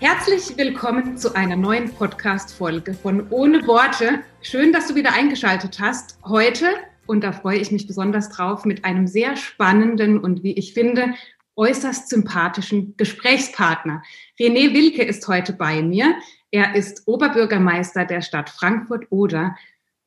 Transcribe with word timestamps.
Herzlich 0.00 0.56
willkommen 0.56 1.18
zu 1.18 1.34
einer 1.36 1.56
neuen 1.56 1.90
Podcast-Folge 1.92 2.94
von 2.94 3.28
Ohne 3.28 3.66
Worte. 3.66 4.20
Schön, 4.40 4.72
dass 4.72 4.88
du 4.88 4.94
wieder 4.94 5.12
eingeschaltet 5.12 5.78
hast. 5.78 6.18
Heute, 6.24 6.68
und 7.04 7.22
da 7.22 7.32
freue 7.32 7.58
ich 7.58 7.70
mich 7.70 7.86
besonders 7.86 8.30
drauf, 8.30 8.64
mit 8.64 8.86
einem 8.86 9.06
sehr 9.06 9.36
spannenden 9.36 10.18
und 10.18 10.42
wie 10.42 10.54
ich 10.54 10.72
finde, 10.72 11.12
äußerst 11.54 12.08
sympathischen 12.08 12.96
Gesprächspartner. 12.96 14.02
René 14.40 14.72
Wilke 14.72 15.02
ist 15.02 15.28
heute 15.28 15.52
bei 15.52 15.82
mir. 15.82 16.14
Er 16.50 16.74
ist 16.74 17.02
Oberbürgermeister 17.06 18.06
der 18.06 18.22
Stadt 18.22 18.48
Frankfurt-Oder 18.48 19.54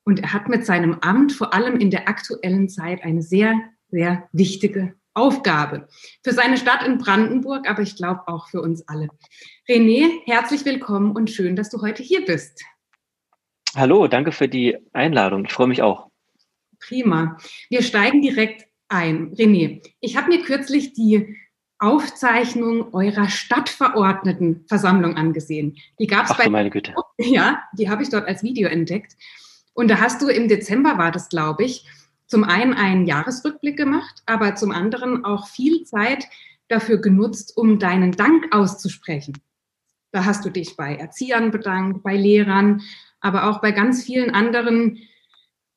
und 0.02 0.18
er 0.18 0.32
hat 0.32 0.48
mit 0.48 0.66
seinem 0.66 0.98
Amt 1.02 1.32
vor 1.32 1.54
allem 1.54 1.76
in 1.76 1.92
der 1.92 2.08
aktuellen 2.08 2.68
Zeit 2.68 3.04
eine 3.04 3.22
sehr, 3.22 3.54
sehr 3.92 4.28
wichtige 4.32 4.94
Aufgabe. 5.14 5.88
Für 6.22 6.32
seine 6.32 6.58
Stadt 6.58 6.84
in 6.84 6.98
Brandenburg, 6.98 7.68
aber 7.68 7.82
ich 7.82 7.96
glaube 7.96 8.26
auch 8.26 8.48
für 8.48 8.60
uns 8.60 8.86
alle. 8.88 9.08
René, 9.68 10.10
herzlich 10.26 10.64
willkommen 10.64 11.12
und 11.12 11.30
schön, 11.30 11.56
dass 11.56 11.70
du 11.70 11.80
heute 11.80 12.02
hier 12.02 12.24
bist. 12.24 12.62
Hallo, 13.76 14.08
danke 14.08 14.32
für 14.32 14.48
die 14.48 14.76
Einladung. 14.92 15.44
Ich 15.46 15.52
freue 15.52 15.68
mich 15.68 15.82
auch. 15.82 16.08
Prima. 16.80 17.38
Wir 17.70 17.82
steigen 17.82 18.22
direkt 18.22 18.66
ein. 18.88 19.34
René, 19.34 19.82
ich 20.00 20.16
habe 20.16 20.28
mir 20.28 20.42
kürzlich 20.42 20.92
die 20.92 21.36
Aufzeichnung 21.78 22.92
eurer 22.94 23.28
Stadtverordnetenversammlung 23.28 25.16
angesehen. 25.16 25.76
Die 25.98 26.06
gab 26.06 26.28
es 26.28 26.36
bei. 26.36 26.48
meine 26.48 26.70
Güte. 26.70 26.94
Ja, 27.18 27.62
die 27.72 27.88
habe 27.88 28.02
ich 28.02 28.10
dort 28.10 28.26
als 28.26 28.42
Video 28.42 28.68
entdeckt. 28.68 29.16
Und 29.74 29.88
da 29.88 30.00
hast 30.00 30.22
du 30.22 30.28
im 30.28 30.48
Dezember 30.48 30.98
war 30.98 31.10
das, 31.10 31.28
glaube 31.28 31.64
ich, 31.64 31.86
zum 32.26 32.44
einen 32.44 32.74
einen 32.74 33.06
Jahresrückblick 33.06 33.76
gemacht, 33.76 34.22
aber 34.26 34.54
zum 34.54 34.70
anderen 34.70 35.24
auch 35.24 35.48
viel 35.48 35.84
Zeit 35.84 36.26
dafür 36.68 36.98
genutzt, 36.98 37.56
um 37.56 37.78
deinen 37.78 38.12
Dank 38.12 38.54
auszusprechen. 38.54 39.38
Da 40.12 40.24
hast 40.24 40.44
du 40.44 40.50
dich 40.50 40.76
bei 40.76 40.94
Erziehern 40.96 41.50
bedankt, 41.50 42.02
bei 42.02 42.16
Lehrern, 42.16 42.82
aber 43.20 43.48
auch 43.48 43.60
bei 43.60 43.72
ganz 43.72 44.04
vielen 44.04 44.30
anderen 44.30 44.98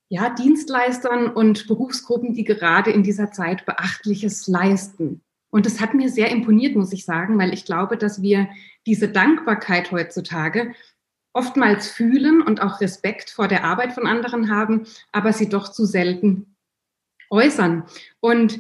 ja, 0.10 0.30
Dienstleistern 0.30 1.28
und 1.28 1.68
Berufsgruppen, 1.68 2.34
die 2.34 2.44
gerade 2.44 2.92
in 2.92 3.04
dieser 3.04 3.32
Zeit 3.32 3.66
Beachtliches 3.66 4.48
leisten. 4.48 5.22
Und 5.50 5.66
das 5.66 5.82
hat 5.82 5.94
mir 5.94 6.10
sehr 6.10 6.30
imponiert, 6.30 6.76
muss 6.76 6.94
ich 6.94 7.04
sagen, 7.04 7.38
weil 7.38 7.54
ich 7.54 7.66
glaube, 7.66 7.98
dass 7.98 8.22
wir 8.22 8.48
diese 8.86 9.10
Dankbarkeit 9.10 9.92
heutzutage 9.92 10.74
oftmals 11.38 11.88
fühlen 11.88 12.42
und 12.42 12.64
auch 12.64 12.82
Respekt 12.82 13.30
vor 13.30 13.48
der 13.48 13.64
Arbeit 13.64 13.94
von 13.94 14.08
anderen 14.08 14.50
haben, 14.50 14.88
aber 15.12 15.34
sie 15.34 15.48
doch 15.48 15.72
zu 15.72 15.86
selten 15.86 16.56
äußern. 17.30 17.84
Und 18.20 18.60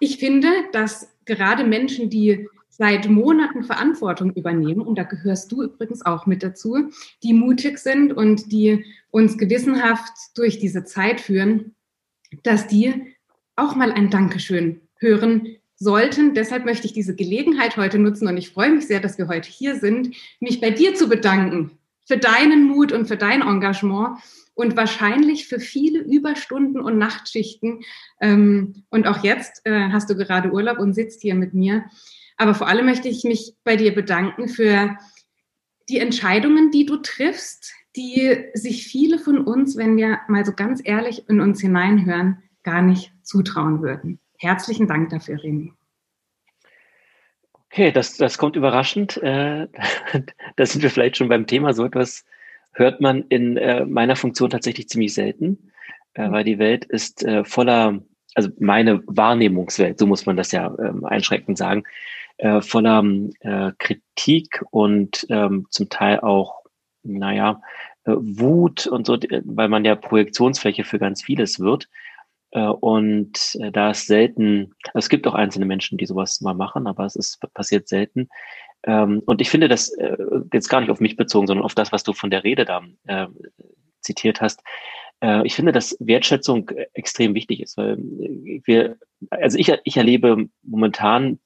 ich 0.00 0.16
finde, 0.16 0.48
dass 0.72 1.14
gerade 1.26 1.64
Menschen, 1.64 2.08
die 2.08 2.48
seit 2.70 3.10
Monaten 3.10 3.62
Verantwortung 3.62 4.32
übernehmen, 4.32 4.80
und 4.80 4.96
da 4.96 5.02
gehörst 5.02 5.52
du 5.52 5.64
übrigens 5.64 6.06
auch 6.06 6.24
mit 6.24 6.42
dazu, 6.42 6.90
die 7.22 7.34
mutig 7.34 7.78
sind 7.78 8.12
und 8.14 8.52
die 8.52 8.86
uns 9.10 9.36
gewissenhaft 9.36 10.12
durch 10.34 10.58
diese 10.58 10.84
Zeit 10.84 11.20
führen, 11.20 11.74
dass 12.42 12.68
die 12.68 13.14
auch 13.56 13.74
mal 13.74 13.92
ein 13.92 14.08
Dankeschön 14.08 14.80
hören 14.96 15.56
sollten. 15.76 16.32
Deshalb 16.32 16.64
möchte 16.64 16.86
ich 16.86 16.94
diese 16.94 17.14
Gelegenheit 17.14 17.76
heute 17.76 17.98
nutzen 17.98 18.28
und 18.28 18.38
ich 18.38 18.50
freue 18.50 18.70
mich 18.70 18.86
sehr, 18.86 19.00
dass 19.00 19.18
wir 19.18 19.28
heute 19.28 19.50
hier 19.50 19.76
sind, 19.76 20.16
mich 20.40 20.60
bei 20.60 20.70
dir 20.70 20.94
zu 20.94 21.08
bedanken 21.08 21.78
für 22.08 22.16
deinen 22.16 22.64
Mut 22.64 22.90
und 22.90 23.06
für 23.06 23.18
dein 23.18 23.42
Engagement 23.42 24.18
und 24.54 24.76
wahrscheinlich 24.76 25.46
für 25.46 25.60
viele 25.60 26.00
Überstunden 26.00 26.80
und 26.80 26.98
Nachtschichten. 26.98 27.82
Ähm, 28.20 28.82
und 28.88 29.06
auch 29.06 29.22
jetzt 29.22 29.60
äh, 29.64 29.90
hast 29.92 30.10
du 30.10 30.16
gerade 30.16 30.50
Urlaub 30.50 30.78
und 30.78 30.94
sitzt 30.94 31.20
hier 31.20 31.34
mit 31.34 31.54
mir. 31.54 31.84
Aber 32.38 32.54
vor 32.54 32.66
allem 32.66 32.86
möchte 32.86 33.08
ich 33.08 33.24
mich 33.24 33.54
bei 33.62 33.76
dir 33.76 33.94
bedanken 33.94 34.48
für 34.48 34.96
die 35.88 35.98
Entscheidungen, 35.98 36.70
die 36.70 36.86
du 36.86 36.96
triffst, 36.96 37.72
die 37.94 38.46
sich 38.54 38.86
viele 38.86 39.18
von 39.18 39.38
uns, 39.38 39.76
wenn 39.76 39.96
wir 39.96 40.20
mal 40.28 40.44
so 40.44 40.52
ganz 40.52 40.80
ehrlich 40.82 41.28
in 41.28 41.40
uns 41.40 41.60
hineinhören, 41.60 42.42
gar 42.62 42.82
nicht 42.82 43.12
zutrauen 43.22 43.82
würden. 43.82 44.18
Herzlichen 44.38 44.86
Dank 44.86 45.10
dafür, 45.10 45.36
René. 45.36 45.77
Okay, 47.70 47.92
das, 47.92 48.16
das 48.16 48.38
kommt 48.38 48.56
überraschend. 48.56 49.16
Äh, 49.18 49.68
da 50.56 50.66
sind 50.66 50.82
wir 50.82 50.90
vielleicht 50.90 51.16
schon 51.16 51.28
beim 51.28 51.46
Thema. 51.46 51.72
So 51.74 51.84
etwas 51.84 52.24
hört 52.72 53.00
man 53.00 53.24
in 53.28 53.56
äh, 53.56 53.84
meiner 53.84 54.16
Funktion 54.16 54.50
tatsächlich 54.50 54.88
ziemlich 54.88 55.14
selten, 55.14 55.72
äh, 56.14 56.30
weil 56.30 56.44
die 56.44 56.58
Welt 56.58 56.84
ist 56.86 57.24
äh, 57.24 57.44
voller, 57.44 58.00
also 58.34 58.50
meine 58.58 59.02
Wahrnehmungswelt, 59.06 59.98
so 59.98 60.06
muss 60.06 60.26
man 60.26 60.36
das 60.36 60.52
ja 60.52 60.74
ähm, 60.78 61.04
einschränkend 61.04 61.58
sagen, 61.58 61.84
äh, 62.38 62.60
voller 62.62 63.04
äh, 63.40 63.72
Kritik 63.78 64.64
und 64.70 65.26
ähm, 65.28 65.66
zum 65.70 65.88
Teil 65.88 66.20
auch, 66.20 66.62
naja, 67.02 67.60
Wut 68.04 68.86
und 68.86 69.06
so, 69.06 69.18
weil 69.44 69.68
man 69.68 69.84
ja 69.84 69.94
Projektionsfläche 69.94 70.84
für 70.84 70.98
ganz 70.98 71.22
vieles 71.22 71.60
wird. 71.60 71.88
Äh, 72.52 72.66
und 72.66 73.56
äh, 73.60 73.70
da 73.70 73.90
ist 73.90 74.06
selten, 74.06 74.74
also 74.88 74.98
es 74.98 75.08
gibt 75.08 75.26
auch 75.26 75.34
einzelne 75.34 75.66
Menschen, 75.66 75.98
die 75.98 76.06
sowas 76.06 76.40
mal 76.40 76.54
machen, 76.54 76.86
aber 76.86 77.04
es 77.04 77.16
ist 77.16 77.40
passiert 77.54 77.88
selten. 77.88 78.28
Ähm, 78.84 79.22
und 79.26 79.40
ich 79.40 79.50
finde 79.50 79.68
das 79.68 79.90
äh, 79.90 80.16
jetzt 80.52 80.68
gar 80.68 80.80
nicht 80.80 80.90
auf 80.90 81.00
mich 81.00 81.16
bezogen, 81.16 81.46
sondern 81.46 81.64
auf 81.64 81.74
das, 81.74 81.92
was 81.92 82.04
du 82.04 82.12
von 82.12 82.30
der 82.30 82.44
Rede 82.44 82.64
da 82.64 82.82
zitiert 84.00 84.40
hast. 84.40 84.62
Ich 85.42 85.56
finde, 85.56 85.72
dass 85.72 85.96
Wertschätzung 85.98 86.70
extrem 86.94 87.34
wichtig 87.34 87.60
ist, 87.60 87.76
weil 87.76 87.98
wir, 87.98 88.96
also 89.30 89.58
ich, 89.58 89.72
ich 89.82 89.96
erlebe 89.96 90.48
momentan 90.62 91.40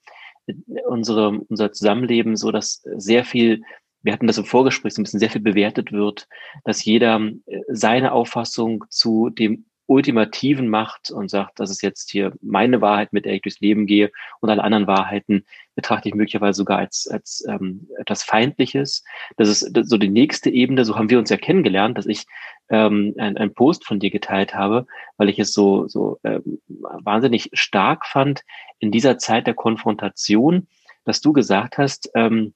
unsere, 0.87 1.41
unser 1.49 1.73
Zusammenleben 1.73 2.37
so, 2.37 2.53
dass 2.53 2.83
sehr 2.97 3.25
viel 3.25 3.63
wir 4.03 4.13
hatten 4.13 4.27
das 4.27 4.37
im 4.37 4.45
Vorgespräch 4.45 4.93
so 4.93 5.01
ein 5.01 5.05
bisschen 5.05 5.21
sehr 5.21 5.31
viel 5.31 5.41
bewertet 5.41 5.93
wird, 5.93 6.29
dass 6.65 6.85
jeder 6.85 7.21
seine 7.69 8.13
Auffassung 8.13 8.85
zu 8.91 9.31
dem 9.31 9.65
Ultimativen 9.87 10.69
macht 10.69 11.11
und 11.11 11.29
sagt, 11.29 11.59
das 11.59 11.71
ist 11.71 11.83
jetzt 11.83 12.11
hier 12.11 12.33
meine 12.41 12.81
Wahrheit, 12.81 13.13
mit 13.13 13.25
der 13.25 13.35
ich 13.35 13.43
durchs 13.43 13.61
Leben 13.61 13.87
gehe 13.87 14.11
und 14.41 14.49
alle 14.49 14.63
anderen 14.63 14.87
Wahrheiten 14.87 15.45
betrachte 15.75 16.09
ich 16.09 16.15
möglicherweise 16.15 16.59
sogar 16.59 16.79
als, 16.79 17.09
als 17.09 17.45
ähm, 17.49 17.89
etwas 17.99 18.23
Feindliches. 18.23 19.05
Das 19.37 19.49
ist 19.49 19.71
so 19.89 19.99
die 19.99 20.09
nächste 20.09 20.51
Ebene, 20.51 20.85
so 20.85 20.97
haben 20.97 21.11
wir 21.11 21.19
uns 21.19 21.31
ja 21.31 21.37
kennengelernt, 21.37 21.99
dass 21.99 22.07
ich 22.07 22.27
ähm, 22.71 23.15
ein, 23.19 23.37
ein 23.37 23.55
Post 23.55 23.85
von 23.85 23.99
dir 23.99 24.11
geteilt 24.11 24.55
habe, 24.55 24.87
weil 25.17 25.29
ich 25.29 25.39
es 25.39 25.53
so, 25.53 25.89
so 25.89 26.19
ähm, 26.25 26.61
wahnsinnig 26.69 27.51
stark 27.53 28.07
fand 28.07 28.43
in 28.79 28.91
dieser 28.91 29.19
Zeit 29.19 29.47
der 29.47 29.55
Konfrontation, 29.55 30.69
dass 31.05 31.21
du 31.21 31.33
gesagt 31.33 31.79
hast, 31.79 32.11
ähm, 32.15 32.55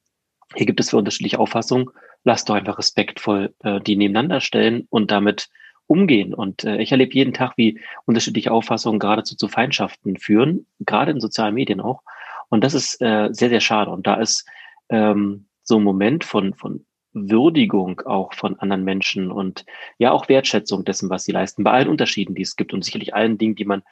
hier 0.55 0.65
gibt 0.65 0.79
es 0.79 0.91
für 0.91 0.97
unterschiedliche 0.97 1.39
Auffassungen, 1.39 1.89
lass 2.23 2.45
doch 2.45 2.55
einfach 2.55 2.77
respektvoll 2.77 3.53
äh, 3.63 3.81
die 3.81 3.95
nebeneinander 3.95 4.41
stellen 4.41 4.87
und 4.89 5.11
damit 5.11 5.49
umgehen. 5.87 6.33
Und 6.33 6.63
äh, 6.63 6.77
ich 6.77 6.91
erlebe 6.91 7.13
jeden 7.13 7.33
Tag, 7.33 7.53
wie 7.57 7.79
unterschiedliche 8.05 8.51
Auffassungen 8.51 8.99
geradezu 8.99 9.35
zu 9.35 9.47
Feindschaften 9.47 10.17
führen, 10.17 10.67
gerade 10.79 11.11
in 11.11 11.19
sozialen 11.19 11.55
Medien 11.55 11.81
auch. 11.81 12.03
Und 12.49 12.63
das 12.63 12.73
ist 12.73 13.01
äh, 13.01 13.29
sehr, 13.31 13.49
sehr 13.49 13.61
schade. 13.61 13.91
Und 13.91 14.07
da 14.07 14.15
ist 14.15 14.45
ähm, 14.89 15.47
so 15.63 15.77
ein 15.77 15.83
Moment 15.83 16.23
von, 16.23 16.53
von 16.53 16.85
Würdigung 17.13 18.01
auch 18.01 18.33
von 18.33 18.59
anderen 18.59 18.83
Menschen 18.83 19.31
und 19.31 19.65
ja 19.97 20.11
auch 20.11 20.29
Wertschätzung 20.29 20.85
dessen, 20.85 21.09
was 21.09 21.23
sie 21.23 21.31
leisten, 21.31 21.63
bei 21.63 21.71
allen 21.71 21.87
Unterschieden, 21.87 22.35
die 22.35 22.43
es 22.43 22.55
gibt 22.55 22.73
und 22.73 22.85
sicherlich 22.85 23.15
allen 23.15 23.37
Dingen, 23.37 23.55
die 23.55 23.65
man 23.65 23.83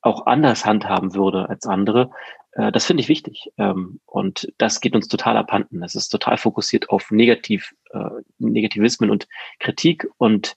auch 0.00 0.26
anders 0.26 0.64
handhaben 0.64 1.14
würde 1.14 1.48
als 1.48 1.66
andere. 1.66 2.10
Äh, 2.52 2.72
das 2.72 2.86
finde 2.86 3.02
ich 3.02 3.08
wichtig. 3.08 3.52
Ähm, 3.58 4.00
und 4.06 4.52
das 4.58 4.80
geht 4.80 4.94
uns 4.94 5.08
total 5.08 5.36
abhanden. 5.36 5.82
Es 5.82 5.94
ist 5.94 6.08
total 6.08 6.36
fokussiert 6.36 6.90
auf 6.90 7.10
Negativ, 7.10 7.74
äh, 7.90 8.10
Negativismen 8.38 9.10
und 9.10 9.28
Kritik 9.58 10.08
und 10.18 10.56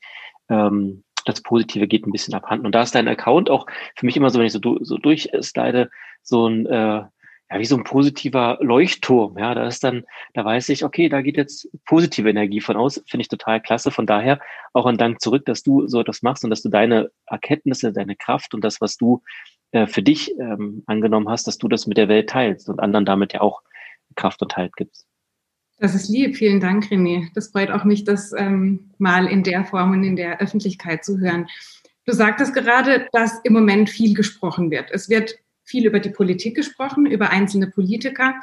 ähm, 0.49 1.03
das 1.25 1.41
Positive 1.41 1.87
geht 1.87 2.05
ein 2.05 2.11
bisschen 2.11 2.33
abhanden. 2.33 2.65
Und 2.65 2.73
da 2.75 2.83
ist 2.83 2.95
dein 2.95 3.07
Account 3.07 3.49
auch 3.49 3.65
für 3.95 4.05
mich 4.05 4.15
immer 4.15 4.29
so, 4.29 4.39
wenn 4.39 4.45
ich 4.45 4.53
so, 4.53 4.59
so 4.81 4.97
durchslide, 4.97 5.89
so 6.21 6.47
ein, 6.47 6.65
äh, 6.67 7.03
ja, 7.51 7.59
wie 7.59 7.65
so 7.65 7.75
ein 7.75 7.83
positiver 7.83 8.57
Leuchtturm. 8.61 9.37
Ja, 9.37 9.53
da 9.53 9.67
ist 9.67 9.83
dann, 9.83 10.03
da 10.33 10.45
weiß 10.45 10.69
ich, 10.69 10.83
okay, 10.83 11.09
da 11.09 11.21
geht 11.21 11.37
jetzt 11.37 11.69
positive 11.85 12.29
Energie 12.29 12.61
von 12.61 12.75
aus. 12.75 13.03
Finde 13.07 13.21
ich 13.21 13.27
total 13.27 13.61
klasse. 13.61 13.91
Von 13.91 14.05
daher 14.05 14.39
auch 14.73 14.85
ein 14.85 14.97
Dank 14.97 15.21
zurück, 15.21 15.45
dass 15.45 15.63
du 15.63 15.87
so 15.87 15.99
etwas 15.99 16.21
machst 16.21 16.43
und 16.43 16.49
dass 16.49 16.61
du 16.61 16.69
deine 16.69 17.11
Erkenntnisse, 17.27 17.93
deine 17.93 18.15
Kraft 18.15 18.53
und 18.53 18.63
das, 18.63 18.81
was 18.81 18.97
du 18.97 19.21
äh, 19.71 19.87
für 19.87 20.01
dich 20.01 20.31
ähm, 20.39 20.83
angenommen 20.87 21.29
hast, 21.29 21.47
dass 21.47 21.57
du 21.57 21.67
das 21.67 21.87
mit 21.87 21.97
der 21.97 22.07
Welt 22.07 22.29
teilst 22.29 22.69
und 22.69 22.79
anderen 22.79 23.05
damit 23.05 23.33
ja 23.33 23.41
auch 23.41 23.61
Kraft 24.15 24.41
und 24.41 24.55
Halt 24.55 24.75
gibst. 24.75 25.07
Das 25.77 25.93
ist 25.93 26.07
lieb. 26.07 26.37
Vielen 26.37 26.59
Dank, 26.59 26.85
René. 26.85 27.27
Das 27.33 27.49
freut 27.49 27.69
auch 27.69 27.83
mich, 27.83 28.05
das 28.05 28.31
ähm, 28.37 28.91
mal 28.97 29.27
in 29.27 29.43
der 29.43 29.65
Form 29.65 29.91
und 29.91 30.03
in 30.03 30.15
der 30.15 30.39
Öffentlichkeit 30.39 31.03
zu 31.03 31.19
hören. 31.19 31.47
Du 32.05 32.13
sagtest 32.13 32.53
gerade, 32.53 33.07
dass 33.11 33.39
im 33.43 33.53
Moment 33.53 33.89
viel 33.89 34.13
gesprochen 34.13 34.71
wird. 34.71 34.89
Es 34.91 35.09
wird 35.09 35.35
viel 35.63 35.85
über 35.85 35.99
die 35.99 36.11
Politik 36.11 36.55
gesprochen, 36.55 37.05
über 37.05 37.31
einzelne 37.31 37.67
Politiker. 37.67 38.35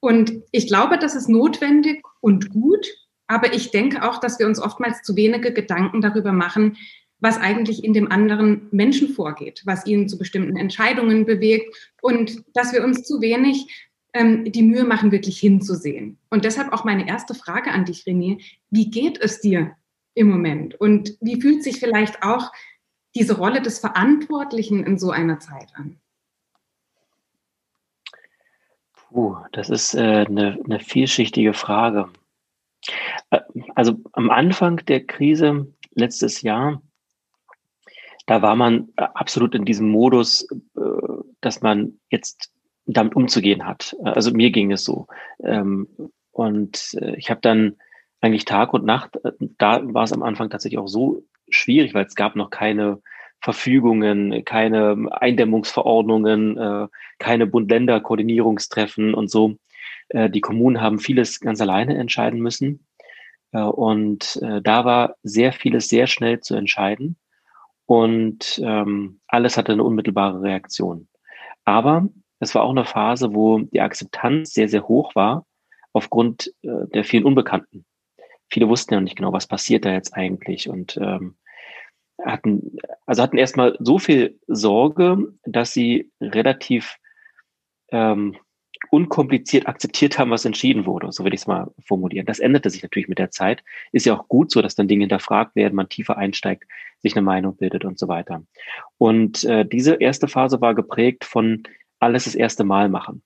Und 0.00 0.32
ich 0.50 0.66
glaube, 0.66 0.98
das 0.98 1.14
ist 1.14 1.28
notwendig 1.28 2.02
und 2.20 2.50
gut. 2.50 2.86
Aber 3.26 3.54
ich 3.54 3.70
denke 3.70 4.02
auch, 4.02 4.18
dass 4.18 4.38
wir 4.38 4.46
uns 4.46 4.60
oftmals 4.60 5.02
zu 5.02 5.16
wenige 5.16 5.52
Gedanken 5.52 6.02
darüber 6.02 6.32
machen, 6.32 6.76
was 7.20 7.38
eigentlich 7.38 7.84
in 7.84 7.94
dem 7.94 8.10
anderen 8.12 8.68
Menschen 8.70 9.08
vorgeht, 9.08 9.62
was 9.64 9.86
ihn 9.86 10.08
zu 10.08 10.18
bestimmten 10.18 10.56
Entscheidungen 10.56 11.24
bewegt 11.24 11.94
und 12.02 12.42
dass 12.54 12.74
wir 12.74 12.84
uns 12.84 13.04
zu 13.04 13.22
wenig 13.22 13.88
ähm, 14.14 14.50
die 14.50 14.62
Mühe 14.62 14.84
machen, 14.84 15.12
wirklich 15.12 15.38
hinzusehen. 15.38 16.18
Und 16.30 16.44
deshalb 16.44 16.72
auch 16.72 16.84
meine 16.84 17.06
erste 17.06 17.34
Frage 17.34 17.72
an 17.72 17.84
dich, 17.84 18.04
René. 18.04 18.42
Wie 18.70 18.90
geht 18.90 19.18
es 19.20 19.40
dir 19.40 19.76
im 20.14 20.30
Moment? 20.30 20.80
Und 20.80 21.16
wie 21.20 21.40
fühlt 21.40 21.62
sich 21.62 21.80
vielleicht 21.80 22.22
auch 22.22 22.52
diese 23.14 23.36
Rolle 23.36 23.60
des 23.60 23.80
Verantwortlichen 23.80 24.84
in 24.84 24.98
so 24.98 25.10
einer 25.10 25.40
Zeit 25.40 25.68
an? 25.74 25.96
Puh, 28.92 29.36
das 29.52 29.68
ist 29.68 29.94
äh, 29.94 30.24
eine, 30.26 30.58
eine 30.64 30.80
vielschichtige 30.80 31.52
Frage. 31.52 32.08
Äh, 33.30 33.40
also 33.74 33.96
am 34.12 34.30
Anfang 34.30 34.76
der 34.86 35.04
Krise 35.04 35.72
letztes 35.94 36.42
Jahr, 36.42 36.82
da 38.26 38.42
war 38.42 38.56
man 38.56 38.88
äh, 38.96 39.02
absolut 39.14 39.54
in 39.54 39.64
diesem 39.64 39.88
Modus, 39.88 40.48
äh, 40.50 40.80
dass 41.40 41.62
man 41.62 42.00
jetzt 42.10 42.53
damit 42.86 43.16
umzugehen 43.16 43.66
hat. 43.66 43.96
Also 44.02 44.32
mir 44.32 44.50
ging 44.50 44.72
es 44.72 44.84
so. 44.84 45.06
Ähm, 45.42 45.88
und 46.32 46.96
ich 47.16 47.30
habe 47.30 47.40
dann 47.40 47.76
eigentlich 48.20 48.44
Tag 48.44 48.74
und 48.74 48.84
Nacht, 48.84 49.18
da 49.58 49.80
war 49.84 50.04
es 50.04 50.12
am 50.12 50.22
Anfang 50.22 50.50
tatsächlich 50.50 50.78
auch 50.78 50.88
so 50.88 51.22
schwierig, 51.48 51.94
weil 51.94 52.06
es 52.06 52.14
gab 52.14 52.34
noch 52.36 52.50
keine 52.50 53.00
Verfügungen, 53.40 54.44
keine 54.44 54.96
Eindämmungsverordnungen, 55.12 56.88
keine 57.18 57.46
Bund-Länder-Koordinierungstreffen 57.46 59.14
und 59.14 59.30
so. 59.30 59.56
Die 60.12 60.40
Kommunen 60.40 60.80
haben 60.80 60.98
vieles 60.98 61.38
ganz 61.38 61.60
alleine 61.60 61.96
entscheiden 61.98 62.40
müssen. 62.40 62.86
Und 63.52 64.40
da 64.42 64.84
war 64.84 65.16
sehr 65.22 65.52
vieles 65.52 65.88
sehr 65.88 66.06
schnell 66.06 66.40
zu 66.40 66.54
entscheiden. 66.56 67.16
Und 67.86 68.60
ähm, 68.64 69.20
alles 69.28 69.56
hatte 69.58 69.72
eine 69.72 69.84
unmittelbare 69.84 70.40
Reaktion. 70.40 71.08
Aber 71.64 72.08
es 72.40 72.54
war 72.54 72.62
auch 72.62 72.70
eine 72.70 72.84
Phase, 72.84 73.34
wo 73.34 73.58
die 73.60 73.80
Akzeptanz 73.80 74.52
sehr, 74.52 74.68
sehr 74.68 74.86
hoch 74.88 75.14
war 75.14 75.46
aufgrund 75.92 76.52
äh, 76.62 76.86
der 76.92 77.04
vielen 77.04 77.24
Unbekannten. 77.24 77.84
Viele 78.50 78.68
wussten 78.68 78.94
ja 78.94 79.00
nicht 79.00 79.16
genau, 79.16 79.32
was 79.32 79.46
passiert 79.46 79.84
da 79.84 79.92
jetzt 79.92 80.14
eigentlich 80.14 80.68
und 80.68 80.96
ähm, 80.96 81.36
hatten, 82.22 82.76
also 83.06 83.22
hatten 83.22 83.38
erstmal 83.38 83.76
so 83.80 83.98
viel 83.98 84.38
Sorge, 84.46 85.32
dass 85.44 85.72
sie 85.72 86.10
relativ 86.20 86.96
ähm, 87.90 88.36
unkompliziert 88.90 89.66
akzeptiert 89.66 90.18
haben, 90.18 90.30
was 90.30 90.44
entschieden 90.44 90.86
wurde. 90.86 91.10
So 91.10 91.24
würde 91.24 91.34
ich 91.34 91.42
es 91.42 91.46
mal 91.46 91.72
formulieren. 91.84 92.26
Das 92.26 92.38
änderte 92.38 92.70
sich 92.70 92.82
natürlich 92.82 93.08
mit 93.08 93.18
der 93.18 93.30
Zeit. 93.30 93.64
Ist 93.92 94.06
ja 94.06 94.14
auch 94.14 94.28
gut 94.28 94.50
so, 94.50 94.62
dass 94.62 94.74
dann 94.74 94.88
Dinge 94.88 95.02
hinterfragt 95.02 95.56
werden, 95.56 95.74
man 95.74 95.88
tiefer 95.88 96.16
einsteigt, 96.16 96.64
sich 97.00 97.16
eine 97.16 97.22
Meinung 97.22 97.56
bildet 97.56 97.84
und 97.84 97.98
so 97.98 98.08
weiter. 98.08 98.44
Und 98.98 99.44
äh, 99.44 99.64
diese 99.66 99.94
erste 99.94 100.28
Phase 100.28 100.60
war 100.60 100.74
geprägt 100.74 101.24
von 101.24 101.64
alles 102.04 102.24
das 102.24 102.34
erste 102.34 102.64
Mal 102.64 102.88
machen. 102.88 103.22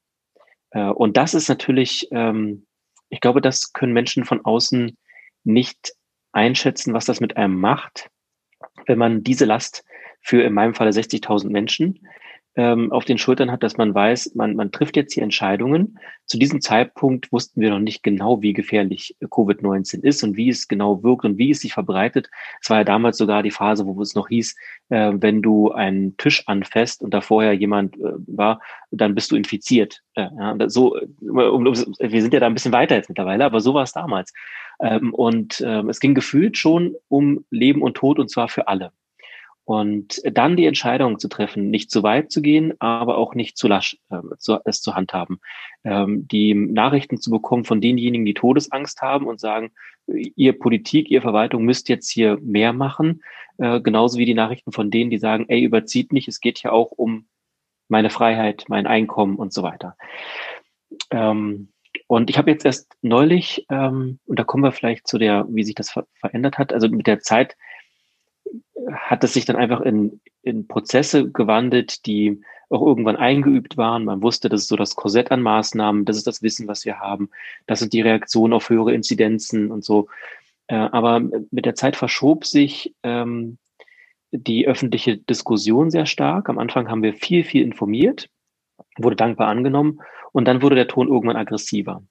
Äh, 0.71 0.89
und 0.89 1.17
das 1.17 1.35
ist 1.35 1.49
natürlich, 1.49 2.09
ähm, 2.11 2.67
ich 3.09 3.21
glaube, 3.21 3.41
das 3.41 3.73
können 3.73 3.93
Menschen 3.93 4.25
von 4.25 4.45
außen 4.45 4.97
nicht 5.45 5.93
einschätzen, 6.33 6.95
was 6.95 7.07
das 7.07 7.21
mit 7.21 7.37
einem 7.37 7.59
macht, 7.59 8.11
wenn 8.87 8.99
man 8.99 9.23
diese 9.23 9.45
Last 9.45 9.85
für 10.21 10.43
in 10.43 10.53
meinem 10.53 10.75
Falle 10.75 10.91
60.000 10.91 11.51
Menschen 11.51 12.07
ähm, 12.59 12.91
auf 12.91 13.05
den 13.05 13.19
Schultern 13.19 13.53
hat, 13.53 13.63
dass 13.63 13.77
man 13.77 13.95
weiß, 13.95 14.35
man, 14.35 14.57
man 14.57 14.73
trifft 14.73 14.97
jetzt 14.97 15.15
hier 15.15 15.23
Entscheidungen. 15.23 15.97
Zu 16.27 16.39
diesem 16.39 16.61
Zeitpunkt 16.61 17.31
wussten 17.31 17.61
wir 17.61 17.71
noch 17.71 17.79
nicht 17.79 18.03
genau, 18.03 18.43
wie 18.43 18.53
gefährlich 18.53 19.17
Covid-19 19.23 20.03
ist 20.03 20.25
und 20.25 20.37
wie 20.37 20.49
es 20.49 20.67
genau 20.67 21.05
wirkt 21.05 21.25
und 21.25 21.39
wie 21.39 21.53
es 21.53 21.61
sich 21.61 21.73
verbreitet. 21.73 22.29
Es 22.61 22.69
war 22.69 22.79
ja 22.79 22.85
damals 22.85 23.17
sogar 23.17 23.45
die 23.45 23.53
Phase, 23.53 23.87
wo 23.87 24.03
es 24.03 24.17
noch 24.17 24.27
hieß, 24.27 24.57
äh, 24.89 25.13
wenn 25.15 25.41
du 25.41 25.71
einen 25.71 26.17
Tisch 26.17 26.43
anfasst 26.49 27.01
und 27.01 27.15
da 27.15 27.21
vorher 27.21 27.53
jemand 27.53 27.95
äh, 27.97 28.15
war, 28.27 28.61
dann 28.91 29.15
bist 29.15 29.31
du 29.31 29.37
infiziert. 29.37 30.03
Äh, 30.15 30.27
ja, 30.37 30.57
so, 30.69 30.97
um, 31.21 31.39
um, 31.39 31.65
wir 31.65 32.23
sind 32.23 32.35
ja 32.35 32.41
da 32.41 32.47
ein 32.47 32.55
bisschen 32.55 32.73
weiter 32.73 32.97
jetzt 32.97 33.09
mittlerweile, 33.09 33.45
aber 33.45 33.61
so 33.61 33.73
war 33.73 33.85
es 33.85 33.93
damals. 33.93 34.33
Ähm, 34.81 35.15
und 35.15 35.63
ähm, 35.65 35.89
es 35.91 36.01
ging 36.01 36.17
gefühlt 36.17 36.59
schon 36.59 36.97
um 37.07 37.45
Leben 37.51 37.83
und 37.83 37.97
Tod 37.97 38.19
und 38.19 38.31
zwar 38.33 38.49
für 38.49 38.67
alle. 38.67 38.91
Und 39.69 40.23
dann 40.25 40.57
die 40.57 40.65
Entscheidung 40.65 41.19
zu 41.19 41.29
treffen, 41.29 41.69
nicht 41.69 41.91
zu 41.91 42.03
weit 42.03 42.33
zu 42.33 42.41
gehen, 42.41 42.73
aber 42.79 43.19
auch 43.19 43.35
nicht 43.35 43.59
zu 43.59 43.69
lasch 43.69 43.99
äh, 44.09 44.17
zu, 44.39 44.61
es 44.65 44.81
zu 44.81 44.95
handhaben. 44.95 45.41
Ähm, 45.85 46.27
die 46.27 46.55
Nachrichten 46.55 47.19
zu 47.19 47.31
bekommen 47.31 47.67
von 47.67 47.83
denjenigen, 47.83 48.25
die 48.25 48.33
Todesangst 48.33 49.03
haben 49.03 49.27
und 49.27 49.41
sagen, 49.41 49.73
ihr 50.07 50.59
Politik, 50.59 51.11
ihr 51.11 51.21
Verwaltung 51.21 51.67
müsst 51.67 51.91
jetzt 51.91 52.09
hier 52.11 52.39
mehr 52.41 52.73
machen. 52.73 53.23
Äh, 53.59 53.83
genauso 53.83 54.17
wie 54.17 54.25
die 54.25 54.33
Nachrichten 54.33 54.73
von 54.73 54.91
denen, 54.91 55.11
die 55.11 55.19
sagen, 55.19 55.45
ey, 55.49 55.63
überzieht 55.63 56.15
nicht, 56.15 56.29
es 56.29 56.41
geht 56.41 56.63
ja 56.63 56.73
auch 56.73 56.93
um 56.93 57.29
meine 57.89 58.09
Freiheit, 58.09 58.65
mein 58.69 58.87
Einkommen 58.87 59.37
und 59.37 59.53
so 59.53 59.63
weiter. 59.63 59.99
Ähm, 61.11 61.69
und 62.07 62.31
ich 62.31 62.39
habe 62.39 62.51
jetzt 62.51 62.65
erst 62.65 62.97
neulich, 63.03 63.67
ähm, 63.69 64.19
und 64.25 64.39
da 64.39 64.45
kommen 64.45 64.65
wir 64.65 64.73
vielleicht 64.73 65.07
zu 65.07 65.19
der, 65.19 65.45
wie 65.51 65.63
sich 65.63 65.75
das 65.75 65.91
ver 65.91 66.07
verändert 66.15 66.57
hat, 66.57 66.73
also 66.73 66.89
mit 66.89 67.07
der 67.07 67.21
Zeit 67.21 67.55
hat 68.93 69.25
es 69.25 69.35
sich 69.35 69.45
dann 69.45 69.57
einfach 69.57 69.81
in, 69.81 70.21
in 70.43 70.67
Prozesse 70.67 71.31
gewandelt, 71.31 72.07
die 72.07 72.41
auch 72.71 72.83
irgendwann 72.83 73.17
eingeübt 73.17 73.77
waren. 73.77 74.05
Man 74.05 74.23
wusste, 74.23 74.49
das 74.49 74.63
ist 74.63 74.69
so 74.69 74.77
das 74.77 74.95
Korsett 74.95 75.31
an 75.31 75.41
Maßnahmen, 75.43 76.05
das 76.05 76.17
ist 76.17 76.27
das 76.27 76.43
Wissen, 76.43 76.69
was 76.69 76.85
wir 76.85 76.99
haben, 76.99 77.31
das 77.67 77.79
sind 77.79 77.93
die 77.93 78.03
Reaktionen 78.03 78.53
auf 78.53 78.69
höhere 78.69 78.93
Inzidenzen 78.93 79.71
und 79.71 79.85
so. 79.85 80.09
Äh, 80.67 80.77
aber 80.77 81.21
mit 81.21 81.65
der 81.65 81.75
Zeit 81.75 81.97
verschob 81.97 82.45
sich 82.45 82.95
ähm, 83.03 83.59
die 84.31 84.67
öffentliche 84.67 85.17
Diskussion 85.17 85.91
sehr 85.91 86.07
stark. 86.07 86.49
Am 86.49 86.59
Anfang 86.59 86.89
haben 86.89 87.03
wir 87.03 87.15
viel, 87.15 87.45
viel 87.45 87.63
informiert, 87.63 88.29
wurde 88.99 89.17
dankbar 89.17 89.49
angenommen 89.49 90.01
und 90.33 90.47
dann 90.47 90.61
wurde 90.63 90.77
der 90.77 90.89
Ton 90.89 91.09
irgendwann 91.09 91.37
aggressiver. 91.37 92.03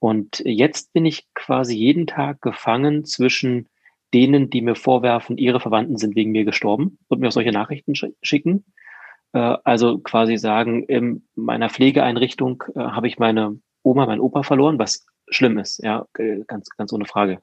Und 0.00 0.42
jetzt 0.44 0.92
bin 0.92 1.06
ich 1.06 1.28
quasi 1.34 1.76
jeden 1.76 2.08
Tag 2.08 2.42
gefangen 2.42 3.04
zwischen 3.04 3.68
denen, 4.14 4.50
die 4.50 4.62
mir 4.62 4.74
vorwerfen, 4.74 5.38
ihre 5.38 5.60
Verwandten 5.60 5.96
sind 5.96 6.16
wegen 6.16 6.32
mir 6.32 6.44
gestorben 6.44 6.98
und 7.08 7.20
mir 7.20 7.28
auch 7.28 7.32
solche 7.32 7.52
Nachrichten 7.52 7.94
sch 7.94 8.06
schicken. 8.22 8.64
Äh, 9.32 9.56
also 9.64 9.98
quasi 9.98 10.36
sagen, 10.36 10.84
in 10.84 11.26
meiner 11.34 11.70
Pflegeeinrichtung 11.70 12.64
äh, 12.74 12.80
habe 12.80 13.08
ich 13.08 13.18
meine 13.18 13.58
Oma, 13.82 14.06
meinen 14.06 14.20
Opa 14.20 14.42
verloren, 14.42 14.78
was 14.78 15.06
schlimm 15.28 15.58
ist, 15.58 15.82
ja, 15.82 16.06
äh, 16.18 16.40
ganz, 16.46 16.68
ganz 16.70 16.92
ohne 16.92 17.06
Frage. 17.06 17.40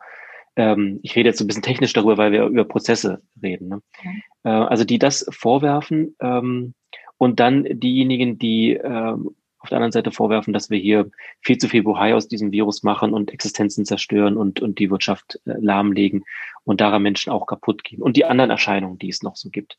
Ähm, 0.56 1.00
ich 1.04 1.16
rede 1.16 1.30
jetzt 1.30 1.40
so 1.40 1.44
ein 1.44 1.48
bisschen 1.48 1.64
technisch 1.64 1.94
darüber, 1.94 2.18
weil 2.18 2.32
wir 2.32 2.46
über 2.46 2.66
Prozesse 2.66 3.22
reden. 3.42 3.70
Ne? 3.70 3.82
Okay. 3.98 4.24
Äh, 4.44 4.50
also 4.50 4.84
die 4.84 5.00
das 5.00 5.26
vorwerfen 5.32 6.16
ähm, 6.20 6.74
und 7.18 7.40
dann 7.40 7.66
diejenigen, 7.70 8.38
die 8.38 8.74
ähm, 8.74 9.32
auf 9.60 9.70
der 9.70 9.78
anderen 9.78 9.92
Seite 9.92 10.12
vorwerfen, 10.12 10.54
dass 10.54 10.70
wir 10.70 10.80
hier 10.80 11.12
viel 11.42 11.58
zu 11.58 11.68
viel 11.68 11.84
Bohai 11.84 12.16
aus 12.16 12.28
diesem 12.28 12.52
Virus 12.52 12.84
machen 12.84 13.14
und 13.14 13.32
Existenzen 13.32 13.86
zerstören 13.86 14.38
und, 14.38 14.62
und 14.62 14.80
die 14.80 14.90
Wirtschaft 14.90 15.40
äh, 15.46 15.54
lahmlegen 15.60 16.24
und 16.64 16.82
daran 16.82 17.04
Menschen 17.04 17.32
auch 17.32 17.46
kaputt 17.46 17.84
gehen 17.84 18.02
und 18.02 18.16
die 18.16 18.26
anderen 18.26 18.52
Erscheinungen, 18.52 18.98
die 18.98 19.10
es 19.10 19.22
noch 19.22 19.36
so 19.36 19.50
gibt. 19.50 19.78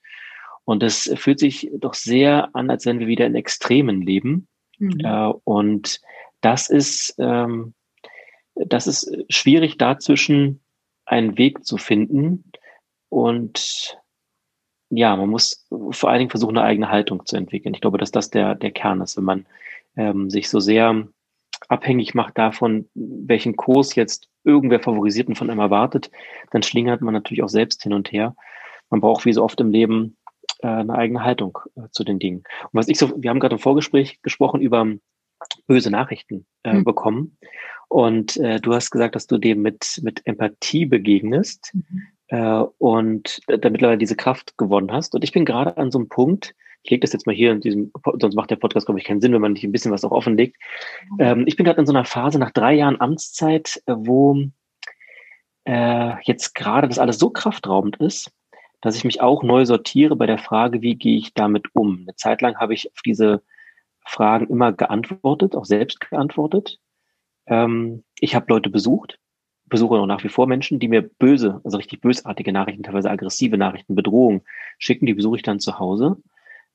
Und 0.65 0.83
es 0.83 1.13
fühlt 1.17 1.39
sich 1.39 1.71
doch 1.79 1.95
sehr 1.95 2.55
an, 2.55 2.71
als 2.71 2.87
wenn 2.87 2.99
wir 2.99 3.07
wieder 3.07 3.27
in 3.27 3.35
Extremen 3.35 4.03
leben. 4.03 4.49
Mhm. 4.79 5.01
Äh, 5.01 5.33
und 5.45 6.01
das 6.43 6.69
ist, 6.69 7.15
ähm, 7.19 7.75
das 8.55 8.87
ist 8.87 9.11
schwierig 9.29 9.79
dazwischen 9.79 10.61
einen 11.07 11.39
Weg 11.39 11.65
zu 11.65 11.77
finden. 11.77 12.53
Und 13.09 13.99
ja, 14.91 15.17
man 15.17 15.29
muss 15.29 15.67
vor 15.91 16.11
allen 16.11 16.19
Dingen 16.19 16.31
versuchen, 16.31 16.59
eine 16.59 16.67
eigene 16.67 16.91
Haltung 16.91 17.25
zu 17.25 17.37
entwickeln. 17.37 17.75
Ich 17.75 17.81
glaube, 17.81 17.99
dass 17.99 18.11
das 18.11 18.31
der, 18.31 18.55
der 18.55 18.71
Kern 18.71 19.01
ist, 19.01 19.17
wenn 19.17 19.25
man 19.25 19.47
ähm, 19.97 20.31
sich 20.31 20.49
so 20.49 20.61
sehr 20.61 21.09
abhängig 21.69 22.15
macht 22.15 22.39
davon, 22.39 22.89
welchen 22.95 23.57
Kurs 23.57 23.95
jetzt 23.95 24.29
irgendwer 24.45 24.81
favorisiert 24.81 25.29
und 25.29 25.37
von 25.37 25.51
einem 25.51 25.61
erwartet, 25.61 26.11
dann 26.51 26.63
schlingert 26.63 27.01
man 27.03 27.15
natürlich 27.15 27.43
auch 27.43 27.49
selbst 27.49 27.83
hin 27.83 27.93
und 27.93 28.11
her. 28.13 28.35
Man 28.89 29.01
braucht 29.01 29.25
wie 29.25 29.33
so 29.33 29.45
oft 29.45 29.61
im 29.61 29.71
Leben 29.71 30.17
äh, 30.63 30.69
eine 30.69 30.95
eigene 30.95 31.23
Haltung 31.23 31.59
äh, 31.77 31.83
zu 31.91 32.05
den 32.05 32.19
Dingen. 32.19 32.39
Und 32.39 32.71
was 32.73 32.89
ich 32.89 32.99
so, 32.99 33.13
wir 33.17 33.31
haben 33.31 33.41
gerade 33.41 33.57
im 33.57 33.61
Vorgespräch 33.61 34.21
gesprochen 34.23 34.61
über 34.61 34.87
böse 35.67 35.91
Nachrichten 35.91 36.47
äh, 36.65 36.75
mhm. 36.75 36.85
bekommen. 36.85 37.39
Und 37.89 38.37
äh, 38.37 38.61
du 38.61 38.75
hast 38.75 38.91
gesagt, 38.91 39.15
dass 39.15 39.27
du 39.27 39.39
dem 39.39 39.63
mit, 39.63 40.01
mit 40.03 40.27
Empathie 40.27 40.87
begegnest 40.87 41.73
mhm. 41.75 42.03
äh, 42.29 42.65
und 42.79 43.41
da 43.47 43.71
mittlerweile 43.71 43.99
diese 43.99 44.17
Kraft 44.17 44.57
gewonnen 44.59 44.93
hast. 44.93 45.15
Und 45.15 45.25
ich 45.25 45.33
bin 45.33 45.45
gerade 45.45 45.77
an 45.77 45.91
so 45.91 45.99
einem 45.99 46.09
Punkt, 46.09 46.55
ich 46.83 46.91
lege 46.91 47.01
das 47.01 47.13
jetzt 47.13 47.27
mal 47.27 47.35
hier 47.35 47.53
in 47.53 47.61
diesem, 47.61 47.93
sonst 48.19 48.35
macht 48.35 48.51
der 48.51 48.57
Podcast, 48.57 48.87
glaube 48.87 48.99
ich, 48.99 49.07
keinen 49.07 49.21
Sinn, 49.21 49.33
wenn 49.33 49.41
man 49.41 49.53
nicht 49.53 49.65
ein 49.65 49.73
bisschen 49.73 49.93
was 49.93 50.05
auch 50.05 50.13
offenlegt. 50.13 50.57
Ähm, 51.19 51.45
ich 51.47 51.57
bin 51.57 51.65
gerade 51.65 51.81
in 51.81 51.87
so 51.87 51.93
einer 51.93 52.05
Phase 52.05 52.39
nach 52.39 52.51
drei 52.51 52.75
Jahren 52.75 53.01
Amtszeit, 53.01 53.83
äh, 53.87 53.95
wo 53.97 54.43
äh, 55.65 56.13
jetzt 56.23 56.55
gerade 56.55 56.89
das 56.89 56.99
alles 56.99 57.19
so 57.19 57.31
kraftraubend 57.31 57.97
ist, 57.97 58.33
dass 58.81 58.97
ich 58.97 59.05
mich 59.05 59.21
auch 59.21 59.43
neu 59.43 59.67
sortiere 59.67 60.17
bei 60.17 60.27
der 60.27 60.39
Frage, 60.39 60.81
wie 60.81 60.95
gehe 60.95 61.19
ich 61.19 61.35
damit 61.35 61.67
um. 61.75 62.01
Eine 62.03 62.17
Zeit 62.17 62.41
lang 62.41 62.57
habe 62.57 62.73
ich 62.73 62.91
auf 62.91 63.03
diese 63.05 63.43
Fragen 64.07 64.49
immer 64.49 64.73
geantwortet, 64.73 65.55
auch 65.55 65.67
selbst 65.67 66.01
geantwortet. 66.01 66.79
Ähm, 67.47 68.05
ich 68.19 68.35
habe 68.35 68.47
Leute 68.49 68.71
besucht, 68.71 69.19
besuche 69.67 69.97
auch 69.97 70.07
nach 70.07 70.25
wie 70.25 70.29
vor 70.29 70.47
Menschen, 70.47 70.81
die 70.81 70.89
mir 70.89 71.03
böse, 71.03 71.61
also 71.63 71.77
richtig 71.77 72.01
bösartige 72.01 72.53
Nachrichten, 72.53 72.83
teilweise 72.83 73.11
aggressive 73.11 73.59
Nachrichten, 73.59 73.95
Bedrohungen 73.95 74.43
schicken, 74.79 75.05
die 75.05 75.15
besuche 75.15 75.37
ich 75.37 75.43
dann 75.43 75.61
zu 75.61 75.79
Hause. 75.79 76.17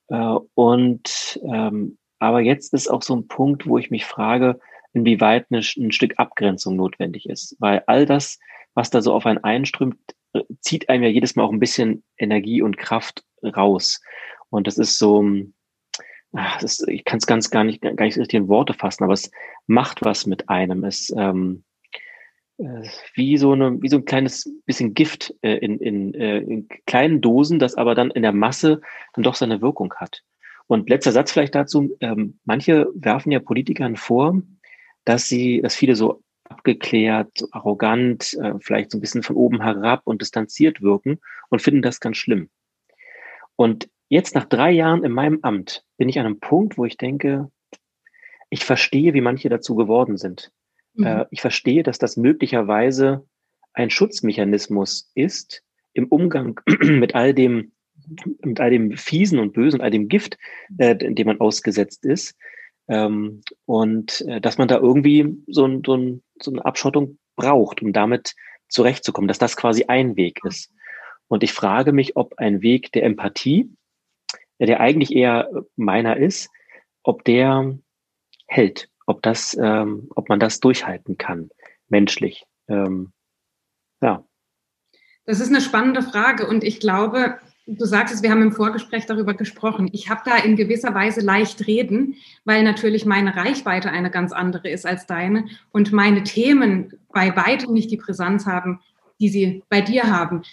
Äh, 0.09 0.35
und 0.53 1.39
ähm, 1.43 1.97
aber 2.19 2.41
jetzt 2.41 2.73
ist 2.73 2.89
auch 2.89 3.01
so 3.01 3.15
ein 3.15 3.27
Punkt, 3.27 3.67
wo 3.67 3.77
ich 3.77 3.91
mich 3.91 4.05
frage, 4.05 4.59
inwieweit 4.93 5.47
eine, 5.49 5.59
ein 5.59 5.91
Stück 5.91 6.13
Abgrenzung 6.17 6.75
notwendig 6.75 7.27
ist. 7.27 7.55
Weil 7.59 7.83
all 7.87 8.05
das, 8.05 8.39
was 8.73 8.89
da 8.89 9.01
so 9.01 9.13
auf 9.13 9.25
einen 9.25 9.43
einströmt, 9.43 9.97
äh, 10.33 10.41
zieht 10.61 10.89
einem 10.89 11.03
ja 11.03 11.09
jedes 11.09 11.35
Mal 11.35 11.43
auch 11.43 11.51
ein 11.51 11.59
bisschen 11.59 12.03
Energie 12.17 12.61
und 12.61 12.77
Kraft 12.77 13.23
raus. 13.43 14.01
Und 14.49 14.67
das 14.67 14.77
ist 14.77 14.97
so, 14.97 15.25
ach, 16.33 16.59
das 16.61 16.79
ist, 16.79 16.87
ich 16.87 17.03
kann 17.03 17.17
es 17.17 17.27
ganz 17.27 17.49
gar 17.49 17.63
nicht, 17.63 17.81
gar 17.81 18.05
nicht 18.05 18.17
richtig 18.17 18.39
in 18.39 18.47
Worte 18.47 18.73
fassen, 18.73 19.03
aber 19.03 19.13
es 19.13 19.31
macht 19.67 20.03
was 20.03 20.25
mit 20.25 20.49
einem. 20.49 20.83
Es 20.83 21.13
ähm, 21.15 21.63
äh, 21.65 21.74
wie 22.57 23.37
so 23.37 23.51
eine, 23.51 23.81
wie 23.81 23.89
so 23.89 23.97
ein 23.97 24.05
kleines 24.05 24.49
bisschen 24.65 24.93
Gift 24.93 25.33
äh, 25.41 25.57
in, 25.57 25.79
in, 25.79 26.13
äh, 26.13 26.39
in 26.39 26.67
kleinen 26.85 27.21
Dosen, 27.21 27.59
das 27.59 27.75
aber 27.75 27.95
dann 27.95 28.11
in 28.11 28.21
der 28.21 28.31
Masse 28.31 28.81
dann 29.13 29.23
doch 29.23 29.35
seine 29.35 29.61
Wirkung 29.61 29.93
hat. 29.95 30.23
Und 30.67 30.89
letzter 30.89 31.11
Satz 31.11 31.31
vielleicht 31.31 31.55
dazu. 31.55 31.95
Ähm, 31.99 32.39
manche 32.45 32.87
werfen 32.95 33.31
ja 33.31 33.39
Politikern 33.39 33.97
vor, 33.97 34.41
dass 35.03 35.27
sie, 35.27 35.61
dass 35.61 35.75
viele 35.75 35.95
so 35.95 36.23
abgeklärt, 36.45 37.29
so 37.37 37.47
arrogant, 37.51 38.33
äh, 38.41 38.53
vielleicht 38.59 38.91
so 38.91 38.97
ein 38.97 39.01
bisschen 39.01 39.23
von 39.23 39.35
oben 39.35 39.61
herab 39.61 40.01
und 40.05 40.21
distanziert 40.21 40.81
wirken 40.81 41.19
und 41.49 41.61
finden 41.61 41.81
das 41.81 41.99
ganz 41.99 42.17
schlimm. 42.17 42.49
Und 43.55 43.89
jetzt 44.09 44.35
nach 44.35 44.45
drei 44.45 44.71
Jahren 44.71 45.03
in 45.03 45.11
meinem 45.11 45.39
Amt 45.41 45.83
bin 45.97 46.09
ich 46.09 46.19
an 46.19 46.25
einem 46.25 46.39
Punkt, 46.39 46.77
wo 46.77 46.85
ich 46.85 46.97
denke, 46.97 47.51
ich 48.49 48.63
verstehe, 48.63 49.13
wie 49.13 49.21
manche 49.21 49.49
dazu 49.49 49.75
geworden 49.75 50.17
sind. 50.17 50.51
Mhm. 50.95 51.05
Äh, 51.05 51.25
ich 51.31 51.41
verstehe, 51.41 51.83
dass 51.83 51.97
das 51.97 52.17
möglicherweise 52.17 53.25
ein 53.73 53.89
Schutzmechanismus 53.89 55.11
ist 55.15 55.63
im 55.93 56.07
Umgang 56.07 56.59
mit 56.81 57.15
all 57.15 57.33
dem, 57.33 57.71
mit 58.43 58.59
all 58.59 58.69
dem 58.69 58.95
Fiesen 58.97 59.39
und 59.39 59.53
Bösen, 59.53 59.81
all 59.81 59.91
dem 59.91 60.07
Gift, 60.07 60.37
äh, 60.77 60.95
dem 60.95 61.27
man 61.27 61.39
ausgesetzt 61.39 62.05
ist. 62.05 62.35
Ähm, 62.87 63.41
und 63.65 64.21
äh, 64.27 64.39
dass 64.39 64.57
man 64.57 64.67
da 64.67 64.77
irgendwie 64.77 65.35
so, 65.47 65.65
ein, 65.65 65.81
so, 65.85 65.95
ein, 65.95 66.23
so 66.41 66.51
eine 66.51 66.65
Abschottung 66.65 67.17
braucht, 67.35 67.81
um 67.81 67.93
damit 67.93 68.35
zurechtzukommen, 68.69 69.27
dass 69.27 69.39
das 69.39 69.57
quasi 69.57 69.85
ein 69.85 70.15
Weg 70.15 70.39
ist. 70.43 70.71
Und 71.27 71.43
ich 71.43 71.53
frage 71.53 71.91
mich, 71.91 72.15
ob 72.15 72.37
ein 72.37 72.61
Weg 72.61 72.91
der 72.91 73.03
Empathie, 73.03 73.71
der 74.59 74.79
eigentlich 74.79 75.13
eher 75.13 75.49
meiner 75.75 76.17
ist, 76.17 76.49
ob 77.03 77.23
der 77.23 77.77
hält, 78.47 78.89
ob 79.05 79.21
das, 79.21 79.57
ähm, 79.59 80.07
ob 80.15 80.29
man 80.29 80.39
das 80.39 80.59
durchhalten 80.59 81.17
kann, 81.17 81.49
menschlich. 81.87 82.45
Ähm, 82.67 83.11
ja. 84.01 84.23
Das 85.25 85.39
ist 85.39 85.49
eine 85.49 85.61
spannende 85.61 86.01
Frage 86.01 86.47
und 86.47 86.63
ich 86.63 86.79
glaube, 86.79 87.39
du 87.67 87.85
sagtest, 87.85 88.21
wir 88.23 88.29
haben 88.29 88.41
im 88.41 88.51
Vorgespräch 88.51 89.05
darüber 89.05 89.33
gesprochen. 89.33 89.89
Ich 89.91 90.09
habe 90.09 90.21
da 90.25 90.37
in 90.37 90.55
gewisser 90.55 90.93
Weise 90.93 91.21
leicht 91.21 91.65
reden, 91.67 92.15
weil 92.43 92.63
natürlich 92.63 93.05
meine 93.05 93.35
Reichweite 93.35 93.89
eine 93.89 94.11
ganz 94.11 94.31
andere 94.31 94.69
ist 94.69 94.85
als 94.85 95.07
deine 95.07 95.45
und 95.71 95.91
meine 95.91 96.23
Themen 96.23 96.93
bei 97.11 97.35
weitem 97.35 97.73
nicht 97.73 97.89
die 97.89 97.97
Brisanz 97.97 98.45
haben, 98.45 98.81
die 99.19 99.29
sie 99.29 99.63
bei 99.69 99.81
dir 99.81 100.11
haben. 100.11 100.43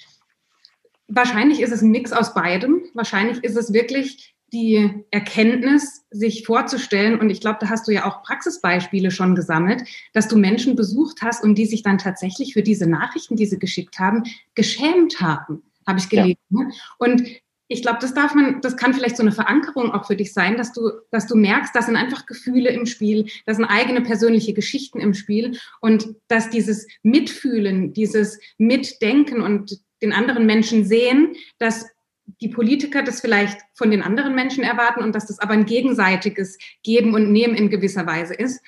Wahrscheinlich 1.09 1.61
ist 1.61 1.73
es 1.73 1.82
ein 1.82 1.90
Mix 1.90 2.12
aus 2.12 2.32
beidem. 2.32 2.82
Wahrscheinlich 2.94 3.44
ist 3.44 3.56
es 3.56 3.73
wirklich 3.73 4.35
die 4.52 5.04
Erkenntnis, 5.11 6.04
sich 6.11 6.44
vorzustellen, 6.44 7.18
und 7.18 7.30
ich 7.30 7.40
glaube, 7.40 7.59
da 7.61 7.68
hast 7.68 7.88
du 7.88 7.92
ja 7.92 8.06
auch 8.06 8.23
Praxisbeispiele 8.23 9.11
schon 9.11 9.35
gesammelt, 9.35 9.82
dass 10.12 10.28
du 10.28 10.37
Menschen 10.37 10.76
besucht 10.76 11.23
hast 11.23 11.42
und 11.42 11.56
die 11.56 11.66
sich 11.66 11.82
dann 11.82 11.99
tatsächlich 11.99 12.52
für 12.52 12.62
diese 12.62 12.87
Nachrichten, 12.87 13.37
die 13.37 13.47
sie 13.47 13.59
geschickt 13.59 13.99
haben, 13.99 14.25
geschämt 14.54 15.21
haben, 15.21 15.62
habe 15.87 15.99
ich 15.99 16.09
gelesen. 16.09 16.37
Ja. 16.50 16.64
Ne? 16.64 16.73
Und 16.99 17.23
ich 17.73 17.80
glaube, 17.80 17.99
das 18.00 18.12
darf 18.12 18.35
man, 18.35 18.61
das 18.61 18.76
kann 18.76 18.92
vielleicht 18.92 19.16
so 19.16 19.23
eine 19.23 19.32
Verankerung 19.32 19.92
auch 19.92 20.06
für 20.06 20.16
dich 20.16 20.35
sein, 20.35 20.59
dass 20.59 20.73
du, 20.73 20.90
dass 21.11 21.26
du 21.26 21.37
merkst, 21.37 21.75
das 21.75 21.87
sind 21.87 21.97
einfach 21.97 22.26
Gefühle 22.26 22.68
im 22.68 22.85
Spiel, 22.85 23.26
das 23.47 23.56
sind 23.56 23.64
eigene 23.64 24.02
persönliche 24.02 24.52
Geschichten 24.52 25.00
im 25.00 25.14
Spiel 25.14 25.59
und 25.80 26.14
dass 26.28 26.50
dieses 26.50 26.87
Mitfühlen, 27.02 27.94
dieses 27.94 28.38
Mitdenken 28.59 29.40
und 29.40 29.80
den 30.02 30.12
anderen 30.12 30.44
Menschen 30.44 30.85
sehen, 30.85 31.35
dass 31.59 31.87
die 32.40 32.48
Politiker 32.48 33.02
das 33.02 33.20
vielleicht 33.20 33.60
von 33.74 33.90
den 33.90 34.02
anderen 34.02 34.34
Menschen 34.34 34.64
erwarten 34.64 35.02
und 35.02 35.14
dass 35.14 35.26
das 35.26 35.38
aber 35.38 35.52
ein 35.52 35.66
gegenseitiges 35.66 36.58
Geben 36.82 37.14
und 37.14 37.32
Nehmen 37.32 37.54
in 37.54 37.70
gewisser 37.70 38.06
Weise 38.06 38.34
ist. 38.34 38.60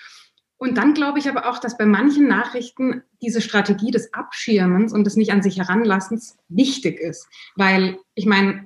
Und 0.57 0.79
dann 0.79 0.95
glaube 0.95 1.19
ich 1.19 1.29
aber 1.29 1.49
auch, 1.49 1.59
dass 1.59 1.77
bei 1.77 1.85
manchen 1.85 2.27
Nachrichten 2.27 3.03
diese 3.21 3.41
Strategie 3.41 3.91
des 3.91 4.15
Abschirmens 4.15 4.93
und 4.93 5.05
des 5.05 5.17
nicht 5.17 5.33
an 5.33 5.43
sich 5.43 5.59
heranlassens 5.59 6.37
wichtig 6.49 7.01
ist. 7.01 7.29
Weil 7.57 7.99
ich 8.15 8.27
meine, 8.27 8.65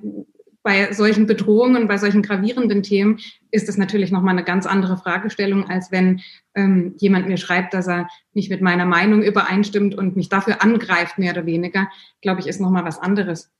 bei 0.61 0.93
solchen 0.93 1.25
Bedrohungen, 1.25 1.87
bei 1.87 1.97
solchen 1.97 2.21
gravierenden 2.21 2.83
Themen 2.83 3.19
ist 3.51 3.67
das 3.67 3.77
natürlich 3.77 4.11
nochmal 4.11 4.33
eine 4.33 4.43
ganz 4.43 4.65
andere 4.65 4.97
Fragestellung, 4.97 5.69
als 5.69 5.91
wenn 5.91 6.21
ähm, 6.53 6.95
jemand 6.99 7.27
mir 7.27 7.37
schreibt, 7.37 7.73
dass 7.73 7.87
er 7.87 8.07
nicht 8.33 8.49
mit 8.49 8.61
meiner 8.61 8.85
Meinung 8.85 9.23
übereinstimmt 9.23 9.95
und 9.95 10.15
mich 10.15 10.29
dafür 10.29 10.61
angreift, 10.61 11.17
mehr 11.17 11.31
oder 11.31 11.45
weniger, 11.45 11.89
glaube 12.21 12.41
ich, 12.41 12.47
ist 12.47 12.59
nochmal 12.59 12.85
was 12.85 12.99
anderes. 12.99 13.51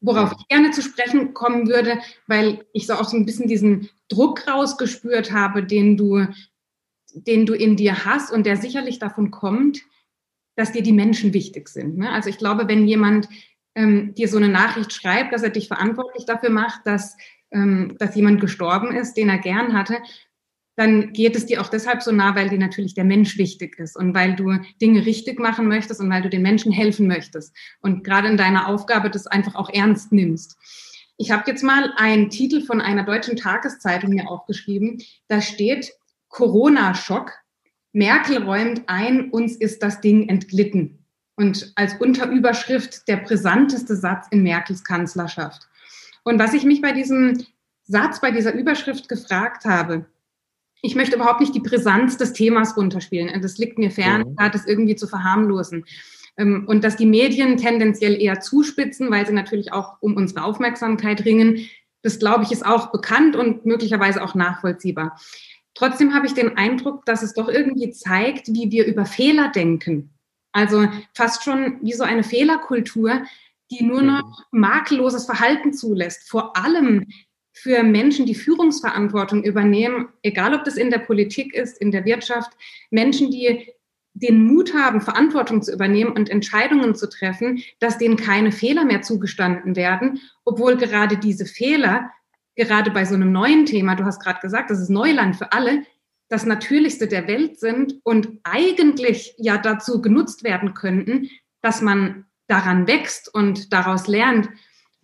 Worauf 0.00 0.32
ich 0.38 0.48
gerne 0.48 0.70
zu 0.70 0.82
sprechen 0.82 1.34
kommen 1.34 1.68
würde, 1.68 1.98
weil 2.26 2.64
ich 2.72 2.86
so 2.86 2.94
auch 2.94 3.04
so 3.04 3.16
ein 3.16 3.26
bisschen 3.26 3.48
diesen 3.48 3.90
Druck 4.08 4.46
rausgespürt 4.48 5.32
habe, 5.32 5.62
den 5.62 5.96
du, 5.96 6.26
den 7.12 7.44
du 7.44 7.54
in 7.54 7.76
dir 7.76 8.04
hast 8.04 8.32
und 8.32 8.46
der 8.46 8.56
sicherlich 8.56 8.98
davon 8.98 9.30
kommt, 9.30 9.82
dass 10.56 10.72
dir 10.72 10.82
die 10.82 10.92
Menschen 10.92 11.34
wichtig 11.34 11.68
sind. 11.68 11.98
Ne? 11.98 12.10
Also 12.10 12.30
ich 12.30 12.38
glaube, 12.38 12.66
wenn 12.66 12.86
jemand 12.86 13.28
ähm, 13.74 14.14
dir 14.14 14.28
so 14.28 14.36
eine 14.36 14.48
Nachricht 14.48 14.92
schreibt, 14.92 15.32
dass 15.32 15.42
er 15.42 15.50
dich 15.50 15.68
verantwortlich 15.68 16.24
dafür 16.24 16.50
macht, 16.50 16.86
dass, 16.86 17.16
ähm, 17.50 17.96
dass 17.98 18.14
jemand 18.16 18.40
gestorben 18.40 18.92
ist, 18.92 19.14
den 19.14 19.28
er 19.28 19.38
gern 19.38 19.74
hatte, 19.74 19.98
dann 20.80 21.12
geht 21.12 21.36
es 21.36 21.44
dir 21.44 21.60
auch 21.60 21.68
deshalb 21.68 22.00
so 22.00 22.10
nah, 22.10 22.34
weil 22.34 22.48
dir 22.48 22.58
natürlich 22.58 22.94
der 22.94 23.04
Mensch 23.04 23.36
wichtig 23.36 23.78
ist 23.78 23.98
und 23.98 24.14
weil 24.14 24.34
du 24.34 24.56
Dinge 24.80 25.04
richtig 25.04 25.38
machen 25.38 25.68
möchtest 25.68 26.00
und 26.00 26.08
weil 26.08 26.22
du 26.22 26.30
den 26.30 26.40
Menschen 26.40 26.72
helfen 26.72 27.06
möchtest 27.06 27.54
und 27.82 28.02
gerade 28.02 28.28
in 28.28 28.38
deiner 28.38 28.66
Aufgabe 28.66 29.10
das 29.10 29.26
einfach 29.26 29.56
auch 29.56 29.68
ernst 29.68 30.10
nimmst. 30.10 30.56
Ich 31.18 31.32
habe 31.32 31.42
jetzt 31.50 31.62
mal 31.62 31.92
einen 31.98 32.30
Titel 32.30 32.64
von 32.64 32.80
einer 32.80 33.02
deutschen 33.02 33.36
Tageszeitung 33.36 34.14
mir 34.14 34.30
aufgeschrieben. 34.30 35.02
Da 35.28 35.42
steht 35.42 35.92
Corona-Schock. 36.30 37.30
Merkel 37.92 38.42
räumt 38.42 38.84
ein, 38.86 39.28
uns 39.28 39.56
ist 39.56 39.82
das 39.82 40.00
Ding 40.00 40.30
entglitten 40.30 41.04
und 41.36 41.72
als 41.74 41.92
Unterüberschrift 42.00 43.06
der 43.06 43.18
brisanteste 43.18 43.96
Satz 43.96 44.28
in 44.30 44.42
Merkels 44.42 44.82
Kanzlerschaft. 44.82 45.68
Und 46.24 46.38
was 46.38 46.54
ich 46.54 46.64
mich 46.64 46.80
bei 46.80 46.92
diesem 46.92 47.44
Satz, 47.84 48.22
bei 48.22 48.30
dieser 48.30 48.54
Überschrift 48.54 49.10
gefragt 49.10 49.66
habe, 49.66 50.06
ich 50.82 50.94
möchte 50.94 51.16
überhaupt 51.16 51.40
nicht 51.40 51.54
die 51.54 51.60
Brisanz 51.60 52.16
des 52.16 52.32
Themas 52.32 52.76
runterspielen. 52.76 53.40
Das 53.42 53.58
liegt 53.58 53.78
mir 53.78 53.90
fern, 53.90 54.36
mhm. 54.38 54.50
das 54.52 54.66
irgendwie 54.66 54.96
zu 54.96 55.06
verharmlosen. 55.06 55.84
Ähm, 56.36 56.64
und 56.66 56.84
dass 56.84 56.96
die 56.96 57.06
Medien 57.06 57.56
tendenziell 57.56 58.20
eher 58.20 58.40
zuspitzen, 58.40 59.10
weil 59.10 59.26
sie 59.26 59.32
natürlich 59.32 59.72
auch 59.72 59.96
um 60.00 60.16
unsere 60.16 60.44
Aufmerksamkeit 60.44 61.24
ringen, 61.24 61.68
das 62.02 62.18
glaube 62.18 62.44
ich 62.44 62.52
ist 62.52 62.64
auch 62.64 62.92
bekannt 62.92 63.36
und 63.36 63.66
möglicherweise 63.66 64.22
auch 64.24 64.34
nachvollziehbar. 64.34 65.20
Trotzdem 65.74 66.14
habe 66.14 66.26
ich 66.26 66.34
den 66.34 66.56
Eindruck, 66.56 67.04
dass 67.04 67.22
es 67.22 67.34
doch 67.34 67.48
irgendwie 67.48 67.90
zeigt, 67.90 68.48
wie 68.48 68.70
wir 68.70 68.86
über 68.86 69.04
Fehler 69.04 69.52
denken 69.54 70.10
also 70.52 70.86
fast 71.14 71.44
schon 71.44 71.78
wie 71.82 71.92
so 71.92 72.04
eine 72.04 72.24
Fehlerkultur, 72.24 73.22
die 73.70 73.84
nur 73.84 74.02
noch 74.02 74.44
mhm. 74.50 74.60
makelloses 74.60 75.26
Verhalten 75.26 75.72
zulässt. 75.72 76.28
Vor 76.28 76.56
allem 76.56 77.06
für 77.60 77.82
Menschen, 77.82 78.26
die 78.26 78.34
Führungsverantwortung 78.34 79.44
übernehmen, 79.44 80.08
egal 80.22 80.54
ob 80.54 80.64
das 80.64 80.76
in 80.76 80.90
der 80.90 80.98
Politik 80.98 81.54
ist, 81.54 81.78
in 81.78 81.90
der 81.90 82.04
Wirtschaft, 82.04 82.50
Menschen, 82.90 83.30
die 83.30 83.68
den 84.14 84.44
Mut 84.44 84.74
haben, 84.74 85.00
Verantwortung 85.00 85.62
zu 85.62 85.72
übernehmen 85.72 86.12
und 86.12 86.28
Entscheidungen 86.30 86.94
zu 86.94 87.08
treffen, 87.08 87.62
dass 87.78 87.98
denen 87.98 88.16
keine 88.16 88.52
Fehler 88.52 88.84
mehr 88.84 89.02
zugestanden 89.02 89.76
werden, 89.76 90.20
obwohl 90.44 90.76
gerade 90.76 91.16
diese 91.16 91.46
Fehler, 91.46 92.10
gerade 92.56 92.90
bei 92.90 93.04
so 93.04 93.14
einem 93.14 93.32
neuen 93.32 93.66
Thema, 93.66 93.94
du 93.94 94.04
hast 94.04 94.20
gerade 94.20 94.40
gesagt, 94.40 94.70
das 94.70 94.80
ist 94.80 94.90
Neuland 94.90 95.36
für 95.36 95.52
alle, 95.52 95.84
das 96.28 96.46
Natürlichste 96.46 97.08
der 97.08 97.26
Welt 97.26 97.58
sind 97.58 97.96
und 98.04 98.28
eigentlich 98.44 99.34
ja 99.38 99.58
dazu 99.58 100.00
genutzt 100.00 100.44
werden 100.44 100.74
könnten, 100.74 101.28
dass 101.60 101.82
man 101.82 102.24
daran 102.46 102.86
wächst 102.86 103.32
und 103.32 103.72
daraus 103.72 104.06
lernt. 104.06 104.48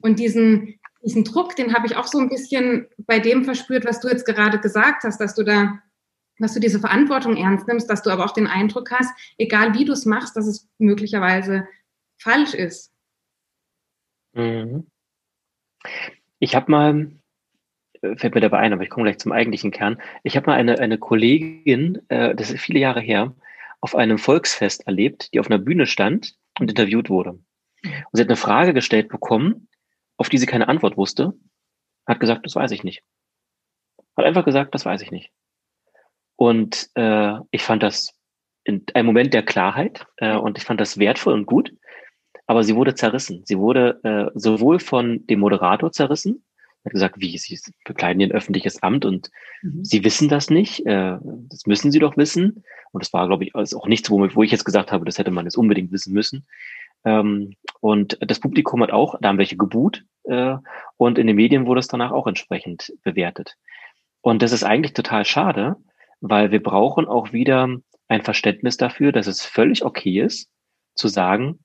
Und 0.00 0.18
diesen, 0.18 0.78
diesen 1.06 1.24
Druck, 1.24 1.54
den 1.54 1.72
habe 1.72 1.86
ich 1.86 1.96
auch 1.96 2.06
so 2.06 2.18
ein 2.18 2.28
bisschen 2.28 2.88
bei 2.98 3.20
dem 3.20 3.44
verspürt, 3.44 3.86
was 3.86 4.00
du 4.00 4.08
jetzt 4.08 4.26
gerade 4.26 4.58
gesagt 4.58 5.04
hast, 5.04 5.20
dass 5.20 5.34
du 5.34 5.44
da, 5.44 5.80
dass 6.38 6.52
du 6.52 6.60
diese 6.60 6.80
Verantwortung 6.80 7.36
ernst 7.36 7.68
nimmst, 7.68 7.88
dass 7.88 8.02
du 8.02 8.10
aber 8.10 8.24
auch 8.24 8.32
den 8.32 8.48
Eindruck 8.48 8.90
hast, 8.90 9.14
egal 9.38 9.74
wie 9.74 9.84
du 9.84 9.92
es 9.92 10.04
machst, 10.04 10.36
dass 10.36 10.46
es 10.46 10.68
möglicherweise 10.78 11.68
falsch 12.18 12.54
ist. 12.54 12.92
Mhm. 14.34 14.88
Ich 16.40 16.56
habe 16.56 16.70
mal 16.70 17.12
fällt 18.16 18.34
mir 18.34 18.40
dabei 18.40 18.58
ein, 18.58 18.72
aber 18.72 18.82
ich 18.82 18.90
komme 18.90 19.04
gleich 19.04 19.18
zum 19.18 19.32
eigentlichen 19.32 19.70
Kern. 19.70 20.00
Ich 20.22 20.36
habe 20.36 20.48
mal 20.48 20.56
eine, 20.56 20.78
eine 20.78 20.98
Kollegin, 20.98 22.02
äh, 22.08 22.34
das 22.34 22.50
ist 22.50 22.60
viele 22.60 22.78
Jahre 22.78 23.00
her, 23.00 23.34
auf 23.80 23.94
einem 23.94 24.18
Volksfest 24.18 24.86
erlebt, 24.86 25.32
die 25.32 25.40
auf 25.40 25.48
einer 25.48 25.58
Bühne 25.58 25.86
stand 25.86 26.34
und 26.58 26.70
interviewt 26.70 27.08
wurde. 27.10 27.30
Und 27.30 28.10
sie 28.12 28.22
hat 28.22 28.28
eine 28.28 28.36
Frage 28.36 28.74
gestellt 28.74 29.08
bekommen, 29.08 29.68
auf 30.16 30.28
die 30.28 30.38
sie 30.38 30.46
keine 30.46 30.68
Antwort 30.68 30.96
wusste, 30.96 31.34
hat 32.06 32.20
gesagt, 32.20 32.44
das 32.44 32.54
weiß 32.54 32.70
ich 32.70 32.84
nicht. 32.84 33.02
Hat 34.16 34.24
einfach 34.24 34.44
gesagt, 34.44 34.74
das 34.74 34.84
weiß 34.84 35.02
ich 35.02 35.10
nicht. 35.10 35.30
Und 36.36 36.88
äh, 36.94 37.34
ich 37.50 37.62
fand 37.62 37.82
das 37.82 38.14
in 38.64 38.84
einem 38.94 39.06
Moment 39.06 39.32
der 39.34 39.44
Klarheit 39.44 40.06
äh, 40.18 40.36
und 40.36 40.58
ich 40.58 40.64
fand 40.64 40.80
das 40.80 40.98
wertvoll 40.98 41.34
und 41.34 41.46
gut. 41.46 41.72
Aber 42.46 42.62
sie 42.62 42.76
wurde 42.76 42.94
zerrissen. 42.94 43.42
Sie 43.44 43.58
wurde 43.58 44.00
äh, 44.04 44.38
sowohl 44.38 44.78
von 44.78 45.26
dem 45.26 45.40
Moderator 45.40 45.92
zerrissen, 45.92 46.44
hat 46.84 46.92
gesagt, 46.92 47.16
wie, 47.18 47.36
sie 47.36 47.58
bekleiden 47.84 48.22
ein 48.22 48.32
öffentliches 48.32 48.82
Amt 48.82 49.04
und 49.04 49.30
mhm. 49.62 49.84
sie 49.84 50.04
wissen 50.04 50.28
das 50.28 50.50
nicht, 50.50 50.86
äh, 50.86 51.18
das 51.48 51.66
müssen 51.66 51.90
sie 51.90 51.98
doch 51.98 52.16
wissen. 52.16 52.64
Und 52.92 53.04
das 53.04 53.12
war, 53.12 53.26
glaube 53.26 53.44
ich, 53.44 53.54
also 53.54 53.80
auch 53.80 53.88
nichts, 53.88 54.10
wo, 54.10 54.18
wo 54.34 54.42
ich 54.42 54.52
jetzt 54.52 54.64
gesagt 54.64 54.92
habe, 54.92 55.04
das 55.04 55.18
hätte 55.18 55.30
man 55.30 55.44
jetzt 55.44 55.58
unbedingt 55.58 55.92
wissen 55.92 56.12
müssen. 56.12 56.46
Ähm, 57.06 57.54
und 57.80 58.18
das 58.20 58.40
Publikum 58.40 58.82
hat 58.82 58.90
auch, 58.90 59.14
da 59.20 59.28
haben 59.28 59.38
welche 59.38 59.56
geboot 59.56 60.04
äh, 60.24 60.56
und 60.96 61.18
in 61.18 61.26
den 61.26 61.36
Medien 61.36 61.66
wurde 61.66 61.80
es 61.80 61.88
danach 61.88 62.10
auch 62.10 62.26
entsprechend 62.26 62.92
bewertet. 63.02 63.56
Und 64.20 64.42
das 64.42 64.52
ist 64.52 64.64
eigentlich 64.64 64.92
total 64.92 65.24
schade, 65.24 65.76
weil 66.20 66.50
wir 66.50 66.62
brauchen 66.62 67.06
auch 67.06 67.32
wieder 67.32 67.68
ein 68.08 68.22
Verständnis 68.22 68.76
dafür, 68.76 69.12
dass 69.12 69.28
es 69.28 69.44
völlig 69.44 69.84
okay 69.84 70.20
ist, 70.20 70.50
zu 70.94 71.08
sagen, 71.08 71.60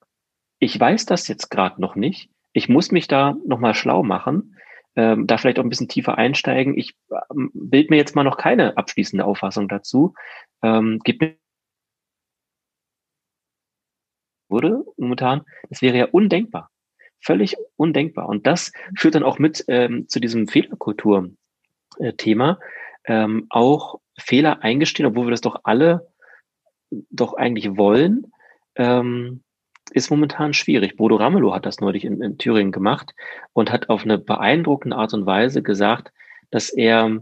ich 0.60 0.79
weiß 0.79 1.07
das 1.07 1.27
jetzt 1.27 1.50
gerade 1.50 1.81
noch 1.81 1.95
nicht, 1.95 2.29
ich 2.53 2.69
muss 2.69 2.91
mich 2.91 3.07
da 3.07 3.36
nochmal 3.45 3.74
schlau 3.74 4.03
machen, 4.03 4.55
ähm, 4.95 5.25
da 5.25 5.38
vielleicht 5.38 5.57
auch 5.57 5.63
ein 5.63 5.69
bisschen 5.69 5.88
tiefer 5.88 6.17
einsteigen. 6.17 6.77
Ich 6.77 6.95
ähm, 7.31 7.50
bild 7.53 7.89
mir 7.89 7.95
jetzt 7.95 8.15
mal 8.15 8.24
noch 8.24 8.38
keine 8.38 8.77
abschließende 8.77 9.25
Auffassung 9.25 9.69
dazu. 9.69 10.13
Ähm, 10.62 11.00
gib 11.03 11.21
mir 11.21 11.36
wurde 14.51 14.84
momentan, 14.98 15.41
das 15.70 15.81
wäre 15.81 15.98
ja 15.98 16.05
undenkbar. 16.05 16.70
Völlig 17.20 17.55
undenkbar. 17.77 18.27
Und 18.27 18.46
das 18.48 18.72
führt 18.98 19.15
dann 19.15 19.24
auch 19.24 19.39
mit 19.39 19.65
ähm, 19.67 20.08
zu 20.08 20.20
diesem 20.20 20.48
Fehlerkultur-Thema. 20.48 22.60
Ähm, 23.05 23.48
auch 23.50 24.00
Fehler 24.17 24.63
eingestehen, 24.63 25.08
obwohl 25.08 25.27
wir 25.27 25.31
das 25.31 25.41
doch 25.41 25.62
alle 25.63 26.08
doch 27.10 27.34
eigentlich 27.34 27.77
wollen, 27.77 28.31
ähm, 28.75 29.43
ist 29.91 30.10
momentan 30.10 30.53
schwierig. 30.53 30.96
Bodo 30.96 31.15
Ramelow 31.15 31.53
hat 31.53 31.65
das 31.65 31.79
neulich 31.79 32.05
in, 32.05 32.22
in 32.22 32.38
Thüringen 32.38 32.72
gemacht 32.72 33.13
und 33.53 33.72
hat 33.72 33.89
auf 33.89 34.03
eine 34.03 34.17
beeindruckende 34.17 34.96
Art 34.96 35.13
und 35.13 35.25
Weise 35.25 35.63
gesagt, 35.63 36.12
dass 36.50 36.70
er 36.70 37.22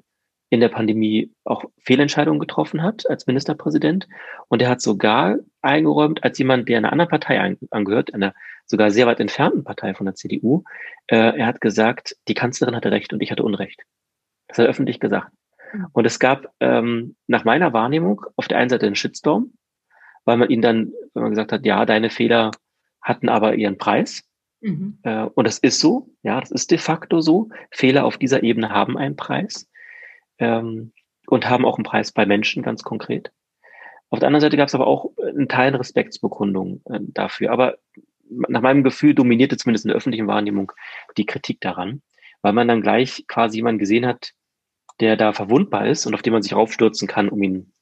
in 0.50 0.60
der 0.60 0.70
Pandemie 0.70 1.32
auch 1.44 1.64
Fehlentscheidungen 1.78 2.40
getroffen 2.40 2.82
hat 2.82 3.08
als 3.10 3.28
Ministerpräsident. 3.28 4.08
Und 4.48 4.62
er 4.62 4.70
hat 4.70 4.82
sogar 4.82 5.38
eingeräumt, 5.62 6.24
als 6.24 6.40
jemand, 6.40 6.68
der 6.68 6.80
einer 6.80 6.92
anderen 6.92 7.10
Partei 7.10 7.56
angehört, 7.70 8.14
einer 8.14 8.34
sogar 8.66 8.92
sehr 8.92 9.08
weit 9.08 9.20
entfernten 9.20 9.64
Partei 9.64 9.94
von 9.94 10.06
der 10.06 10.16
CDU, 10.16 10.64
äh, 11.08 11.38
er 11.38 11.46
hat 11.46 11.62
gesagt, 11.62 12.16
die 12.28 12.34
Kanzlerin 12.34 12.76
hatte 12.76 12.92
Recht 12.92 13.14
und 13.14 13.22
ich 13.22 13.32
hatte 13.32 13.44
Unrecht. 13.44 13.84
Das 14.48 14.58
hat 14.58 14.66
er 14.66 14.70
öffentlich 14.70 15.00
gesagt. 15.00 15.32
Mhm. 15.74 15.88
Und 15.92 16.06
es 16.06 16.20
gab 16.20 16.52
ähm, 16.60 17.16
nach 17.28 17.46
meiner 17.46 17.74
Wahrnehmung 17.74 18.26
auf 18.36 18.48
der 18.48 18.58
einen 18.58 18.70
Seite 18.70 18.88
einen 18.88 18.96
Shitstorm, 18.96 19.54
weil 20.26 20.38
man 20.38 20.50
ihn 20.50 20.62
dann, 20.62 20.92
wenn 21.14 21.24
man 21.24 21.32
gesagt 21.32 21.52
hat, 21.52 21.66
ja, 21.66 21.86
deine 21.86 22.10
Fehler 22.10 22.52
hatten 23.02 23.30
aber 23.30 23.56
ihren 23.56 23.78
Preis. 23.78 24.24
Mhm. 24.62 24.98
Äh, 25.04 25.26
und 25.26 25.48
das 25.48 25.60
ist 25.60 25.80
so, 25.80 26.10
ja, 26.24 26.40
das 26.40 26.52
ist 26.52 26.72
de 26.72 26.80
facto 26.80 27.22
so. 27.22 27.50
Fehler 27.72 28.06
auf 28.06 28.18
dieser 28.18 28.42
Ebene 28.44 28.70
haben 28.70 28.98
einen 28.98 29.16
Preis 29.16 29.69
ähm, 30.40 30.92
und 31.28 31.50
haben 31.50 31.66
auch 31.66 31.78
einen 31.78 31.86
Preis 31.86 32.12
bei 32.12 32.26
Menschen 32.26 32.64
ganz 32.64 32.84
konkret. 32.84 33.32
Auf 34.10 34.20
der 34.20 34.28
anderen 34.28 34.42
Seite 34.42 34.58
gab 34.58 34.68
es 34.68 34.76
aber 34.76 34.88
auch 34.88 35.12
einen 35.18 35.48
Teil 35.48 35.76
Respektsbekundung 35.76 36.82
äh, 36.86 37.00
dafür. 37.02 37.52
Aber 37.52 37.78
nach 38.30 38.62
meinem 38.62 38.84
Gefühl 38.84 39.14
dominierte 39.14 39.58
zumindest 39.58 39.86
in 39.86 39.90
der 39.90 39.98
öffentlichen 39.98 40.28
Wahrnehmung 40.28 40.72
die 41.18 41.26
Kritik 41.26 41.62
daran, 41.62 42.02
weil 42.42 42.54
man 42.54 42.68
dann 42.68 42.82
gleich 42.82 43.26
quasi 43.28 43.58
jemanden 43.58 43.80
gesehen 43.80 44.06
hat, 44.06 44.32
der 45.00 45.16
da 45.16 45.34
verwundbar 45.34 45.88
ist 45.88 46.06
und 46.06 46.14
auf 46.14 46.22
den 46.22 46.34
man 46.34 46.42
sich 46.42 46.54
raufstürzen 46.54 47.08
kann, 47.08 47.30
um 47.30 47.42
ihn 47.42 47.74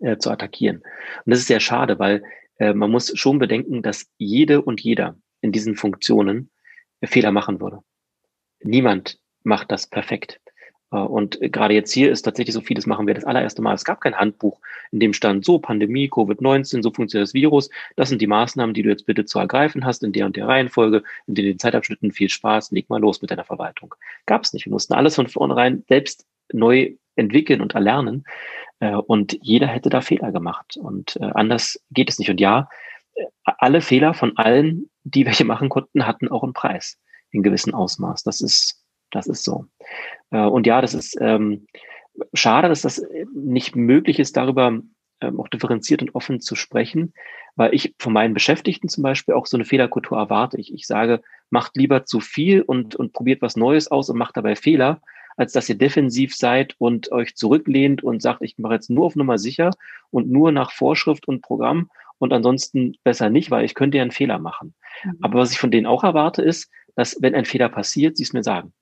äh, 0.00 0.18
zu 0.18 0.30
attackieren. 0.30 0.78
Und 0.78 1.30
das 1.30 1.40
ist 1.40 1.48
sehr 1.48 1.60
schade, 1.60 1.98
weil 1.98 2.22
äh, 2.58 2.74
man 2.74 2.90
muss 2.90 3.16
schon 3.16 3.38
bedenken, 3.38 3.82
dass 3.82 4.10
jede 4.18 4.62
und 4.62 4.80
jeder 4.80 5.16
in 5.40 5.52
diesen 5.52 5.76
Funktionen 5.76 6.50
Fehler 7.02 7.30
machen 7.30 7.60
würde. 7.60 7.80
Niemand 8.60 9.20
macht 9.44 9.70
das 9.70 9.86
perfekt. 9.86 10.40
Äh, 10.90 10.96
und 10.96 11.38
gerade 11.40 11.74
jetzt 11.74 11.92
hier 11.92 12.10
ist 12.10 12.22
tatsächlich 12.22 12.54
so 12.54 12.60
vieles 12.60 12.86
machen 12.86 13.06
wir 13.06 13.14
das 13.14 13.24
allererste 13.24 13.62
Mal. 13.62 13.74
Es 13.74 13.84
gab 13.84 14.00
kein 14.00 14.16
Handbuch, 14.16 14.60
in 14.92 15.00
dem 15.00 15.12
stand 15.12 15.44
so 15.44 15.58
Pandemie, 15.58 16.08
Covid-19, 16.08 16.82
so 16.82 16.90
funktioniert 16.92 17.28
das 17.28 17.34
Virus. 17.34 17.70
Das 17.96 18.08
sind 18.08 18.22
die 18.22 18.26
Maßnahmen, 18.26 18.74
die 18.74 18.82
du 18.82 18.90
jetzt 18.90 19.06
bitte 19.06 19.24
zu 19.24 19.38
ergreifen 19.38 19.84
hast, 19.84 20.02
in 20.02 20.12
der 20.12 20.26
und 20.26 20.36
der 20.36 20.48
Reihenfolge, 20.48 21.02
in 21.26 21.34
den 21.34 21.58
Zeitabschnitten. 21.58 22.12
Viel 22.12 22.28
Spaß, 22.28 22.70
leg 22.72 22.88
mal 22.88 23.00
los 23.00 23.20
mit 23.22 23.30
deiner 23.30 23.44
Verwaltung. 23.44 23.94
Gab 24.26 24.44
es 24.44 24.52
nicht. 24.52 24.66
Wir 24.66 24.72
mussten 24.72 24.94
alles 24.94 25.14
von 25.14 25.28
vornherein 25.28 25.84
selbst 25.88 26.26
neu 26.52 26.94
entwickeln 27.16 27.60
und 27.60 27.74
erlernen. 27.74 28.24
Äh, 28.80 28.94
und 28.94 29.38
jeder 29.42 29.66
hätte 29.66 29.90
da 29.90 30.00
Fehler 30.00 30.32
gemacht. 30.32 30.76
Und 30.76 31.16
äh, 31.16 31.30
anders 31.34 31.80
geht 31.90 32.10
es 32.10 32.18
nicht. 32.18 32.30
Und 32.30 32.40
ja, 32.40 32.68
alle 33.44 33.80
Fehler 33.80 34.14
von 34.14 34.36
allen, 34.36 34.88
die 35.02 35.26
welche 35.26 35.44
machen 35.44 35.68
konnten, 35.68 36.06
hatten 36.06 36.28
auch 36.28 36.44
einen 36.44 36.52
Preis 36.52 36.98
in 37.30 37.42
gewissem 37.42 37.74
Ausmaß. 37.74 38.22
Das 38.22 38.40
ist 38.40 38.84
das 39.10 39.26
ist 39.26 39.44
so. 39.44 39.66
Äh, 40.30 40.44
und 40.44 40.66
ja, 40.66 40.80
das 40.80 40.94
ist 40.94 41.16
ähm, 41.20 41.66
schade, 42.34 42.68
dass 42.68 42.82
das 42.82 43.04
nicht 43.34 43.76
möglich 43.76 44.18
ist, 44.18 44.36
darüber 44.36 44.80
ähm, 45.20 45.40
auch 45.40 45.48
differenziert 45.48 46.02
und 46.02 46.14
offen 46.14 46.40
zu 46.40 46.54
sprechen, 46.54 47.12
weil 47.56 47.74
ich 47.74 47.94
von 47.98 48.12
meinen 48.12 48.34
Beschäftigten 48.34 48.88
zum 48.88 49.02
Beispiel 49.02 49.34
auch 49.34 49.46
so 49.46 49.56
eine 49.56 49.64
Fehlerkultur 49.64 50.18
erwarte. 50.18 50.58
Ich, 50.58 50.72
ich 50.72 50.86
sage, 50.86 51.22
macht 51.50 51.76
lieber 51.76 52.04
zu 52.04 52.20
viel 52.20 52.62
und, 52.62 52.94
und 52.94 53.12
probiert 53.12 53.42
was 53.42 53.56
Neues 53.56 53.90
aus 53.90 54.08
und 54.10 54.18
macht 54.18 54.36
dabei 54.36 54.54
Fehler, 54.54 55.00
als 55.36 55.52
dass 55.52 55.68
ihr 55.68 55.76
defensiv 55.76 56.34
seid 56.34 56.74
und 56.78 57.10
euch 57.12 57.34
zurücklehnt 57.34 58.02
und 58.02 58.22
sagt, 58.22 58.42
ich 58.42 58.58
mache 58.58 58.74
jetzt 58.74 58.90
nur 58.90 59.06
auf 59.06 59.16
Nummer 59.16 59.38
sicher 59.38 59.70
und 60.10 60.30
nur 60.30 60.52
nach 60.52 60.72
Vorschrift 60.72 61.26
und 61.28 61.42
Programm 61.42 61.90
und 62.18 62.32
ansonsten 62.32 62.94
besser 63.04 63.30
nicht, 63.30 63.50
weil 63.50 63.64
ich 63.64 63.74
könnte 63.74 63.98
ja 63.98 64.02
einen 64.02 64.10
Fehler 64.10 64.38
machen. 64.38 64.74
Mhm. 65.04 65.18
Aber 65.20 65.38
was 65.40 65.52
ich 65.52 65.58
von 65.58 65.70
denen 65.70 65.86
auch 65.86 66.04
erwarte, 66.04 66.42
ist, 66.42 66.70
dass 66.96 67.16
wenn 67.20 67.34
ein 67.34 67.44
Fehler 67.44 67.68
passiert, 67.68 68.16
sie 68.16 68.24
es 68.24 68.32
mir 68.32 68.42
sagen 68.42 68.72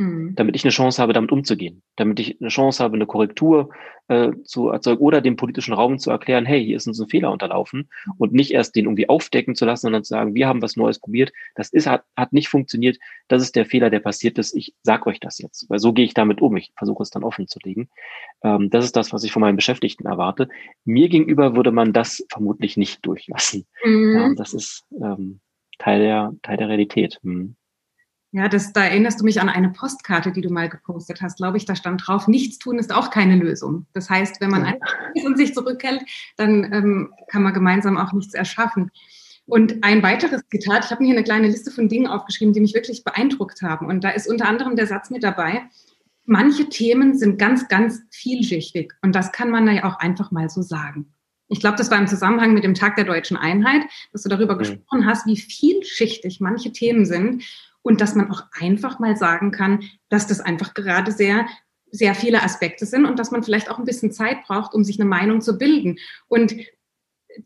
mhm. 0.00 0.34
damit 0.34 0.56
ich 0.56 0.64
eine 0.64 0.72
Chance 0.72 1.00
habe, 1.00 1.12
damit 1.12 1.30
umzugehen, 1.30 1.82
damit 1.96 2.18
ich 2.18 2.40
eine 2.40 2.48
Chance 2.48 2.82
habe, 2.82 2.96
eine 2.96 3.06
Korrektur 3.06 3.68
äh, 4.08 4.30
zu 4.44 4.70
erzeugen 4.70 5.00
oder 5.00 5.20
dem 5.20 5.36
politischen 5.36 5.74
Raum 5.74 5.98
zu 5.98 6.10
erklären, 6.10 6.46
hey, 6.46 6.64
hier 6.64 6.76
ist 6.76 6.86
uns 6.86 6.98
ein 7.00 7.08
Fehler 7.08 7.30
unterlaufen 7.30 7.88
und 8.16 8.32
nicht 8.32 8.50
erst 8.50 8.74
den 8.74 8.86
irgendwie 8.86 9.08
aufdecken 9.08 9.54
zu 9.54 9.66
lassen, 9.66 9.82
sondern 9.82 10.02
zu 10.02 10.08
sagen, 10.08 10.34
wir 10.34 10.48
haben 10.48 10.62
was 10.62 10.76
Neues 10.76 10.98
probiert, 10.98 11.32
das 11.54 11.68
ist, 11.70 11.86
hat, 11.86 12.04
hat 12.16 12.32
nicht 12.32 12.48
funktioniert, 12.48 12.98
das 13.28 13.42
ist 13.42 13.54
der 13.54 13.66
Fehler, 13.66 13.90
der 13.90 14.00
passiert 14.00 14.38
ist, 14.38 14.54
ich 14.54 14.74
sag 14.82 15.06
euch 15.06 15.20
das 15.20 15.38
jetzt, 15.38 15.68
weil 15.68 15.78
so 15.78 15.92
gehe 15.92 16.06
ich 16.06 16.14
damit 16.14 16.40
um, 16.40 16.56
ich 16.56 16.72
versuche 16.76 17.02
es 17.02 17.10
dann 17.10 17.22
offen 17.22 17.46
zu 17.46 17.58
legen. 17.62 17.90
Ähm, 18.42 18.70
das 18.70 18.86
ist 18.86 18.96
das, 18.96 19.12
was 19.12 19.22
ich 19.22 19.32
von 19.32 19.40
meinen 19.40 19.56
Beschäftigten 19.56 20.06
erwarte. 20.06 20.48
Mir 20.84 21.10
gegenüber 21.10 21.54
würde 21.54 21.72
man 21.72 21.92
das 21.92 22.24
vermutlich 22.30 22.78
nicht 22.78 23.04
durchlassen. 23.04 23.66
Mhm. 23.84 24.16
Ja, 24.16 24.34
das 24.34 24.54
ist 24.54 24.86
ähm, 24.92 25.40
Teil 25.78 26.00
der, 26.00 26.32
Teil 26.42 26.56
der 26.56 26.68
Realität. 26.68 27.18
Hm. 27.22 27.56
Ja, 28.32 28.48
das, 28.48 28.72
da 28.72 28.84
erinnerst 28.84 29.20
du 29.20 29.24
mich 29.24 29.40
an 29.40 29.48
eine 29.48 29.70
Postkarte, 29.70 30.30
die 30.30 30.40
du 30.40 30.50
mal 30.50 30.68
gepostet 30.68 31.20
hast, 31.20 31.38
glaube 31.38 31.56
ich. 31.56 31.64
Da 31.64 31.74
stand 31.74 32.06
drauf, 32.06 32.28
nichts 32.28 32.58
tun 32.58 32.78
ist 32.78 32.94
auch 32.94 33.10
keine 33.10 33.34
Lösung. 33.34 33.86
Das 33.92 34.08
heißt, 34.08 34.40
wenn 34.40 34.50
man 34.50 34.64
einfach 34.64 34.94
ist 35.14 35.26
und 35.26 35.36
sich 35.36 35.52
zurückhält, 35.52 36.02
dann 36.36 36.72
ähm, 36.72 37.12
kann 37.28 37.42
man 37.42 37.52
gemeinsam 37.52 37.96
auch 37.96 38.12
nichts 38.12 38.34
erschaffen. 38.34 38.92
Und 39.46 39.82
ein 39.82 40.04
weiteres 40.04 40.42
Zitat, 40.48 40.84
ich 40.84 40.90
habe 40.92 41.02
mir 41.02 41.08
hier 41.08 41.16
eine 41.16 41.24
kleine 41.24 41.48
Liste 41.48 41.72
von 41.72 41.88
Dingen 41.88 42.06
aufgeschrieben, 42.06 42.54
die 42.54 42.60
mich 42.60 42.74
wirklich 42.74 43.02
beeindruckt 43.02 43.62
haben. 43.62 43.86
Und 43.86 44.04
da 44.04 44.10
ist 44.10 44.28
unter 44.28 44.46
anderem 44.46 44.76
der 44.76 44.86
Satz 44.86 45.10
mit 45.10 45.24
dabei, 45.24 45.62
manche 46.24 46.68
Themen 46.68 47.18
sind 47.18 47.36
ganz, 47.36 47.66
ganz 47.66 48.00
vielschichtig. 48.12 48.92
Und 49.02 49.16
das 49.16 49.32
kann 49.32 49.50
man 49.50 49.66
ja 49.74 49.82
auch 49.82 49.98
einfach 49.98 50.30
mal 50.30 50.48
so 50.48 50.62
sagen. 50.62 51.12
Ich 51.48 51.58
glaube, 51.58 51.76
das 51.76 51.90
war 51.90 51.98
im 51.98 52.06
Zusammenhang 52.06 52.54
mit 52.54 52.62
dem 52.62 52.74
Tag 52.74 52.94
der 52.94 53.04
deutschen 53.04 53.36
Einheit, 53.36 53.82
dass 54.12 54.22
du 54.22 54.28
darüber 54.28 54.54
mhm. 54.54 54.58
gesprochen 54.58 55.04
hast, 55.04 55.26
wie 55.26 55.36
vielschichtig 55.36 56.38
manche 56.40 56.70
Themen 56.70 57.04
sind 57.04 57.42
und 57.82 58.00
dass 58.00 58.14
man 58.14 58.30
auch 58.30 58.44
einfach 58.60 58.98
mal 58.98 59.16
sagen 59.16 59.50
kann, 59.50 59.84
dass 60.08 60.26
das 60.26 60.40
einfach 60.40 60.74
gerade 60.74 61.12
sehr 61.12 61.46
sehr 61.92 62.14
viele 62.14 62.42
Aspekte 62.42 62.86
sind 62.86 63.04
und 63.04 63.18
dass 63.18 63.30
man 63.30 63.42
vielleicht 63.42 63.70
auch 63.70 63.78
ein 63.78 63.84
bisschen 63.84 64.12
Zeit 64.12 64.44
braucht, 64.44 64.74
um 64.74 64.84
sich 64.84 65.00
eine 65.00 65.08
Meinung 65.08 65.40
zu 65.40 65.58
bilden. 65.58 65.98
Und 66.28 66.54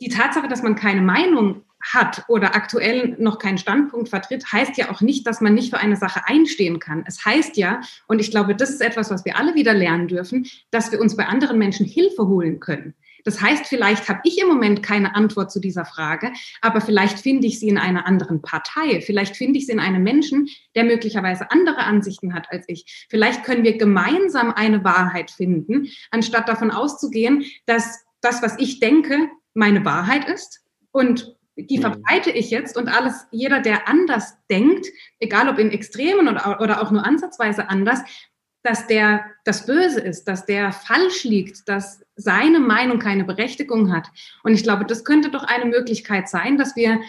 die 0.00 0.08
Tatsache, 0.08 0.48
dass 0.48 0.62
man 0.62 0.74
keine 0.74 1.02
Meinung 1.02 1.62
hat 1.92 2.24
oder 2.28 2.54
aktuell 2.54 3.14
noch 3.18 3.38
keinen 3.38 3.58
Standpunkt 3.58 4.08
vertritt, 4.08 4.50
heißt 4.50 4.78
ja 4.78 4.90
auch 4.90 5.02
nicht, 5.02 5.26
dass 5.26 5.40
man 5.40 5.54
nicht 5.54 5.70
für 5.70 5.78
eine 5.78 5.96
Sache 5.96 6.22
einstehen 6.26 6.78
kann. 6.78 7.04
Es 7.06 7.24
heißt 7.24 7.56
ja, 7.56 7.82
und 8.06 8.20
ich 8.20 8.30
glaube, 8.30 8.54
das 8.54 8.70
ist 8.70 8.80
etwas, 8.80 9.10
was 9.10 9.24
wir 9.24 9.36
alle 9.36 9.54
wieder 9.54 9.74
lernen 9.74 10.08
dürfen, 10.08 10.46
dass 10.70 10.92
wir 10.92 11.00
uns 11.00 11.16
bei 11.16 11.26
anderen 11.26 11.58
Menschen 11.58 11.84
Hilfe 11.84 12.26
holen 12.26 12.58
können. 12.58 12.94
Das 13.24 13.40
heißt, 13.40 13.66
vielleicht 13.66 14.08
habe 14.08 14.20
ich 14.24 14.40
im 14.40 14.48
Moment 14.48 14.82
keine 14.82 15.14
Antwort 15.14 15.50
zu 15.50 15.60
dieser 15.60 15.84
Frage, 15.84 16.32
aber 16.60 16.80
vielleicht 16.80 17.18
finde 17.18 17.46
ich 17.46 17.58
sie 17.58 17.68
in 17.68 17.78
einer 17.78 18.06
anderen 18.06 18.42
Partei. 18.42 19.00
Vielleicht 19.00 19.36
finde 19.36 19.58
ich 19.58 19.66
sie 19.66 19.72
in 19.72 19.80
einem 19.80 20.02
Menschen, 20.02 20.48
der 20.74 20.84
möglicherweise 20.84 21.50
andere 21.50 21.78
Ansichten 21.78 22.34
hat 22.34 22.46
als 22.50 22.64
ich. 22.68 23.06
Vielleicht 23.10 23.44
können 23.44 23.64
wir 23.64 23.78
gemeinsam 23.78 24.52
eine 24.52 24.84
Wahrheit 24.84 25.30
finden, 25.30 25.88
anstatt 26.10 26.48
davon 26.48 26.70
auszugehen, 26.70 27.44
dass 27.66 28.04
das, 28.20 28.42
was 28.42 28.58
ich 28.58 28.80
denke, 28.80 29.28
meine 29.54 29.84
Wahrheit 29.84 30.28
ist 30.28 30.60
und 30.90 31.36
die 31.56 31.78
mhm. 31.78 31.82
verbreite 31.82 32.30
ich 32.30 32.50
jetzt 32.50 32.76
und 32.76 32.88
alles, 32.88 33.26
jeder, 33.30 33.60
der 33.60 33.88
anders 33.88 34.36
denkt, 34.50 34.86
egal 35.20 35.48
ob 35.48 35.58
in 35.58 35.70
Extremen 35.70 36.28
oder, 36.28 36.60
oder 36.60 36.82
auch 36.82 36.90
nur 36.90 37.04
ansatzweise 37.04 37.68
anders, 37.68 38.00
dass 38.64 38.86
der 38.86 39.26
das 39.44 39.66
Böse 39.66 40.00
ist, 40.00 40.24
dass 40.24 40.46
der 40.46 40.72
falsch 40.72 41.22
liegt, 41.24 41.68
dass 41.68 42.00
seine 42.16 42.58
Meinung 42.58 42.98
keine 42.98 43.24
Berechtigung 43.24 43.92
hat. 43.92 44.08
Und 44.42 44.54
ich 44.54 44.62
glaube, 44.62 44.86
das 44.86 45.04
könnte 45.04 45.30
doch 45.30 45.44
eine 45.44 45.66
Möglichkeit 45.66 46.28
sein, 46.28 46.56
dass 46.56 46.74
wir 46.74 47.00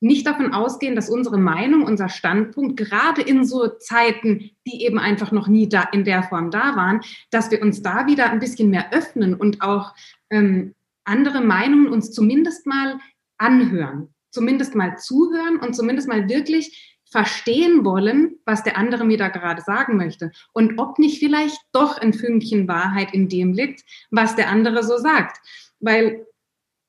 nicht 0.00 0.26
davon 0.26 0.52
ausgehen, 0.52 0.96
dass 0.96 1.08
unsere 1.08 1.38
Meinung, 1.38 1.84
unser 1.84 2.08
Standpunkt, 2.08 2.76
gerade 2.76 3.22
in 3.22 3.46
so 3.46 3.68
Zeiten, 3.68 4.50
die 4.66 4.84
eben 4.84 4.98
einfach 4.98 5.32
noch 5.32 5.46
nie 5.46 5.68
da 5.68 5.82
in 5.92 6.04
der 6.04 6.24
Form 6.24 6.50
da 6.50 6.76
waren, 6.76 7.00
dass 7.30 7.50
wir 7.50 7.62
uns 7.62 7.80
da 7.80 8.06
wieder 8.06 8.30
ein 8.30 8.40
bisschen 8.40 8.68
mehr 8.68 8.92
öffnen 8.92 9.34
und 9.34 9.62
auch 9.62 9.94
ähm, 10.30 10.74
andere 11.04 11.40
Meinungen 11.40 11.88
uns 11.88 12.10
zumindest 12.12 12.66
mal 12.66 12.98
anhören, 13.38 14.12
zumindest 14.30 14.74
mal 14.74 14.98
zuhören 14.98 15.58
und 15.58 15.74
zumindest 15.74 16.08
mal 16.08 16.28
wirklich 16.28 16.93
verstehen 17.14 17.84
wollen, 17.84 18.40
was 18.44 18.64
der 18.64 18.76
andere 18.76 19.04
mir 19.04 19.16
da 19.16 19.28
gerade 19.28 19.62
sagen 19.62 19.96
möchte 19.96 20.32
und 20.52 20.80
ob 20.80 20.98
nicht 20.98 21.20
vielleicht 21.20 21.56
doch 21.70 21.96
ein 21.96 22.12
Fünkchen 22.12 22.66
Wahrheit 22.66 23.14
in 23.14 23.28
dem 23.28 23.52
liegt, 23.52 23.84
was 24.10 24.34
der 24.34 24.48
andere 24.48 24.82
so 24.82 24.98
sagt. 24.98 25.36
Weil, 25.78 26.26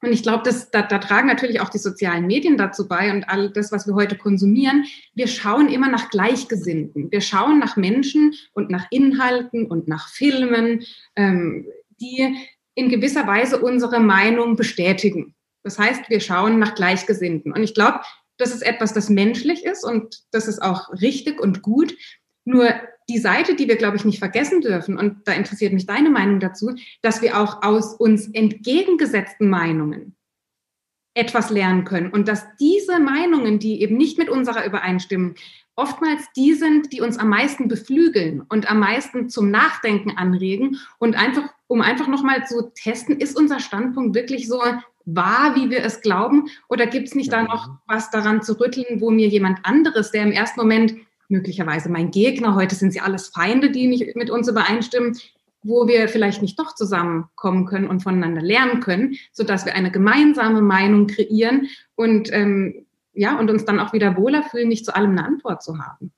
und 0.02 0.12
ich 0.12 0.24
glaube, 0.24 0.50
da, 0.72 0.82
da 0.82 0.98
tragen 0.98 1.28
natürlich 1.28 1.62
auch 1.62 1.70
die 1.70 1.78
sozialen 1.78 2.26
Medien 2.26 2.58
dazu 2.58 2.88
bei 2.88 3.12
und 3.12 3.30
all 3.30 3.52
das, 3.52 3.72
was 3.72 3.86
wir 3.86 3.94
heute 3.94 4.18
konsumieren. 4.18 4.86
Wir 5.14 5.28
schauen 5.28 5.70
immer 5.70 5.90
nach 5.90 6.10
Gleichgesinnten. 6.10 7.12
Wir 7.12 7.22
schauen 7.22 7.60
nach 7.60 7.78
Menschen 7.78 8.34
und 8.54 8.72
nach 8.72 8.88
Inhalten 8.90 9.68
und 9.68 9.88
nach 9.88 10.10
Filmen, 10.10 10.84
ähm, 11.16 11.68
die 12.02 12.36
in 12.74 12.90
gewisser 12.90 13.28
Weise 13.28 13.60
unsere 13.60 14.00
Meinung 14.00 14.56
bestätigen. 14.56 15.36
Das 15.62 15.78
heißt, 15.78 16.10
wir 16.10 16.20
schauen 16.20 16.58
nach 16.58 16.74
Gleichgesinnten. 16.74 17.52
Und 17.52 17.62
ich 17.62 17.76
glaube, 17.76 18.00
das 18.38 18.54
ist 18.54 18.62
etwas, 18.62 18.94
das 18.94 19.10
menschlich 19.10 19.64
ist 19.66 19.84
und 19.84 20.24
das 20.32 20.48
ist 20.48 20.62
auch 20.62 20.92
richtig 21.02 21.40
und 21.40 21.62
gut. 21.62 21.96
Nur 22.46 22.70
die 23.10 23.20
Seite, 23.20 23.56
die 23.56 23.68
wir, 23.68 23.76
glaube 23.76 23.98
ich, 23.98 24.06
nicht 24.06 24.20
vergessen 24.20 24.62
dürfen, 24.62 24.98
und 24.98 25.28
da 25.28 25.34
interessiert 25.34 25.74
mich 25.74 25.86
deine 25.86 26.10
Meinung 26.10 26.40
dazu, 26.40 26.76
dass 27.02 27.22
wir 27.22 27.40
auch 27.40 27.64
aus 27.64 27.94
uns 27.94 28.28
entgegengesetzten 28.28 29.50
Meinungen 29.50 30.16
etwas 31.16 31.50
lernen 31.50 31.86
können 31.86 32.12
und 32.12 32.28
dass 32.28 32.46
diese 32.60 33.00
Meinungen, 33.00 33.58
die 33.58 33.82
eben 33.82 33.96
nicht 33.96 34.18
mit 34.18 34.30
unserer 34.30 34.66
übereinstimmen, 34.66 35.36
oftmals 35.76 36.24
die 36.36 36.54
sind, 36.54 36.92
die 36.92 37.02
uns 37.02 37.18
am 37.18 37.30
meisten 37.30 37.68
beflügeln 37.68 38.42
und 38.42 38.70
am 38.70 38.80
meisten 38.80 39.30
zum 39.30 39.50
Nachdenken 39.50 40.12
anregen 40.12 40.78
und 41.00 41.16
einfach, 41.16 41.50
um 41.68 41.82
einfach 41.82 42.08
nochmal 42.08 42.46
zu 42.46 42.72
testen, 42.76 43.20
ist 43.20 43.38
unser 43.38 43.60
Standpunkt 43.60 44.16
wirklich 44.16 44.48
so 44.48 44.62
wahr, 45.06 45.56
wie 45.56 45.70
wir 45.70 45.84
es 45.84 46.02
glauben? 46.02 46.50
Oder 46.68 46.88
gibt 46.88 47.08
es 47.08 47.16
nicht 47.16 47.32
da 47.32 47.44
noch 47.44 47.70
was 47.88 48.10
daran 48.12 48.42
zu 48.42 48.60
rütteln, 48.60 49.02
wo 49.02 49.12
mir 49.12 49.28
jemand 49.28 49.60
anderes, 49.64 50.12
der 50.12 50.24
im 50.24 50.32
ersten 50.32 50.60
Moment 50.60 50.96
möglicherweise 51.28 51.90
mein 51.90 52.12
Gegner, 52.12 52.56
heute 52.56 52.76
sind 52.76 52.92
sie 52.92 53.02
alles 53.02 53.30
Feinde, 53.30 53.72
die 53.72 53.88
nicht 53.88 54.16
mit 54.16 54.30
uns 54.30 54.48
übereinstimmen, 54.48 55.18
wo 55.64 55.88
wir 55.88 56.08
vielleicht 56.08 56.42
nicht 56.42 56.60
doch 56.60 56.76
zusammenkommen 56.76 57.66
können 57.66 57.88
und 57.88 58.04
voneinander 58.04 58.42
lernen 58.42 58.82
können, 58.82 59.16
sodass 59.32 59.66
wir 59.66 59.74
eine 59.74 59.92
gemeinsame 59.92 60.62
Meinung 60.62 61.08
kreieren 61.08 61.68
und 61.96 62.32
ähm, 62.32 62.86
ja 63.14 63.40
und 63.40 63.50
uns 63.50 63.66
dann 63.66 63.80
auch 63.80 63.92
wieder 63.92 64.16
wohler 64.16 64.44
fühlen, 64.44 64.68
nicht 64.68 64.86
zu 64.86 64.96
allem 64.96 65.12
eine 65.12 65.26
Antwort 65.26 65.64
zu 65.64 65.80
haben. 65.80 66.12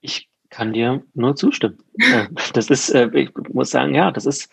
Ich 0.00 0.28
kann 0.50 0.72
dir 0.72 1.02
nur 1.14 1.36
zustimmen. 1.36 1.78
Das 2.52 2.70
ist, 2.70 2.90
äh, 2.90 3.10
ich 3.14 3.30
muss 3.52 3.70
sagen, 3.70 3.94
ja, 3.94 4.10
das 4.10 4.26
ist 4.26 4.50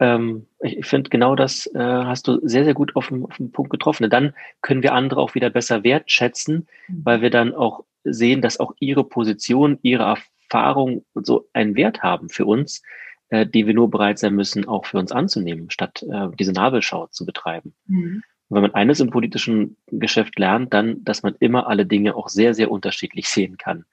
ähm, 0.00 0.46
ich 0.60 0.86
finde, 0.86 1.10
genau 1.10 1.36
das 1.36 1.66
äh, 1.74 1.78
hast 1.78 2.26
du 2.26 2.40
sehr, 2.42 2.64
sehr 2.64 2.74
gut 2.74 2.96
auf 2.96 3.08
den, 3.08 3.24
auf 3.24 3.36
den 3.36 3.52
Punkt 3.52 3.70
getroffen. 3.70 4.08
Dann 4.10 4.34
können 4.60 4.82
wir 4.82 4.92
andere 4.94 5.20
auch 5.20 5.34
wieder 5.34 5.50
besser 5.50 5.84
wertschätzen, 5.84 6.66
mhm. 6.88 7.00
weil 7.04 7.22
wir 7.22 7.30
dann 7.30 7.54
auch 7.54 7.84
sehen, 8.04 8.42
dass 8.42 8.60
auch 8.60 8.74
ihre 8.80 9.04
Position, 9.04 9.78
ihre 9.82 10.16
Erfahrung 10.44 11.04
so 11.14 11.48
einen 11.52 11.76
Wert 11.76 12.02
haben 12.02 12.28
für 12.28 12.44
uns, 12.44 12.82
äh, 13.28 13.46
die 13.46 13.66
wir 13.66 13.74
nur 13.74 13.90
bereit 13.90 14.18
sein 14.18 14.34
müssen, 14.34 14.66
auch 14.66 14.86
für 14.86 14.98
uns 14.98 15.12
anzunehmen, 15.12 15.70
statt 15.70 16.02
äh, 16.02 16.28
diese 16.38 16.52
Nabelschau 16.52 17.06
zu 17.08 17.24
betreiben. 17.24 17.74
Mhm. 17.86 18.22
Und 18.48 18.56
wenn 18.56 18.62
man 18.62 18.74
eines 18.74 19.00
im 19.00 19.10
politischen 19.10 19.76
Geschäft 19.86 20.38
lernt, 20.38 20.74
dann, 20.74 21.02
dass 21.04 21.22
man 21.22 21.34
immer 21.40 21.66
alle 21.66 21.86
Dinge 21.86 22.14
auch 22.14 22.28
sehr, 22.28 22.54
sehr 22.54 22.70
unterschiedlich 22.70 23.28
sehen 23.28 23.56
kann. 23.58 23.84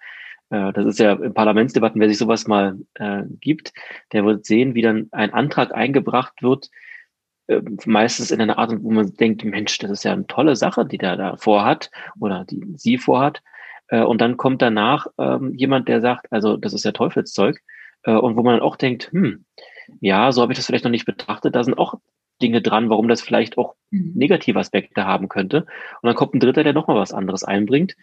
Äh, 0.51 0.73
das 0.73 0.85
ist 0.85 0.99
ja 0.99 1.13
in 1.13 1.33
Parlamentsdebatten, 1.33 1.99
wer 1.99 2.09
sich 2.09 2.17
sowas 2.17 2.47
mal 2.47 2.77
äh, 2.95 3.23
gibt, 3.39 3.73
der 4.11 4.25
wird 4.25 4.45
sehen, 4.45 4.75
wie 4.75 4.81
dann 4.81 5.07
ein 5.11 5.33
Antrag 5.33 5.73
eingebracht 5.73 6.43
wird, 6.43 6.69
äh, 7.47 7.61
meistens 7.85 8.31
in 8.31 8.41
einer 8.41 8.57
Art, 8.59 8.71
wo 8.83 8.91
man 8.91 9.13
denkt, 9.15 9.43
Mensch, 9.43 9.77
das 9.79 9.91
ist 9.91 10.03
ja 10.03 10.13
eine 10.13 10.27
tolle 10.27 10.55
Sache, 10.55 10.85
die 10.85 10.97
der 10.97 11.15
da 11.17 11.37
vorhat 11.37 11.89
oder 12.19 12.45
die 12.45 12.61
sie 12.75 12.97
vorhat. 12.97 13.41
Äh, 13.87 14.03
und 14.03 14.21
dann 14.21 14.37
kommt 14.37 14.61
danach 14.61 15.07
ähm, 15.17 15.53
jemand, 15.55 15.87
der 15.87 16.01
sagt, 16.01 16.31
also 16.31 16.57
das 16.57 16.73
ist 16.73 16.85
ja 16.85 16.91
Teufelszeug. 16.91 17.61
Äh, 18.03 18.13
und 18.13 18.35
wo 18.35 18.43
man 18.43 18.55
dann 18.55 18.63
auch 18.63 18.75
denkt, 18.75 19.11
hm, 19.11 19.45
ja, 19.99 20.31
so 20.31 20.41
habe 20.41 20.53
ich 20.53 20.57
das 20.57 20.67
vielleicht 20.67 20.83
noch 20.85 20.91
nicht 20.91 21.05
betrachtet. 21.05 21.55
Da 21.55 21.63
sind 21.63 21.77
auch 21.77 21.95
Dinge 22.41 22.61
dran, 22.61 22.89
warum 22.89 23.07
das 23.07 23.21
vielleicht 23.21 23.57
auch 23.57 23.75
mhm. 23.91 24.13
negative 24.15 24.59
Aspekte 24.59 25.05
haben 25.05 25.29
könnte. 25.29 25.65
Und 26.01 26.07
dann 26.07 26.15
kommt 26.15 26.33
ein 26.33 26.39
Dritter, 26.39 26.63
der 26.63 26.73
nochmal 26.73 26.97
was 26.97 27.13
anderes 27.13 27.43
einbringt. 27.43 27.95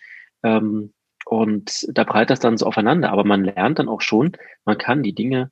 Ähm, 0.42 0.92
und 1.26 1.86
da 1.92 2.04
prallt 2.04 2.30
das 2.30 2.40
dann 2.40 2.56
so 2.56 2.66
aufeinander. 2.66 3.10
Aber 3.10 3.24
man 3.24 3.44
lernt 3.44 3.78
dann 3.78 3.88
auch 3.88 4.00
schon, 4.00 4.32
man 4.64 4.78
kann 4.78 5.02
die 5.02 5.14
Dinge 5.14 5.50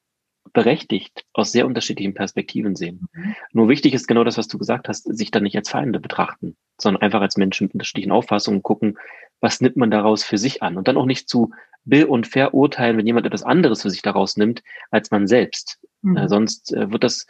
berechtigt 0.53 1.25
aus 1.33 1.53
sehr 1.53 1.67
unterschiedlichen 1.67 2.15
Perspektiven 2.15 2.77
sehen. 2.77 3.09
Mhm. 3.13 3.35
Nur 3.53 3.69
wichtig 3.69 3.95
ist 3.95 4.07
genau 4.07 4.25
das, 4.25 4.39
was 4.39 4.49
du 4.49 4.59
gesagt 4.59 4.89
hast, 4.89 5.05
sich 5.05 5.31
dann 5.31 5.43
nicht 5.43 5.57
als 5.57 5.69
Feinde 5.69 6.01
betrachten, 6.01 6.57
sondern 6.81 7.03
einfach 7.03 7.21
als 7.21 7.37
Menschen 7.37 7.65
mit 7.65 7.75
unterschiedlichen 7.75 8.13
Auffassungen 8.13 8.63
gucken, 8.63 8.97
was 9.41 9.61
nimmt 9.61 9.77
man 9.77 9.91
daraus 9.91 10.25
für 10.25 10.39
sich 10.39 10.63
an 10.63 10.77
und 10.77 10.89
dann 10.89 10.97
auch 10.97 11.07
nicht 11.07 11.29
zu 11.29 11.51
bill- 11.85 12.07
und 12.07 12.27
verurteilen, 12.27 12.97
wenn 12.97 13.07
jemand 13.07 13.27
etwas 13.27 13.43
anderes 13.43 13.83
für 13.83 13.91
sich 13.91 14.03
daraus 14.03 14.37
nimmt, 14.37 14.63
als 14.91 15.11
man 15.11 15.27
selbst. 15.27 15.79
Mhm. 16.03 16.17
Äh, 16.17 16.29
sonst 16.29 16.73
äh, 16.73 16.91
wird 16.91 17.05
das 17.05 17.27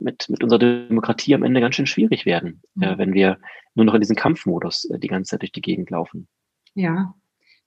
mit, 0.00 0.28
mit 0.28 0.42
unserer 0.42 0.58
Demokratie 0.58 1.34
am 1.34 1.42
Ende 1.42 1.60
ganz 1.60 1.74
schön 1.74 1.86
schwierig 1.86 2.26
werden, 2.26 2.62
äh, 2.80 2.86
mhm. 2.86 2.92
äh, 2.92 2.98
wenn 2.98 3.14
wir 3.14 3.38
nur 3.74 3.86
noch 3.86 3.94
in 3.94 4.00
diesem 4.00 4.16
Kampfmodus 4.16 4.84
äh, 4.86 4.98
die 4.98 5.08
ganze 5.08 5.30
Zeit 5.30 5.42
durch 5.42 5.52
die 5.52 5.62
Gegend 5.62 5.90
laufen. 5.90 6.28
Ja, 6.74 7.14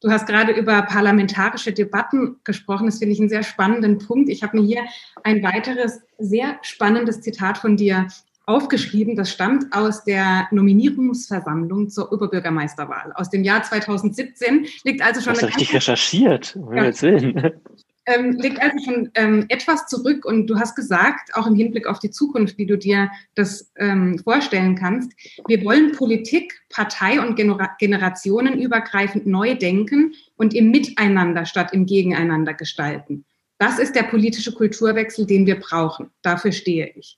Du 0.05 0.11
hast 0.11 0.27
gerade 0.27 0.51
über 0.51 0.83
parlamentarische 0.83 1.73
Debatten 1.73 2.35
gesprochen. 2.43 2.85
Das 2.85 2.99
finde 2.99 3.13
ich 3.13 3.19
einen 3.19 3.27
sehr 3.27 3.41
spannenden 3.41 3.97
Punkt. 3.97 4.29
Ich 4.29 4.43
habe 4.43 4.55
mir 4.55 4.63
hier 4.63 4.83
ein 5.23 5.41
weiteres 5.41 5.99
sehr 6.19 6.59
spannendes 6.61 7.21
Zitat 7.21 7.57
von 7.57 7.75
dir 7.75 8.07
aufgeschrieben. 8.45 9.15
Das 9.15 9.31
stammt 9.31 9.73
aus 9.73 10.03
der 10.03 10.47
Nominierungsversammlung 10.51 11.89
zur 11.89 12.11
Oberbürgermeisterwahl 12.11 13.13
aus 13.15 13.31
dem 13.31 13.43
Jahr 13.43 13.63
2017. 13.63 14.67
Liegt 14.83 15.01
also 15.01 15.21
schon. 15.21 15.33
Du 15.33 15.41
hast 15.41 15.47
richtig 15.47 15.73
recherchiert, 15.73 16.55
um 16.55 16.77
ja. 16.77 17.01
Willen 17.01 17.59
ähm, 18.05 18.33
liegt 18.33 18.61
also 18.61 18.77
schon 18.83 19.11
ähm, 19.15 19.45
etwas 19.49 19.87
zurück 19.87 20.25
und 20.25 20.47
du 20.47 20.59
hast 20.59 20.75
gesagt, 20.75 21.35
auch 21.35 21.47
im 21.47 21.55
Hinblick 21.55 21.87
auf 21.87 21.99
die 21.99 22.11
Zukunft, 22.11 22.57
wie 22.57 22.65
du 22.65 22.77
dir 22.77 23.09
das 23.33 23.71
ähm, 23.77 24.19
vorstellen 24.19 24.75
kannst, 24.75 25.11
wir 25.47 25.63
wollen 25.63 25.91
Politik, 25.91 26.61
Partei 26.69 27.19
und 27.19 27.35
Genera 27.35 27.75
generationenübergreifend 27.79 29.25
neu 29.25 29.55
denken 29.55 30.13
und 30.35 30.53
im 30.53 30.71
Miteinander 30.71 31.45
statt 31.45 31.73
im 31.73 31.85
Gegeneinander 31.85 32.53
gestalten. 32.53 33.25
Das 33.57 33.79
ist 33.79 33.95
der 33.95 34.03
politische 34.03 34.53
Kulturwechsel, 34.53 35.25
den 35.25 35.45
wir 35.45 35.59
brauchen. 35.59 36.11
Dafür 36.21 36.51
stehe 36.51 36.91
ich. 36.95 37.17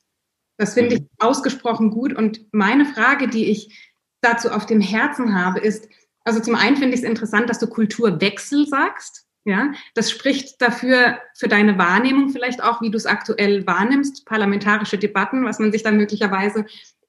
Das 0.57 0.73
finde 0.73 0.95
ich 0.95 1.01
mhm. 1.01 1.07
ausgesprochen 1.19 1.91
gut. 1.91 2.13
Und 2.13 2.45
meine 2.51 2.85
Frage, 2.85 3.27
die 3.27 3.45
ich 3.45 3.93
dazu 4.21 4.49
auf 4.49 4.65
dem 4.65 4.81
Herzen 4.81 5.35
habe, 5.35 5.59
ist, 5.59 5.87
also 6.23 6.39
zum 6.39 6.55
einen 6.55 6.77
finde 6.77 6.95
ich 6.95 7.03
es 7.03 7.09
interessant, 7.09 7.49
dass 7.49 7.59
du 7.59 7.67
Kulturwechsel 7.67 8.67
sagst. 8.67 9.26
Ja, 9.47 9.71
das 9.93 10.11
spricht 10.11 10.61
dafür, 10.61 11.19
für 11.33 11.47
deine 11.47 11.77
Wahrnehmung 11.77 12.31
vielleicht 12.31 12.61
auch, 12.61 12.81
wie 12.81 12.91
du 12.91 12.97
es 12.97 13.05
aktuell 13.05 13.65
wahrnimmst, 13.65 14.25
parlamentarische 14.25 14.97
Debatten, 14.97 15.45
was 15.45 15.57
man 15.57 15.71
sich 15.71 15.83
dann 15.83 15.95
möglicherweise 15.95 16.65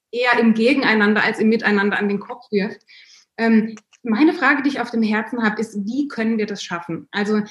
eher 0.09 0.39
im 0.39 0.53
Gegeneinander 0.53 1.21
als 1.21 1.39
im 1.39 1.49
Miteinander 1.49 1.99
an 1.99 2.07
den 2.07 2.21
Kopf 2.21 2.49
wirft. 2.49 2.79
Ähm, 3.35 3.75
meine 4.03 4.31
Frage, 4.31 4.63
die 4.63 4.69
ich 4.69 4.79
auf 4.79 4.89
dem 4.89 5.03
Herzen 5.03 5.43
habe, 5.43 5.59
ist, 5.59 5.85
wie 5.85 6.07
können 6.07 6.37
wir 6.37 6.45
das 6.45 6.63
schaffen? 6.63 7.09
Also 7.11 7.41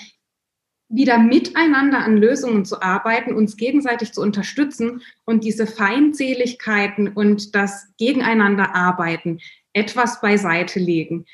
wieder 0.88 1.18
miteinander 1.18 1.98
an 1.98 2.16
Lösungen 2.16 2.64
zu 2.64 2.80
arbeiten, 2.80 3.34
uns 3.34 3.58
gegenseitig 3.58 4.14
zu 4.14 4.22
unterstützen 4.22 5.02
und 5.26 5.44
diese 5.44 5.66
Feindseligkeiten 5.66 7.08
und 7.08 7.54
das 7.54 7.88
Gegeneinander 7.98 8.74
arbeiten 8.74 9.40
etwas 9.74 10.22
beiseite 10.22 10.78
legen. 10.78 11.26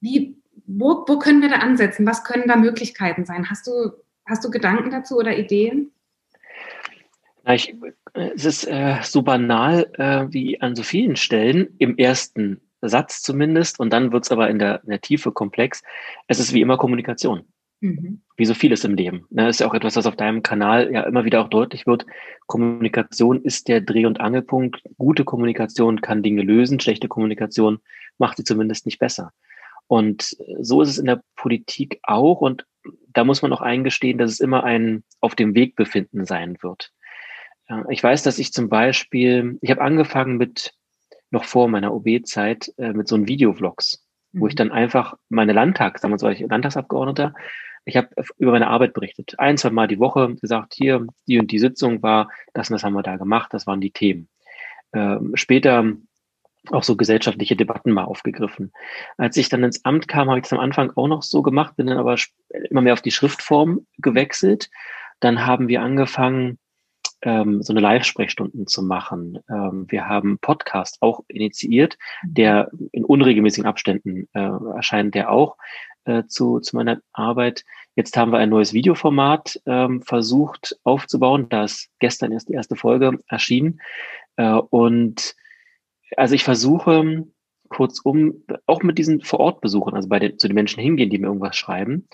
Wie, 0.00 0.42
wo, 0.66 1.04
wo 1.06 1.18
können 1.18 1.42
wir 1.42 1.48
da 1.48 1.56
ansetzen? 1.56 2.06
Was 2.06 2.24
können 2.24 2.48
da 2.48 2.56
Möglichkeiten 2.56 3.24
sein? 3.24 3.48
Hast 3.50 3.66
du, 3.66 3.92
hast 4.26 4.44
du 4.44 4.50
Gedanken 4.50 4.90
dazu 4.90 5.16
oder 5.16 5.36
Ideen? 5.36 5.92
Na, 7.44 7.54
ich, 7.54 7.74
es 8.12 8.44
ist 8.44 8.64
äh, 8.64 8.96
so 9.02 9.22
banal 9.22 9.90
äh, 9.94 10.26
wie 10.32 10.60
an 10.60 10.74
so 10.74 10.82
vielen 10.82 11.16
Stellen, 11.16 11.68
im 11.78 11.96
ersten 11.96 12.60
Satz 12.82 13.22
zumindest, 13.22 13.80
und 13.80 13.92
dann 13.92 14.12
wird 14.12 14.24
es 14.24 14.32
aber 14.32 14.50
in 14.50 14.58
der, 14.58 14.82
in 14.82 14.90
der 14.90 15.00
Tiefe 15.00 15.32
komplex. 15.32 15.82
Es 16.26 16.40
ist 16.40 16.52
wie 16.52 16.60
immer 16.60 16.76
Kommunikation. 16.76 17.44
Mhm. 17.80 18.22
Wie 18.36 18.46
so 18.46 18.54
vieles 18.54 18.84
im 18.84 18.94
Leben. 18.94 19.26
Das 19.30 19.44
ne? 19.44 19.48
ist 19.50 19.60
ja 19.60 19.68
auch 19.68 19.74
etwas, 19.74 19.96
was 19.96 20.06
auf 20.06 20.16
deinem 20.16 20.42
Kanal 20.42 20.90
ja 20.92 21.02
immer 21.02 21.24
wieder 21.24 21.42
auch 21.42 21.48
deutlich 21.48 21.86
wird. 21.86 22.06
Kommunikation 22.46 23.42
ist 23.42 23.68
der 23.68 23.80
Dreh- 23.80 24.06
und 24.06 24.20
Angelpunkt. 24.20 24.82
Gute 24.98 25.24
Kommunikation 25.24 26.00
kann 26.00 26.22
Dinge 26.22 26.42
lösen, 26.42 26.80
schlechte 26.80 27.08
Kommunikation 27.08 27.78
macht 28.18 28.38
sie 28.38 28.44
zumindest 28.44 28.86
nicht 28.86 28.98
besser. 28.98 29.32
Und 29.88 30.36
so 30.60 30.82
ist 30.82 30.88
es 30.88 30.98
in 30.98 31.06
der 31.06 31.22
Politik 31.36 32.00
auch 32.02 32.40
und 32.40 32.66
da 33.12 33.24
muss 33.24 33.42
man 33.42 33.52
auch 33.52 33.60
eingestehen, 33.60 34.18
dass 34.18 34.30
es 34.30 34.40
immer 34.40 34.64
ein 34.64 35.02
auf 35.20 35.34
dem 35.34 35.54
Weg 35.54 35.74
befinden 35.76 36.24
sein 36.24 36.56
wird. 36.60 36.92
Ich 37.88 38.02
weiß, 38.02 38.22
dass 38.22 38.38
ich 38.38 38.52
zum 38.52 38.68
Beispiel, 38.68 39.58
ich 39.60 39.70
habe 39.70 39.80
angefangen 39.80 40.36
mit, 40.36 40.74
noch 41.30 41.44
vor 41.44 41.68
meiner 41.68 41.92
OB-Zeit, 41.92 42.72
äh, 42.78 42.92
mit 42.92 43.08
so 43.08 43.16
einem 43.16 43.26
Videovlogs, 43.26 44.04
mhm. 44.32 44.40
wo 44.40 44.46
ich 44.46 44.54
mhm. 44.54 44.58
dann 44.58 44.72
einfach 44.72 45.14
meine 45.28 45.52
Landtags, 45.52 46.00
damals 46.00 46.22
war 46.22 46.30
ich 46.30 46.40
Landtagsabgeordneter, 46.40 47.34
ich 47.84 47.96
habe 47.96 48.08
über 48.38 48.52
meine 48.52 48.68
Arbeit 48.68 48.94
berichtet. 48.94 49.38
Ein, 49.38 49.56
zwei 49.56 49.70
Mal 49.70 49.86
die 49.88 50.00
Woche 50.00 50.34
gesagt, 50.36 50.74
hier, 50.74 51.06
die 51.26 51.38
und 51.38 51.50
die 51.50 51.60
Sitzung 51.60 52.02
war, 52.02 52.30
das 52.52 52.68
und 52.68 52.74
das 52.74 52.84
haben 52.84 52.94
wir 52.94 53.02
da 53.02 53.16
gemacht, 53.16 53.54
das 53.54 53.66
waren 53.66 53.80
die 53.80 53.92
Themen. 53.92 54.28
Ähm, 54.92 55.32
später 55.34 55.92
auch 56.72 56.82
so 56.82 56.96
gesellschaftliche 56.96 57.56
Debatten 57.56 57.92
mal 57.92 58.04
aufgegriffen. 58.04 58.72
Als 59.16 59.36
ich 59.36 59.48
dann 59.48 59.64
ins 59.64 59.84
Amt 59.84 60.08
kam, 60.08 60.28
habe 60.28 60.38
ich 60.38 60.44
das 60.44 60.52
am 60.52 60.60
Anfang 60.60 60.92
auch 60.96 61.08
noch 61.08 61.22
so 61.22 61.42
gemacht, 61.42 61.76
bin 61.76 61.86
dann 61.86 61.98
aber 61.98 62.16
immer 62.70 62.82
mehr 62.82 62.92
auf 62.92 63.02
die 63.02 63.10
Schriftform 63.10 63.86
gewechselt. 63.98 64.70
Dann 65.20 65.46
haben 65.46 65.68
wir 65.68 65.82
angefangen, 65.82 66.58
ähm, 67.22 67.62
so 67.62 67.72
eine 67.72 67.80
Live-Sprechstunden 67.80 68.66
zu 68.66 68.82
machen. 68.82 69.38
Ähm, 69.48 69.86
wir 69.88 70.06
haben 70.06 70.38
Podcast 70.38 70.98
auch 71.00 71.24
initiiert, 71.28 71.96
der 72.22 72.70
in 72.92 73.04
unregelmäßigen 73.04 73.66
Abständen 73.66 74.28
äh, 74.34 74.50
erscheint, 74.74 75.14
der 75.14 75.30
auch 75.30 75.56
äh, 76.04 76.24
zu, 76.26 76.60
zu 76.60 76.76
meiner 76.76 77.00
Arbeit. 77.12 77.64
Jetzt 77.94 78.16
haben 78.16 78.32
wir 78.32 78.38
ein 78.38 78.50
neues 78.50 78.72
Videoformat 78.72 79.60
ähm, 79.66 80.02
versucht 80.02 80.78
aufzubauen. 80.84 81.48
Da 81.48 81.64
ist 81.64 81.88
gestern 81.98 82.32
erst 82.32 82.48
die 82.48 82.54
erste 82.54 82.76
Folge 82.76 83.18
erschienen. 83.28 83.80
Äh, 84.36 84.52
und 84.52 85.34
also 86.16 86.34
ich 86.34 86.44
versuche 86.44 87.26
kurzum 87.68 88.44
auch 88.66 88.82
mit 88.82 88.98
diesen 88.98 89.22
Vorortbesuchen, 89.22 89.94
also 89.94 90.08
bei 90.08 90.18
den, 90.18 90.38
zu 90.38 90.48
den 90.48 90.54
Menschen 90.54 90.80
hingehen, 90.80 91.10
die 91.10 91.18
mir 91.18 91.26
irgendwas 91.26 91.56
schreiben, 91.56 92.08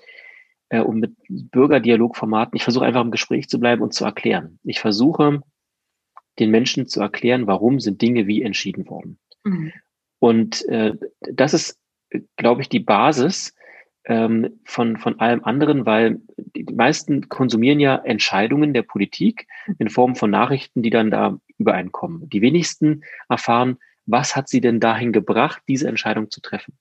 äh, 0.70 0.81
und 0.81 1.00
mit 1.00 1.12
Bürgerdialogformaten, 1.28 2.57
ich 2.57 2.64
versuche 2.64 2.87
einfach 2.87 3.02
im 3.02 3.11
Gespräch 3.11 3.48
zu 3.48 3.61
bleiben 3.61 3.83
und 3.83 3.92
zu 3.92 4.05
erklären. 4.05 4.59
Ich 4.64 4.81
versuche 4.81 5.42
den 6.38 6.50
Menschen 6.50 6.87
zu 6.87 7.00
erklären, 7.00 7.46
warum 7.46 7.78
sind 7.78 8.00
Dinge 8.00 8.26
wie 8.26 8.42
entschieden 8.42 8.88
worden. 8.88 9.18
Mhm. 9.44 9.72
Und 10.18 10.64
äh, 10.68 10.94
das 11.20 11.52
ist, 11.52 11.78
glaube 12.37 12.62
ich, 12.62 12.68
die 12.68 12.81
Basis 12.81 13.55
ähm, 14.05 14.61
von, 14.64 14.96
von 14.96 15.20
allem 15.20 15.44
anderen, 15.44 15.85
weil 15.85 16.20
die 16.37 16.64
meisten 16.64 17.28
konsumieren 17.28 17.81
ja 17.81 17.96
Entscheidungen 17.96 18.72
der 18.72 18.83
Politik 18.83 19.46
in 19.78 19.90
Form 19.90 20.16
von 20.16 20.31
Nachrichten, 20.31 20.83
die 20.83 20.90
dann 20.90 21.11
da 21.11 21.38
übereinkommen. 21.62 22.29
Die 22.29 22.42
wenigsten 22.42 23.03
erfahren, 23.29 23.79
was 24.07 24.37
hat 24.37 24.48
sie 24.48 24.61
denn 24.61 24.81
dahin 24.81 25.12
gebracht, 25.12 25.62
diese 25.68 25.88
Entscheidung 25.88 26.31
zu 26.31 26.40
treffen. 26.40 26.77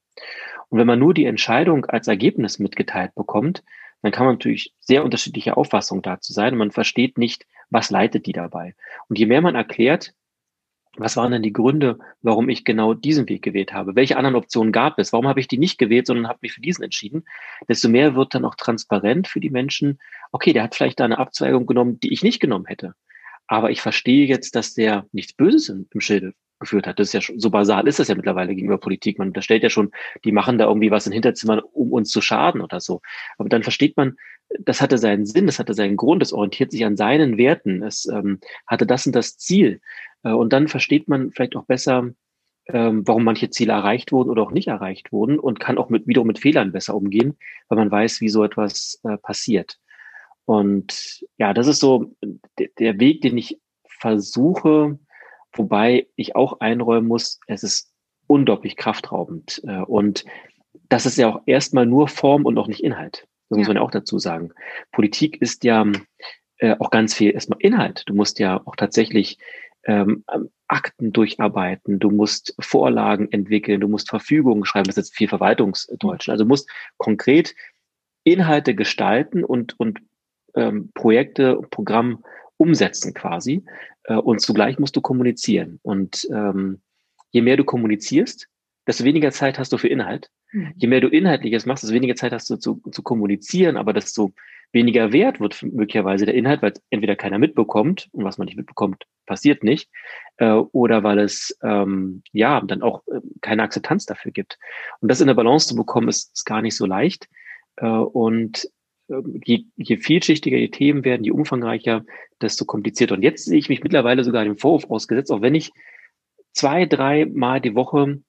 Und 0.70 0.80
wenn 0.80 0.88
man 0.88 1.00
nur 1.00 1.13
die 1.13 1.26
Entscheidung 1.26 1.86
als 1.86 2.08
Ergebnis 2.08 2.60
mitgeteilt 2.60 3.13
bekommt, 3.15 3.63
dann 4.02 4.12
kann 4.12 4.26
man 4.26 4.36
natürlich 4.36 4.74
sehr 4.80 5.04
unterschiedliche 5.04 5.58
Auffassungen 5.58 6.02
dazu 6.02 6.34
sein 6.34 6.54
und 6.54 6.60
man 6.60 6.72
versteht 6.72 7.17
nicht, 7.17 7.46
was 7.70 7.91
leitet 7.91 8.26
die 8.26 8.34
dabei. 8.34 8.76
Und 9.08 9.20
je 9.20 9.26
mehr 9.26 9.41
man 9.41 9.56
erklärt, 9.56 10.13
was 10.98 11.15
waren 11.15 11.32
denn 11.32 11.44
die 11.44 11.54
Gründe, 11.54 12.00
warum 12.22 12.50
ich 12.50 12.65
genau 12.65 12.94
diesen 12.94 13.30
Weg 13.30 13.44
gewählt 13.44 13.72
habe? 13.72 13.96
Welche 13.96 14.17
anderen 14.17 14.36
Optionen 14.36 14.74
gab 14.74 15.00
es? 15.00 15.13
Warum 15.13 15.28
habe 15.28 15.39
ich 15.39 15.48
die 15.48 15.58
nicht 15.58 15.78
gewählt, 15.78 16.08
sondern 16.08 16.28
habe 16.28 16.39
mich 16.41 16.52
für 16.52 16.62
diesen 16.62 16.84
entschieden? 16.84 17.24
Desto 17.70 17.88
mehr 17.88 18.15
wird 18.15 18.36
dann 18.36 18.44
auch 18.44 18.56
transparent 18.56 19.28
für 19.30 19.39
die 19.39 19.50
Menschen. 19.50 20.00
Okay, 20.34 20.52
der 20.52 20.63
hat 20.63 20.76
vielleicht 20.76 21.00
da 21.00 21.06
eine 21.06 21.17
Abzweigung 21.17 21.65
genommen, 21.65 22.00
die 22.02 22.12
ich 22.12 22.24
nicht 22.24 22.41
genommen 22.41 22.65
hätte. 22.65 22.94
Aber 23.52 23.70
ich 23.70 23.82
verstehe 23.82 24.28
jetzt, 24.28 24.56
dass 24.56 24.76
der 24.76 25.06
nichts 25.12 25.34
Böses 25.34 25.68
im, 25.68 25.86
im 25.92 26.00
Schilde 26.00 26.34
geführt 26.62 26.88
hat. 26.88 27.00
Das 27.00 27.10
ist 27.10 27.14
ja 27.14 27.20
schon, 27.20 27.38
so 27.38 27.50
basal 27.50 27.86
ist 27.86 28.00
das 28.00 28.08
ja 28.08 28.16
mittlerweile 28.16 28.56
gegenüber 28.56 28.78
Politik. 28.78 29.20
Man 29.20 29.28
unterstellt 29.28 29.62
ja 29.62 29.70
schon, 29.70 29.92
die 30.24 30.32
machen 30.32 30.58
da 30.58 30.68
irgendwie 30.68 30.90
was 30.90 31.06
in 31.06 31.12
Hinterzimmern, 31.12 31.60
um 31.60 31.92
uns 31.92 32.12
zu 32.12 32.22
schaden 32.22 32.62
oder 32.62 32.80
so. 32.80 33.02
Aber 33.38 33.50
dann 33.50 33.64
versteht 33.64 33.98
man, 33.98 34.16
das 34.58 34.80
hatte 34.80 34.98
seinen 34.98 35.26
Sinn, 35.26 35.48
das 35.48 35.60
hatte 35.60 35.74
seinen 35.74 35.98
Grund, 35.98 36.24
es 36.24 36.32
orientiert 36.32 36.72
sich 36.72 36.86
an 36.86 36.96
seinen 36.96 37.38
Werten, 37.38 37.84
es 37.84 38.06
ähm, 38.06 38.40
hatte 38.68 38.86
das 38.86 39.06
und 39.06 39.18
das 39.18 39.38
Ziel. 39.38 39.82
Äh, 40.24 40.32
und 40.32 40.54
dann 40.54 40.70
versteht 40.70 41.10
man 41.10 41.32
vielleicht 41.32 41.58
auch 41.58 41.66
besser, 41.66 42.10
ähm, 42.68 43.06
warum 43.06 43.26
manche 43.26 43.50
Ziele 43.50 43.74
erreicht 43.74 44.14
wurden 44.14 44.30
oder 44.30 44.44
auch 44.44 44.52
nicht 44.52 44.70
erreicht 44.70 45.12
wurden 45.12 45.40
und 45.40 45.60
kann 45.60 45.78
auch 45.78 45.90
mit, 45.90 46.08
wiederum 46.08 46.28
mit 46.28 46.40
Fehlern 46.40 46.72
besser 46.72 46.96
umgehen, 46.96 47.38
weil 47.68 47.80
man 47.80 47.92
weiß, 47.92 48.22
wie 48.22 48.30
so 48.30 48.46
etwas 48.46 49.02
äh, 49.04 49.18
passiert. 49.18 49.78
Und 50.45 51.25
ja, 51.38 51.54
das 51.54 51.67
ist 51.67 51.80
so 51.80 52.15
der 52.80 52.99
Weg, 52.99 53.21
den 53.21 53.38
ich 53.38 53.60
versuche, 53.99 54.99
wobei 55.54 56.08
ich 56.15 56.36
auch 56.36 56.60
einräumen 56.60 57.08
muss, 57.08 57.39
es 57.47 57.63
ist 57.63 57.91
unglaublich 58.27 58.75
kraftraubend. 58.75 59.62
Äh, 59.65 59.82
und 59.82 60.25
das 60.89 61.06
ist 61.06 61.17
ja 61.17 61.30
auch 61.30 61.41
erstmal 61.45 61.86
nur 61.86 62.08
Form 62.08 62.45
und 62.45 62.58
auch 62.58 62.67
nicht 62.67 62.84
Inhalt. 62.84 63.27
Das 63.49 63.58
muss 63.58 63.67
man 63.67 63.77
ja 63.77 63.84
auch 63.84 63.91
dazu 63.91 64.19
sagen. 64.19 64.51
Politik 64.91 65.41
ist 65.41 65.63
ja 65.63 65.86
äh, 66.58 66.75
auch 66.80 66.89
ganz 66.89 67.13
viel 67.13 67.32
erstmal 67.32 67.60
Inhalt. 67.62 68.04
Du 68.06 68.13
musst 68.13 68.39
ja 68.39 68.62
auch 68.65 68.75
tatsächlich 68.75 69.38
ähm, 69.84 70.23
Akten 70.67 71.12
durcharbeiten, 71.12 71.99
du 71.99 72.12
musst 72.12 72.56
Vorlagen 72.60 73.30
entwickeln, 73.32 73.82
du 73.82 73.88
musst 73.88 74.10
Verfügungen 74.10 74.63
schreiben, 74.63 74.86
das 74.86 74.95
ist 74.95 75.10
jetzt 75.10 75.17
viel 75.17 75.27
Verwaltungsdeutsch. 75.27 76.30
Also 76.30 76.43
du 76.43 76.47
musst 76.47 76.69
konkret 76.97 77.56
Inhalte 78.23 78.75
gestalten 78.75 79.43
und, 79.43 79.77
und 79.80 79.99
ähm, 80.56 80.92
Projekte, 80.94 81.60
Programm 81.70 82.24
umsetzen 82.58 83.14
quasi. 83.14 83.64
Äh, 84.06 84.16
und 84.16 84.42
zugleich 84.42 84.80
musst 84.80 84.96
du 84.96 85.02
kommunizieren. 85.02 85.80
Und 85.82 86.28
ähm, 86.32 86.82
je 87.32 87.42
mehr 87.42 87.58
du 87.58 87.64
kommunizierst, 87.64 88.48
desto 88.88 89.04
weniger 89.04 89.32
Zeit 89.32 89.60
hast 89.60 89.72
du 89.74 89.78
für 89.78 89.88
Inhalt. 89.88 90.30
Mhm. 90.52 90.74
Je 90.76 90.88
mehr 90.88 91.02
du 91.02 91.08
Inhaltliches 91.08 91.66
machst, 91.66 91.84
desto 91.84 91.94
weniger 91.94 92.16
Zeit 92.16 92.34
hast 92.34 92.50
du 92.50 92.58
zu, 92.58 92.82
zu 92.92 93.04
kommunizieren, 93.04 93.78
aber 93.78 93.94
desto 93.94 94.34
weniger 94.74 95.12
wert 95.12 95.40
wird 95.40 95.62
möglicherweise 95.64 96.26
der 96.26 96.36
Inhalt, 96.36 96.62
weil 96.62 96.74
entweder 96.90 97.16
keiner 97.16 97.40
mitbekommt 97.40 98.08
und 98.12 98.24
was 98.24 98.38
man 98.38 98.46
nicht 98.46 98.58
mitbekommt, 98.58 99.04
passiert 99.26 99.64
nicht, 99.64 99.90
äh, 100.38 100.52
oder 100.52 101.04
weil 101.04 101.20
es 101.20 101.58
ähm, 101.64 102.24
ja 102.32 102.62
dann 102.62 102.82
auch 102.82 103.04
äh, 103.08 103.20
keine 103.42 103.64
Akzeptanz 103.64 104.06
dafür 104.06 104.32
gibt. 104.32 104.58
Und 105.00 105.10
das 105.10 105.22
in 105.22 105.28
der 105.28 105.34
Balance 105.34 105.68
zu 105.68 105.76
bekommen, 105.76 106.08
ist, 106.08 106.34
ist 106.34 106.46
gar 106.46 106.62
nicht 106.62 106.76
so 106.76 106.86
leicht. 106.86 107.28
Äh, 107.78 107.88
und 107.88 108.68
je, 109.43 109.65
je 109.76 109.97
vielschichtiger 109.97 110.58
die 110.58 110.71
Themen 110.71 111.04
werden, 111.04 111.24
je 111.24 111.32
umfangreicher, 111.32 112.04
desto 112.41 112.65
komplizierter. 112.65 113.15
Und 113.15 113.24
jetzt 113.24 113.45
sehe 113.45 113.58
ich 113.58 113.69
mich 113.69 113.84
mittlerweile 113.84 114.24
sogar 114.24 114.43
dem 114.43 114.58
Vorwurf 114.58 114.89
ausgesetzt, 114.89 115.32
auch 115.32 115.41
wenn 115.41 115.56
ich 115.56 115.71
zwei, 116.54 116.86
drei 116.86 117.26
Mal 117.26 117.62
die 117.62 117.76
Woche 117.76 118.21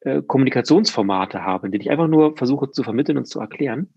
äh, 0.00 0.22
Kommunikationsformate 0.22 1.42
habe, 1.42 1.66
in 1.66 1.72
denen 1.72 1.82
ich 1.82 1.90
einfach 1.90 2.08
nur 2.08 2.36
versuche 2.36 2.70
zu 2.70 2.82
vermitteln 2.82 3.18
und 3.18 3.26
zu 3.26 3.40
erklären, 3.40 3.92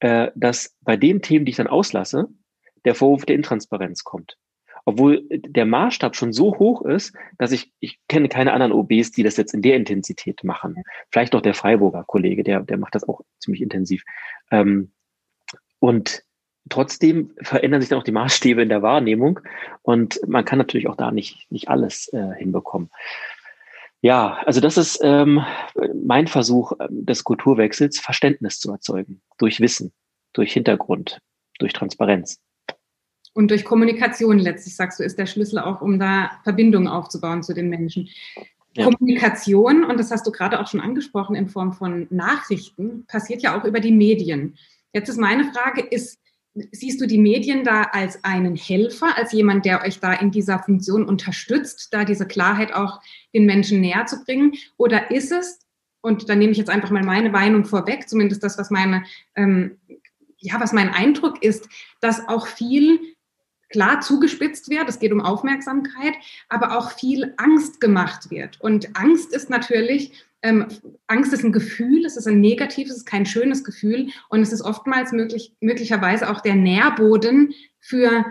äh, 0.00 0.30
dass 0.34 0.76
bei 0.80 0.96
den 0.96 1.22
Themen, 1.22 1.44
die 1.44 1.50
ich 1.50 1.56
dann 1.56 1.66
auslasse, 1.66 2.28
der 2.84 2.94
Vorwurf 2.94 3.24
der 3.24 3.36
Intransparenz 3.36 4.04
kommt. 4.04 4.36
Obwohl 4.84 5.24
der 5.30 5.64
Maßstab 5.64 6.16
schon 6.16 6.32
so 6.32 6.58
hoch 6.58 6.82
ist, 6.82 7.14
dass 7.38 7.52
ich, 7.52 7.72
ich 7.78 8.00
kenne 8.08 8.28
keine 8.28 8.52
anderen 8.52 8.72
OBs, 8.72 9.12
die 9.12 9.22
das 9.22 9.36
jetzt 9.36 9.54
in 9.54 9.62
der 9.62 9.76
Intensität 9.76 10.42
machen. 10.42 10.82
Vielleicht 11.10 11.34
noch 11.34 11.40
der 11.40 11.54
Freiburger 11.54 12.02
Kollege, 12.04 12.42
der, 12.42 12.60
der 12.60 12.78
macht 12.78 12.96
das 12.96 13.08
auch 13.08 13.20
ziemlich 13.38 13.62
intensiv. 13.62 14.02
Ähm, 14.50 14.92
und 15.82 16.22
trotzdem 16.68 17.32
verändern 17.40 17.80
sich 17.80 17.90
dann 17.90 17.98
auch 17.98 18.04
die 18.04 18.12
Maßstäbe 18.12 18.62
in 18.62 18.68
der 18.68 18.82
Wahrnehmung 18.82 19.40
und 19.82 20.20
man 20.28 20.44
kann 20.44 20.58
natürlich 20.58 20.86
auch 20.86 20.94
da 20.96 21.10
nicht, 21.10 21.50
nicht 21.50 21.68
alles 21.68 22.08
äh, 22.12 22.34
hinbekommen. 22.38 22.88
Ja, 24.00 24.38
also 24.46 24.60
das 24.60 24.76
ist 24.76 25.00
ähm, 25.02 25.44
mein 26.04 26.28
Versuch 26.28 26.72
ähm, 26.78 27.04
des 27.04 27.24
Kulturwechsels, 27.24 27.98
Verständnis 27.98 28.60
zu 28.60 28.70
erzeugen 28.70 29.22
durch 29.38 29.60
Wissen, 29.60 29.92
durch 30.34 30.52
Hintergrund, 30.52 31.20
durch 31.58 31.72
Transparenz. 31.72 32.40
Und 33.34 33.50
durch 33.50 33.64
Kommunikation 33.64 34.38
letztlich, 34.38 34.76
sagst 34.76 35.00
du, 35.00 35.04
ist 35.04 35.18
der 35.18 35.26
Schlüssel 35.26 35.58
auch, 35.58 35.80
um 35.80 35.98
da 35.98 36.30
Verbindungen 36.44 36.86
aufzubauen 36.86 37.42
zu 37.42 37.54
den 37.54 37.68
Menschen. 37.68 38.08
Ja. 38.74 38.84
Kommunikation, 38.84 39.84
und 39.84 39.98
das 39.98 40.12
hast 40.12 40.26
du 40.28 40.30
gerade 40.30 40.60
auch 40.60 40.68
schon 40.68 40.80
angesprochen, 40.80 41.34
in 41.34 41.48
Form 41.48 41.72
von 41.72 42.06
Nachrichten, 42.10 43.04
passiert 43.06 43.42
ja 43.42 43.58
auch 43.58 43.64
über 43.64 43.80
die 43.80 43.92
Medien. 43.92 44.56
Jetzt 44.92 45.08
ist 45.08 45.18
meine 45.18 45.52
Frage, 45.52 45.80
ist 45.80 46.18
Siehst 46.70 47.00
du 47.00 47.06
die 47.06 47.18
Medien 47.18 47.64
da 47.64 47.84
als 47.84 48.22
einen 48.24 48.56
Helfer, 48.56 49.16
als 49.16 49.32
jemand, 49.32 49.64
der 49.64 49.82
euch 49.82 50.00
da 50.00 50.12
in 50.12 50.30
dieser 50.30 50.58
Funktion 50.58 51.06
unterstützt, 51.06 51.88
da 51.92 52.04
diese 52.04 52.26
Klarheit 52.26 52.74
auch 52.74 53.00
den 53.32 53.46
Menschen 53.46 53.80
näher 53.80 54.04
zu 54.04 54.22
bringen? 54.22 54.52
Oder 54.76 55.10
ist 55.10 55.32
es, 55.32 55.60
und 56.02 56.28
da 56.28 56.34
nehme 56.34 56.52
ich 56.52 56.58
jetzt 56.58 56.68
einfach 56.68 56.90
mal 56.90 57.04
meine 57.04 57.30
Meinung 57.30 57.64
vorweg, 57.64 58.06
zumindest 58.06 58.42
das, 58.42 58.58
was 58.58 58.70
meine, 58.70 59.04
ähm, 59.34 59.78
ja, 60.36 60.60
was 60.60 60.74
mein 60.74 60.90
Eindruck 60.90 61.42
ist, 61.42 61.68
dass 62.00 62.28
auch 62.28 62.46
viel 62.46 63.00
klar 63.70 64.00
zugespitzt 64.02 64.68
wird, 64.68 64.90
es 64.90 64.98
geht 64.98 65.12
um 65.12 65.22
Aufmerksamkeit, 65.22 66.14
aber 66.50 66.76
auch 66.76 66.90
viel 66.90 67.32
Angst 67.38 67.80
gemacht 67.80 68.30
wird. 68.30 68.60
Und 68.60 68.94
Angst 68.94 69.32
ist 69.32 69.48
natürlich 69.48 70.12
ähm, 70.42 70.66
Angst 71.06 71.32
ist 71.32 71.44
ein 71.44 71.52
Gefühl, 71.52 72.04
es 72.04 72.16
ist 72.16 72.26
ein 72.26 72.40
negatives, 72.40 72.92
es 72.92 72.98
ist 72.98 73.06
kein 73.06 73.26
schönes 73.26 73.64
Gefühl 73.64 74.08
und 74.28 74.40
es 74.40 74.52
ist 74.52 74.62
oftmals 74.62 75.12
möglich, 75.12 75.54
möglicherweise 75.60 76.28
auch 76.28 76.40
der 76.40 76.56
Nährboden 76.56 77.54
für 77.78 78.24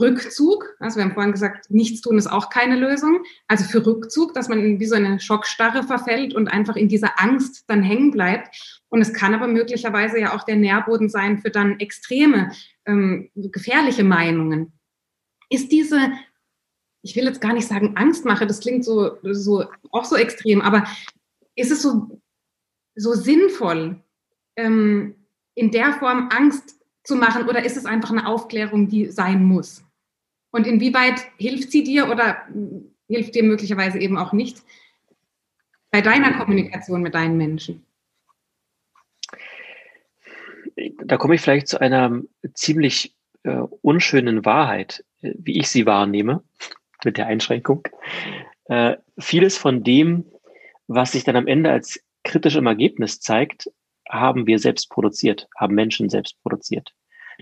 Rückzug. 0.00 0.76
Also 0.80 0.96
wir 0.96 1.04
haben 1.04 1.14
vorhin 1.14 1.32
gesagt, 1.32 1.70
nichts 1.70 2.00
tun 2.00 2.18
ist 2.18 2.26
auch 2.26 2.50
keine 2.50 2.76
Lösung. 2.76 3.22
Also 3.48 3.64
für 3.64 3.86
Rückzug, 3.86 4.34
dass 4.34 4.48
man 4.48 4.80
wie 4.80 4.86
so 4.86 4.96
eine 4.96 5.20
Schockstarre 5.20 5.84
verfällt 5.84 6.34
und 6.34 6.48
einfach 6.48 6.76
in 6.76 6.88
dieser 6.88 7.20
Angst 7.20 7.64
dann 7.68 7.82
hängen 7.82 8.10
bleibt. 8.10 8.82
Und 8.88 9.00
es 9.00 9.12
kann 9.12 9.34
aber 9.34 9.46
möglicherweise 9.46 10.18
ja 10.18 10.34
auch 10.34 10.44
der 10.44 10.56
Nährboden 10.56 11.08
sein 11.08 11.38
für 11.38 11.50
dann 11.50 11.78
extreme, 11.80 12.50
ähm, 12.86 13.30
gefährliche 13.34 14.04
Meinungen. 14.04 14.72
Ist 15.48 15.70
diese, 15.70 16.12
ich 17.02 17.14
will 17.16 17.24
jetzt 17.24 17.40
gar 17.40 17.52
nicht 17.52 17.68
sagen 17.68 17.96
Angstmache, 17.96 18.46
das 18.46 18.60
klingt 18.60 18.84
so, 18.84 19.18
so 19.22 19.64
auch 19.90 20.04
so 20.04 20.16
extrem, 20.16 20.60
aber 20.60 20.84
ist 21.56 21.70
es 21.70 21.82
so, 21.82 22.20
so 22.94 23.14
sinnvoll, 23.14 24.02
ähm, 24.56 25.14
in 25.54 25.70
der 25.70 25.92
Form 25.94 26.28
Angst 26.32 26.80
zu 27.04 27.16
machen 27.16 27.48
oder 27.48 27.64
ist 27.64 27.76
es 27.76 27.86
einfach 27.86 28.10
eine 28.10 28.26
Aufklärung, 28.26 28.88
die 28.88 29.06
sein 29.06 29.44
muss? 29.44 29.84
Und 30.50 30.66
inwieweit 30.66 31.20
hilft 31.36 31.70
sie 31.70 31.84
dir 31.84 32.08
oder 32.08 32.38
hilft 33.08 33.34
dir 33.34 33.42
möglicherweise 33.42 33.98
eben 33.98 34.16
auch 34.16 34.32
nicht 34.32 34.62
bei 35.90 36.00
deiner 36.00 36.36
Kommunikation 36.38 37.02
mit 37.02 37.14
deinen 37.14 37.36
Menschen? 37.36 37.84
Da 41.04 41.16
komme 41.16 41.34
ich 41.34 41.40
vielleicht 41.40 41.68
zu 41.68 41.80
einer 41.80 42.22
ziemlich 42.54 43.14
äh, 43.44 43.62
unschönen 43.82 44.44
Wahrheit, 44.44 45.04
äh, 45.22 45.32
wie 45.36 45.58
ich 45.58 45.68
sie 45.68 45.86
wahrnehme, 45.86 46.42
mit 47.04 47.18
der 47.18 47.26
Einschränkung. 47.26 47.86
Äh, 48.64 48.96
vieles 49.18 49.58
von 49.58 49.84
dem, 49.84 50.24
was 50.86 51.12
sich 51.12 51.24
dann 51.24 51.36
am 51.36 51.46
Ende 51.46 51.70
als 51.70 52.00
kritisch 52.22 52.56
im 52.56 52.66
Ergebnis 52.66 53.20
zeigt, 53.20 53.70
haben 54.08 54.46
wir 54.46 54.58
selbst 54.58 54.90
produziert, 54.90 55.48
haben 55.58 55.74
Menschen 55.74 56.08
selbst 56.08 56.40
produziert. 56.42 56.92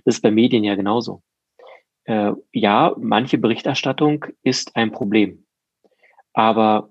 Das 0.04 0.16
ist 0.16 0.22
bei 0.22 0.30
Medien 0.30 0.64
ja 0.64 0.74
genauso. 0.74 1.22
Äh, 2.04 2.32
ja, 2.52 2.94
manche 2.98 3.38
Berichterstattung 3.38 4.26
ist 4.42 4.76
ein 4.76 4.90
Problem, 4.90 5.46
aber 6.32 6.90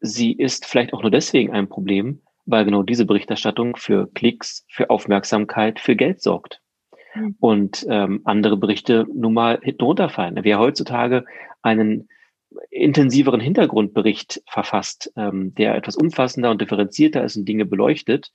sie 0.00 0.32
ist 0.32 0.66
vielleicht 0.66 0.92
auch 0.92 1.02
nur 1.02 1.10
deswegen 1.10 1.52
ein 1.52 1.68
Problem, 1.68 2.22
weil 2.44 2.64
genau 2.64 2.82
diese 2.82 3.06
Berichterstattung 3.06 3.76
für 3.76 4.10
Klicks, 4.12 4.66
für 4.68 4.90
Aufmerksamkeit, 4.90 5.78
für 5.78 5.96
Geld 5.96 6.20
sorgt. 6.20 6.60
Mhm. 7.14 7.36
Und 7.38 7.86
ähm, 7.88 8.20
andere 8.24 8.56
Berichte 8.56 9.06
nun 9.14 9.34
mal 9.34 9.60
hinten 9.62 9.84
runterfallen. 9.84 10.38
Wer 10.42 10.58
heutzutage 10.58 11.24
einen 11.62 12.08
intensiveren 12.70 13.40
Hintergrundbericht 13.40 14.42
verfasst, 14.48 15.12
ähm, 15.16 15.54
der 15.54 15.74
etwas 15.74 15.96
umfassender 15.96 16.50
und 16.50 16.60
differenzierter 16.60 17.24
ist 17.24 17.36
und 17.36 17.46
Dinge 17.46 17.64
beleuchtet, 17.64 18.30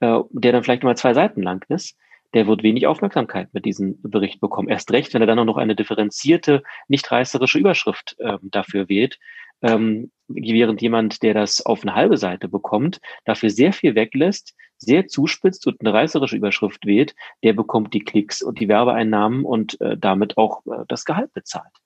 äh, 0.00 0.18
der 0.30 0.52
dann 0.52 0.62
vielleicht 0.62 0.82
mal 0.82 0.96
zwei 0.96 1.14
Seiten 1.14 1.42
lang 1.42 1.64
ist, 1.68 1.96
der 2.34 2.46
wird 2.46 2.62
wenig 2.62 2.86
Aufmerksamkeit 2.86 3.48
mit 3.52 3.64
diesem 3.64 4.00
Bericht 4.02 4.40
bekommen. 4.40 4.68
Erst 4.68 4.90
recht, 4.92 5.12
wenn 5.12 5.22
er 5.22 5.26
dann 5.26 5.38
auch 5.38 5.44
noch 5.44 5.58
eine 5.58 5.76
differenzierte, 5.76 6.62
nicht 6.88 7.10
reißerische 7.10 7.58
Überschrift 7.58 8.16
ähm, 8.20 8.38
dafür 8.42 8.88
wählt, 8.88 9.18
ähm, 9.62 10.10
während 10.28 10.82
jemand, 10.82 11.22
der 11.22 11.34
das 11.34 11.64
auf 11.64 11.82
eine 11.82 11.94
halbe 11.94 12.16
Seite 12.16 12.48
bekommt, 12.48 13.00
dafür 13.24 13.50
sehr 13.50 13.72
viel 13.72 13.94
weglässt, 13.94 14.54
sehr 14.78 15.06
zuspitzt 15.06 15.66
und 15.66 15.80
eine 15.80 15.92
reißerische 15.92 16.36
Überschrift 16.36 16.84
wählt, 16.86 17.14
der 17.44 17.52
bekommt 17.52 17.94
die 17.94 18.02
Klicks 18.04 18.42
und 18.42 18.58
die 18.58 18.68
Werbeeinnahmen 18.68 19.44
und 19.44 19.80
äh, 19.80 19.96
damit 19.96 20.36
auch 20.36 20.66
äh, 20.66 20.84
das 20.88 21.04
Gehalt 21.04 21.32
bezahlt. 21.32 21.81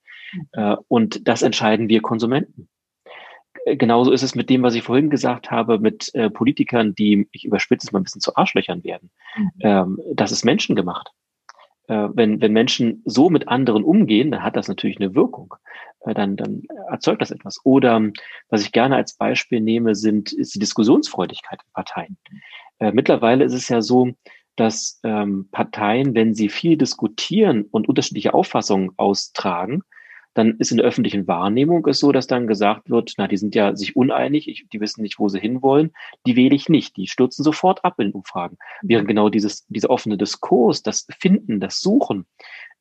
Äh, 0.53 0.77
und 0.89 1.27
das 1.29 1.43
entscheiden 1.43 1.89
wir 1.89 2.03
Konsumenten 2.03 2.69
genauso 3.75 4.13
ist 4.13 4.23
es 4.23 4.35
mit 4.35 4.49
dem, 4.49 4.63
was 4.63 4.75
ich 4.75 4.83
vorhin 4.83 5.11
gesagt 5.11 5.51
habe, 5.51 5.79
mit 5.79 6.15
äh, 6.15 6.31
Politikern, 6.31 6.95
die, 6.95 7.29
ich 7.33 7.45
überspitze 7.45 7.87
es 7.87 7.93
mal 7.93 8.01
ein 8.01 8.05
bisschen 8.05 8.21
zu 8.21 8.37
Arschlöchern 8.37 8.85
werden. 8.85 9.11
Mhm. 9.37 9.51
Ähm, 9.61 10.01
das 10.15 10.31
ist 10.31 10.45
menschengemacht. 10.45 11.11
Äh, 11.89 12.09
wenn, 12.15 12.41
wenn 12.41 12.53
Menschen 12.53 13.03
so 13.05 13.29
mit 13.29 13.49
anderen 13.49 13.83
umgehen, 13.83 14.31
dann 14.31 14.45
hat 14.45 14.57
das 14.57 14.69
natürlich 14.69 14.99
eine 14.99 15.15
Wirkung. 15.15 15.55
Dann, 16.05 16.37
dann 16.37 16.63
erzeugt 16.89 17.21
das 17.21 17.33
etwas. 17.33 17.59
Oder 17.65 18.01
was 18.49 18.63
ich 18.63 18.71
gerne 18.71 18.95
als 18.95 19.17
Beispiel 19.17 19.61
nehme, 19.61 19.97
sind, 19.97 20.33
ist 20.33 20.55
die 20.55 20.61
Diskussionsfreudigkeit 20.61 21.59
in 21.65 21.73
Parteien. 21.73 22.17
Mittlerweile 22.79 23.43
ist 23.43 23.55
es 23.55 23.69
ja 23.69 23.83
so, 23.83 24.13
dass 24.55 25.01
ähm, 25.03 25.49
Parteien, 25.51 26.15
wenn 26.15 26.33
sie 26.33 26.49
viel 26.49 26.77
diskutieren 26.77 27.65
und 27.73 27.89
unterschiedliche 27.89 28.35
Auffassungen 28.35 28.93
austragen, 28.99 29.83
dann 30.37 30.59
ist 30.59 30.71
in 30.71 30.77
der 30.77 30.87
öffentlichen 30.87 31.27
Wahrnehmung 31.27 31.87
es 31.87 31.99
so, 31.99 32.13
dass 32.13 32.27
dann 32.27 32.47
gesagt 32.47 32.91
wird, 32.91 33.15
na, 33.17 33.27
die 33.27 33.39
sind 33.39 33.55
ja 33.55 33.75
sich 33.75 33.97
uneinig, 33.97 34.49
ich, 34.49 34.69
die 34.69 34.81
wissen 34.81 35.01
nicht, 35.01 35.19
wo 35.19 35.31
sie 35.31 35.41
hinwollen, 35.41 35.93
die 36.27 36.37
wähle 36.37 36.55
ich 36.55 36.69
nicht, 36.69 36.97
die 36.99 37.07
stürzen 37.07 37.43
sofort 37.43 37.85
ab 37.87 37.99
in 37.99 38.13
Umfragen. 38.13 38.59
Während 38.83 39.09
genau 39.09 39.31
dieses, 39.31 39.67
dieser 39.69 39.89
offene 39.89 40.19
Diskurs, 40.19 40.83
das 40.83 41.07
Finden, 41.19 41.59
das 41.59 41.81
Suchen 41.81 42.27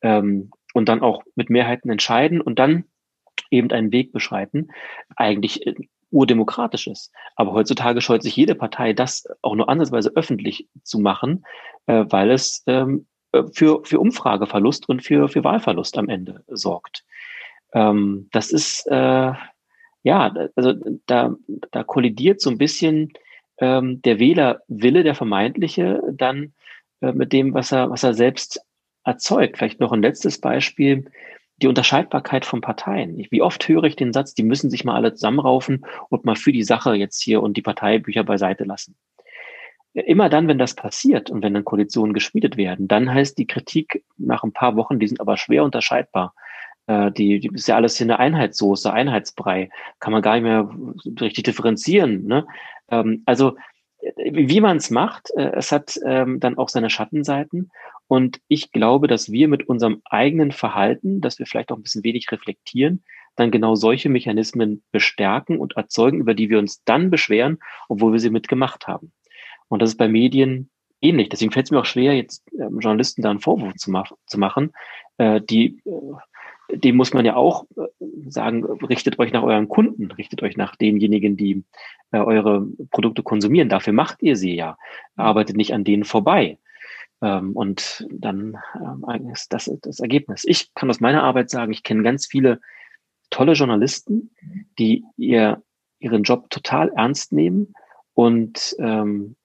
ähm, 0.01 0.51
und 0.73 0.89
dann 0.89 1.01
auch 1.01 1.23
mit 1.35 1.49
Mehrheiten 1.49 1.89
entscheiden 1.89 2.41
und 2.41 2.59
dann 2.59 2.83
eben 3.51 3.71
einen 3.71 3.93
Weg 3.93 4.11
beschreiten, 4.11 4.67
eigentlich 5.15 5.65
äh, 5.65 5.75
urdemokratisch 6.11 6.87
ist. 6.87 7.13
Aber 7.37 7.53
heutzutage 7.53 8.01
scheut 8.01 8.21
sich 8.21 8.35
jede 8.35 8.55
Partei, 8.55 8.91
das 8.91 9.27
auch 9.41 9.55
nur 9.55 9.69
ansatzweise 9.69 10.11
öffentlich 10.13 10.67
zu 10.83 10.99
machen, 10.99 11.45
äh, 11.85 12.03
weil 12.09 12.31
es 12.31 12.63
ähm, 12.67 13.07
äh, 13.31 13.43
für, 13.53 13.81
für 13.85 14.01
Umfrageverlust 14.01 14.89
und 14.89 15.03
für, 15.03 15.29
für 15.29 15.45
Wahlverlust 15.45 15.97
am 15.97 16.09
Ende 16.09 16.43
sorgt. 16.47 17.04
Ähm, 17.75 18.29
das 18.31 18.51
ist, 18.51 18.87
äh, 18.87 19.33
ja, 20.03 20.33
also 20.55 20.73
da, 21.05 21.35
da 21.71 21.83
kollidiert 21.83 22.41
so 22.41 22.49
ein 22.49 22.57
bisschen 22.57 23.11
ähm, 23.59 24.01
der 24.01 24.19
Wählerwille, 24.19 25.03
der 25.03 25.13
vermeintliche, 25.13 26.01
dann 26.11 26.53
äh, 27.01 27.11
mit 27.11 27.33
dem, 27.33 27.53
was 27.53 27.71
er, 27.71 27.89
was 27.89 28.03
er 28.03 28.13
selbst 28.13 28.61
erzeugt. 29.03 29.57
Vielleicht 29.57 29.79
noch 29.79 29.91
ein 29.91 30.01
letztes 30.01 30.39
Beispiel, 30.39 31.11
die 31.57 31.67
Unterscheidbarkeit 31.67 32.45
von 32.45 32.61
Parteien. 32.61 33.25
Wie 33.29 33.41
oft 33.41 33.67
höre 33.67 33.83
ich 33.85 33.95
den 33.95 34.13
Satz, 34.13 34.33
die 34.33 34.43
müssen 34.43 34.69
sich 34.69 34.83
mal 34.83 34.95
alle 34.95 35.13
zusammenraufen 35.13 35.85
und 36.09 36.25
mal 36.25 36.35
für 36.35 36.51
die 36.51 36.63
Sache 36.63 36.95
jetzt 36.95 37.21
hier 37.21 37.41
und 37.41 37.55
die 37.55 37.61
Parteibücher 37.61 38.23
beiseite 38.23 38.63
lassen. 38.63 38.95
Immer 39.93 40.27
dann, 40.27 40.49
wenn 40.49 40.57
das 40.57 40.75
passiert 40.75 41.29
und 41.29 41.41
wenn 41.41 41.53
dann 41.53 41.63
Koalitionen 41.63 42.13
geschmiedet 42.13 42.57
werden, 42.57 42.89
dann 42.89 43.13
heißt 43.13 43.37
die 43.37 43.47
Kritik 43.47 44.03
nach 44.17 44.43
ein 44.43 44.51
paar 44.51 44.75
Wochen, 44.75 44.99
die 44.99 45.07
sind 45.07 45.21
aber 45.21 45.37
schwer 45.37 45.63
unterscheidbar. 45.63 46.33
Äh, 46.87 47.11
die, 47.11 47.39
die 47.39 47.49
ist 47.53 47.67
ja 47.67 47.75
alles 47.75 47.97
hier 47.97 48.05
eine 48.05 48.19
Einheitssoße, 48.19 48.91
Einheitsbrei. 48.91 49.69
Kann 49.99 50.13
man 50.13 50.21
gar 50.21 50.35
nicht 50.35 50.43
mehr 50.43 50.69
richtig 51.21 51.43
differenzieren. 51.45 52.25
Ne? 52.25 52.45
Ähm, 52.89 53.23
also 53.25 53.55
wie 54.17 54.61
man 54.61 54.77
es 54.77 54.91
macht, 54.91 55.31
äh, 55.35 55.51
es 55.55 55.71
hat 55.71 55.99
ähm, 56.05 56.39
dann 56.39 56.57
auch 56.57 56.69
seine 56.69 56.89
Schattenseiten. 56.89 57.71
Und 58.07 58.39
ich 58.47 58.71
glaube, 58.71 59.07
dass 59.07 59.31
wir 59.31 59.47
mit 59.47 59.67
unserem 59.67 60.01
eigenen 60.05 60.51
Verhalten, 60.51 61.21
dass 61.21 61.39
wir 61.39 61.45
vielleicht 61.45 61.71
auch 61.71 61.77
ein 61.77 61.83
bisschen 61.83 62.03
wenig 62.03 62.31
reflektieren, 62.31 63.03
dann 63.35 63.51
genau 63.51 63.75
solche 63.75 64.09
Mechanismen 64.09 64.83
bestärken 64.91 65.59
und 65.59 65.75
erzeugen, 65.75 66.19
über 66.19 66.33
die 66.33 66.49
wir 66.49 66.59
uns 66.59 66.83
dann 66.83 67.09
beschweren, 67.09 67.57
obwohl 67.89 68.11
wir 68.11 68.19
sie 68.19 68.29
mitgemacht 68.29 68.87
haben. 68.87 69.11
Und 69.67 69.81
das 69.81 69.91
ist 69.91 69.97
bei 69.97 70.07
Medien 70.07 70.69
ähnlich. 71.01 71.29
Deswegen 71.29 71.51
fällt 71.51 71.65
es 71.65 71.71
mir 71.71 71.79
auch 71.79 71.85
schwer, 71.85 72.15
jetzt 72.15 72.45
ähm, 72.53 72.79
Journalisten 72.79 73.21
da 73.21 73.31
einen 73.31 73.39
Vorwurf 73.39 73.73
zu, 73.75 73.91
mach 73.91 74.11
zu 74.27 74.39
machen, 74.39 74.71
äh, 75.17 75.41
die 75.41 75.81
äh, 75.85 75.91
dem 76.75 76.95
muss 76.95 77.13
man 77.13 77.25
ja 77.25 77.35
auch 77.35 77.65
äh, 77.77 77.87
sagen, 78.27 78.63
richtet 78.63 79.19
euch 79.19 79.31
nach 79.31 79.43
euren 79.43 79.67
Kunden, 79.67 80.11
richtet 80.11 80.43
euch 80.43 80.57
nach 80.57 80.75
denjenigen, 80.75 81.37
die 81.37 81.63
äh, 82.11 82.17
eure 82.17 82.67
Produkte 82.91 83.23
konsumieren. 83.23 83.69
Dafür 83.69 83.93
macht 83.93 84.21
ihr 84.21 84.35
sie 84.35 84.55
ja. 84.55 84.77
Arbeitet 85.15 85.57
nicht 85.57 85.73
an 85.73 85.83
denen 85.83 86.03
vorbei. 86.03 86.57
Ähm, 87.21 87.53
und 87.53 88.05
dann 88.11 88.57
ähm, 88.75 89.29
ist 89.31 89.53
das 89.53 89.71
das 89.81 89.99
Ergebnis. 89.99 90.43
Ich 90.45 90.73
kann 90.73 90.89
aus 90.89 90.99
meiner 90.99 91.23
Arbeit 91.23 91.49
sagen, 91.49 91.71
ich 91.71 91.83
kenne 91.83 92.03
ganz 92.03 92.25
viele 92.25 92.59
tolle 93.29 93.53
Journalisten, 93.53 94.31
die 94.77 95.03
ihr, 95.17 95.61
ihren 95.99 96.23
Job 96.23 96.49
total 96.49 96.89
ernst 96.95 97.31
nehmen 97.31 97.73
und 98.13 98.75
ähm, 98.79 99.35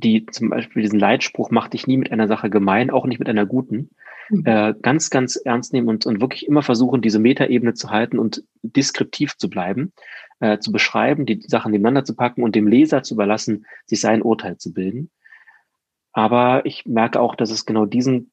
die 0.00 0.26
zum 0.26 0.50
Beispiel 0.50 0.82
diesen 0.82 0.98
Leitspruch, 0.98 1.50
mach 1.50 1.68
dich 1.68 1.86
nie 1.86 1.96
mit 1.96 2.12
einer 2.12 2.28
Sache 2.28 2.50
gemein, 2.50 2.90
auch 2.90 3.06
nicht 3.06 3.18
mit 3.18 3.28
einer 3.28 3.46
guten, 3.46 3.90
mhm. 4.30 4.42
äh, 4.44 4.74
ganz, 4.80 5.10
ganz 5.10 5.36
ernst 5.36 5.72
nehmen 5.72 5.88
und, 5.88 6.06
und 6.06 6.20
wirklich 6.20 6.46
immer 6.46 6.62
versuchen, 6.62 7.02
diese 7.02 7.18
Metaebene 7.18 7.74
zu 7.74 7.90
halten 7.90 8.18
und 8.18 8.44
deskriptiv 8.62 9.36
zu 9.36 9.48
bleiben, 9.48 9.92
äh, 10.40 10.58
zu 10.58 10.72
beschreiben, 10.72 11.26
die 11.26 11.42
Sachen 11.46 11.72
nebeneinander 11.72 12.04
zu 12.04 12.14
packen 12.14 12.42
und 12.42 12.54
dem 12.54 12.66
Leser 12.66 13.02
zu 13.02 13.14
überlassen, 13.14 13.66
sich 13.86 14.00
sein 14.00 14.22
Urteil 14.22 14.58
zu 14.58 14.72
bilden. 14.72 15.10
Aber 16.12 16.64
ich 16.64 16.86
merke 16.86 17.20
auch, 17.20 17.34
dass 17.34 17.50
es 17.50 17.66
genau 17.66 17.84
diesen 17.84 18.32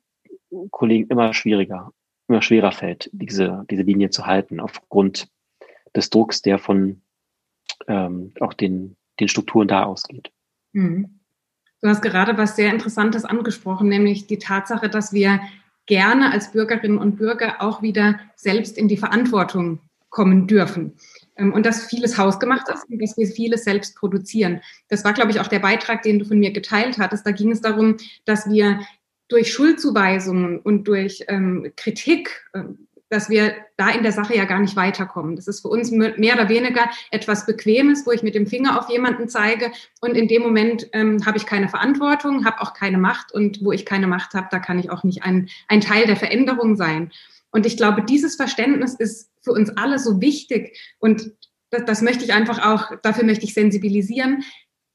Kollegen 0.72 1.09
immer 1.09 1.34
schwieriger, 1.34 1.91
immer 2.28 2.41
schwerer 2.41 2.72
fällt, 2.72 3.09
diese, 3.11 3.66
diese 3.70 3.84
Linie 3.84 4.09
zu 4.09 4.26
halten, 4.26 4.59
aufgrund 4.59 5.28
des 5.95 6.09
Drucks, 6.09 6.41
der 6.41 6.59
von 6.59 7.01
ähm, 7.88 8.34
auch 8.39 8.53
den, 8.53 8.95
den 9.20 9.28
Strukturen 9.28 9.68
da 9.68 9.84
ausgeht. 9.84 10.32
Mhm. 10.72 11.20
Du 11.84 11.89
hast 11.89 12.01
gerade 12.01 12.38
was 12.38 12.55
sehr 12.55 12.71
Interessantes 12.71 13.25
angesprochen, 13.25 13.89
nämlich 13.89 14.25
die 14.25 14.39
Tatsache, 14.39 14.88
dass 14.89 15.11
wir 15.11 15.41
gerne 15.86 16.31
als 16.31 16.53
Bürgerinnen 16.53 16.97
und 16.97 17.17
Bürger 17.17 17.61
auch 17.61 17.81
wieder 17.81 18.21
selbst 18.38 18.77
in 18.77 18.88
die 18.88 18.95
Verantwortung 18.95 19.79
kommen 20.07 20.47
dürfen. 20.47 20.93
Ähm, 21.36 21.51
und 21.51 21.65
dass 21.65 21.88
vieles 21.88 22.17
hausgemacht 22.17 22.69
ist 22.69 22.89
und 22.89 23.01
dass 23.01 23.17
wir 23.17 23.27
vieles 23.27 23.65
selbst 23.65 23.97
produzieren. 23.97 24.61
Das 24.88 25.03
war, 25.03 25.11
glaube 25.11 25.31
ich, 25.31 25.41
auch 25.41 25.47
der 25.47 25.59
Beitrag, 25.59 26.03
den 26.03 26.19
du 26.19 26.25
von 26.25 26.39
mir 26.39 26.53
geteilt 26.53 26.99
hattest. 26.99 27.27
Da 27.27 27.31
ging 27.31 27.51
es 27.51 27.59
darum, 27.59 27.97
dass 28.23 28.49
wir 28.49 28.79
durch 29.27 29.51
Schuldzuweisungen 29.51 30.59
und 30.59 30.88
durch 30.88 31.25
ähm, 31.27 31.69
Kritik, 31.75 32.45
ähm, 32.53 32.88
dass 33.14 33.30
wir 33.30 33.55
da 33.78 33.89
in 33.89 34.01
der 34.01 34.11
Sache 34.11 34.36
ja 34.36 34.45
gar 34.45 34.59
nicht 34.59 34.76
weiterkommen. 34.76 35.36
Das 35.36 35.47
ist 35.47 35.61
für 35.61 35.68
uns 35.68 35.91
mehr 35.91 36.34
oder 36.34 36.49
weniger 36.49 36.89
etwas 37.11 37.45
Bequemes, 37.45 38.07
wo 38.07 38.11
ich 38.11 38.24
mit 38.24 38.34
dem 38.34 38.47
Finger 38.47 38.80
auf 38.80 38.89
jemanden 38.89 39.30
zeige 39.30 39.72
und 40.01 40.16
in 40.16 40.28
dem 40.28 40.41
Moment 40.41 40.89
ähm, 40.93 41.24
habe 41.24 41.38
ich 41.38 41.45
keine 41.45 41.70
Verantwortung, 41.70 42.43
habe 42.43 42.59
auch 42.59 42.74
keine 42.74 42.97
Macht 42.97 43.32
und 43.32 43.64
wo 43.64 43.72
ich 43.72 43.86
keine 43.86 44.07
Macht 44.07 44.34
habe, 44.34 44.47
da 44.49 44.57
kann 44.57 44.80
ich 44.80 44.89
auch 44.89 45.03
nicht 45.03 45.24
ein, 45.24 45.47
ein 45.68 45.80
Teil 45.80 46.07
der 46.07 46.16
Veränderung 46.16 46.76
sein. 46.76 47.11
Und 47.51 47.68
ich 47.68 47.78
glaube, 47.78 48.01
dieses 48.01 48.36
Verständnis 48.36 48.95
ist 48.95 49.30
für 49.41 49.51
uns 49.51 49.70
alle 49.78 49.99
so 49.99 50.20
wichtig 50.20 50.76
und 50.97 51.32
das, 51.70 51.86
das 51.86 52.01
möchte 52.01 52.24
ich 52.24 52.34
einfach 52.34 52.66
auch, 52.66 52.99
dafür 53.03 53.26
möchte 53.26 53.45
ich 53.45 53.53
sensibilisieren, 53.53 54.43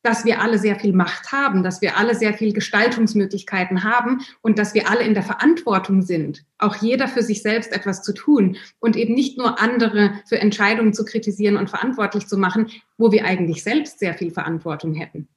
dass 0.02 0.24
wir 0.24 0.40
alle 0.40 0.58
sehr 0.58 0.78
viel 0.78 0.92
Macht 0.92 1.32
haben, 1.32 1.62
dass 1.62 1.82
wir 1.82 1.96
alle 1.96 2.14
sehr 2.14 2.34
viel 2.34 2.52
Gestaltungsmöglichkeiten 2.52 3.84
haben 3.84 4.20
und 4.42 4.58
dass 4.58 4.74
wir 4.74 4.88
alle 4.88 5.02
in 5.02 5.14
der 5.14 5.22
Verantwortung 5.22 6.02
sind, 6.02 6.44
auch 6.58 6.76
jeder 6.76 7.08
für 7.08 7.22
sich 7.22 7.42
selbst 7.42 7.72
etwas 7.72 8.02
zu 8.02 8.14
tun 8.14 8.56
und 8.78 8.96
eben 8.96 9.14
nicht 9.14 9.38
nur 9.38 9.60
andere 9.60 10.12
für 10.26 10.38
Entscheidungen 10.38 10.94
zu 10.94 11.04
kritisieren 11.04 11.56
und 11.56 11.70
verantwortlich 11.70 12.26
zu 12.26 12.38
machen, 12.38 12.68
wo 12.96 13.12
wir 13.12 13.24
eigentlich 13.24 13.62
selbst 13.62 13.98
sehr 13.98 14.14
viel 14.14 14.30
Verantwortung 14.30 14.94
hätten. 14.94 15.28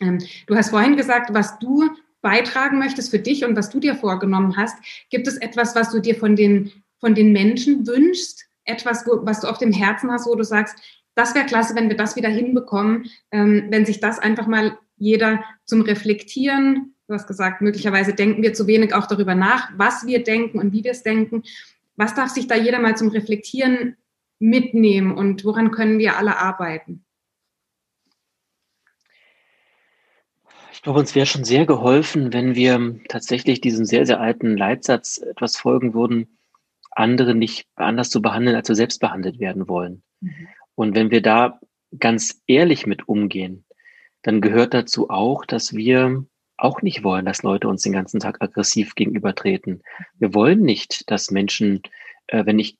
Ähm, 0.00 0.18
du 0.46 0.56
hast 0.56 0.70
vorhin 0.70 0.96
gesagt, 0.96 1.32
was 1.32 1.58
du 1.58 1.90
beitragen 2.22 2.78
möchtest 2.78 3.10
für 3.10 3.18
dich 3.18 3.44
und 3.44 3.56
was 3.56 3.68
du 3.68 3.80
dir 3.80 3.94
vorgenommen 3.94 4.56
hast. 4.56 4.76
Gibt 5.10 5.26
es 5.26 5.36
etwas, 5.36 5.74
was 5.74 5.90
du 5.90 6.00
dir 6.00 6.14
von 6.14 6.36
den, 6.36 6.72
von 7.00 7.14
den 7.14 7.32
Menschen 7.32 7.86
wünschst? 7.86 8.46
Etwas, 8.64 9.04
was 9.06 9.40
du 9.40 9.48
auf 9.48 9.58
dem 9.58 9.72
Herzen 9.72 10.10
hast, 10.12 10.26
wo 10.26 10.36
du 10.36 10.44
sagst, 10.44 10.76
das 11.14 11.34
wäre 11.34 11.46
klasse, 11.46 11.74
wenn 11.74 11.88
wir 11.88 11.96
das 11.96 12.16
wieder 12.16 12.28
hinbekommen, 12.28 13.10
ähm, 13.30 13.66
wenn 13.70 13.84
sich 13.84 14.00
das 14.00 14.18
einfach 14.18 14.46
mal 14.46 14.78
jeder 14.96 15.42
zum 15.64 15.82
Reflektieren, 15.82 16.94
du 17.08 17.14
hast 17.14 17.26
gesagt, 17.26 17.60
möglicherweise 17.60 18.14
denken 18.14 18.42
wir 18.42 18.54
zu 18.54 18.66
wenig 18.66 18.94
auch 18.94 19.06
darüber 19.06 19.34
nach, 19.34 19.70
was 19.76 20.06
wir 20.06 20.22
denken 20.22 20.58
und 20.58 20.72
wie 20.72 20.84
wir 20.84 20.92
es 20.92 21.02
denken. 21.02 21.42
Was 21.96 22.14
darf 22.14 22.30
sich 22.30 22.46
da 22.46 22.56
jeder 22.56 22.78
mal 22.78 22.96
zum 22.96 23.08
Reflektieren 23.08 23.96
mitnehmen 24.38 25.12
und 25.12 25.44
woran 25.44 25.70
können 25.70 25.98
wir 25.98 26.16
alle 26.16 26.38
arbeiten? 26.38 27.04
Ich 30.72 30.82
glaube, 30.82 30.98
uns 30.98 31.14
wäre 31.14 31.26
schon 31.26 31.44
sehr 31.44 31.64
geholfen, 31.64 32.32
wenn 32.32 32.56
wir 32.56 32.98
tatsächlich 33.08 33.60
diesem 33.60 33.84
sehr, 33.84 34.04
sehr 34.04 34.20
alten 34.20 34.56
Leitsatz 34.56 35.18
etwas 35.18 35.56
folgen 35.56 35.94
würden, 35.94 36.38
andere 36.90 37.34
nicht 37.34 37.68
anders 37.76 38.10
zu 38.10 38.20
behandeln, 38.20 38.56
als 38.56 38.68
wir 38.68 38.74
selbst 38.74 38.98
behandelt 38.98 39.38
werden 39.38 39.68
wollen. 39.68 40.02
Mhm. 40.20 40.48
Und 40.74 40.94
wenn 40.94 41.10
wir 41.10 41.22
da 41.22 41.60
ganz 41.98 42.42
ehrlich 42.46 42.86
mit 42.86 43.08
umgehen, 43.08 43.64
dann 44.22 44.40
gehört 44.40 44.74
dazu 44.74 45.10
auch, 45.10 45.44
dass 45.44 45.74
wir 45.74 46.24
auch 46.56 46.80
nicht 46.82 47.02
wollen, 47.02 47.24
dass 47.24 47.42
Leute 47.42 47.68
uns 47.68 47.82
den 47.82 47.92
ganzen 47.92 48.20
Tag 48.20 48.40
aggressiv 48.40 48.94
gegenübertreten. 48.94 49.82
Wir 50.18 50.32
wollen 50.32 50.62
nicht, 50.62 51.10
dass 51.10 51.30
Menschen, 51.30 51.82
äh, 52.28 52.46
wenn 52.46 52.58
ich 52.58 52.78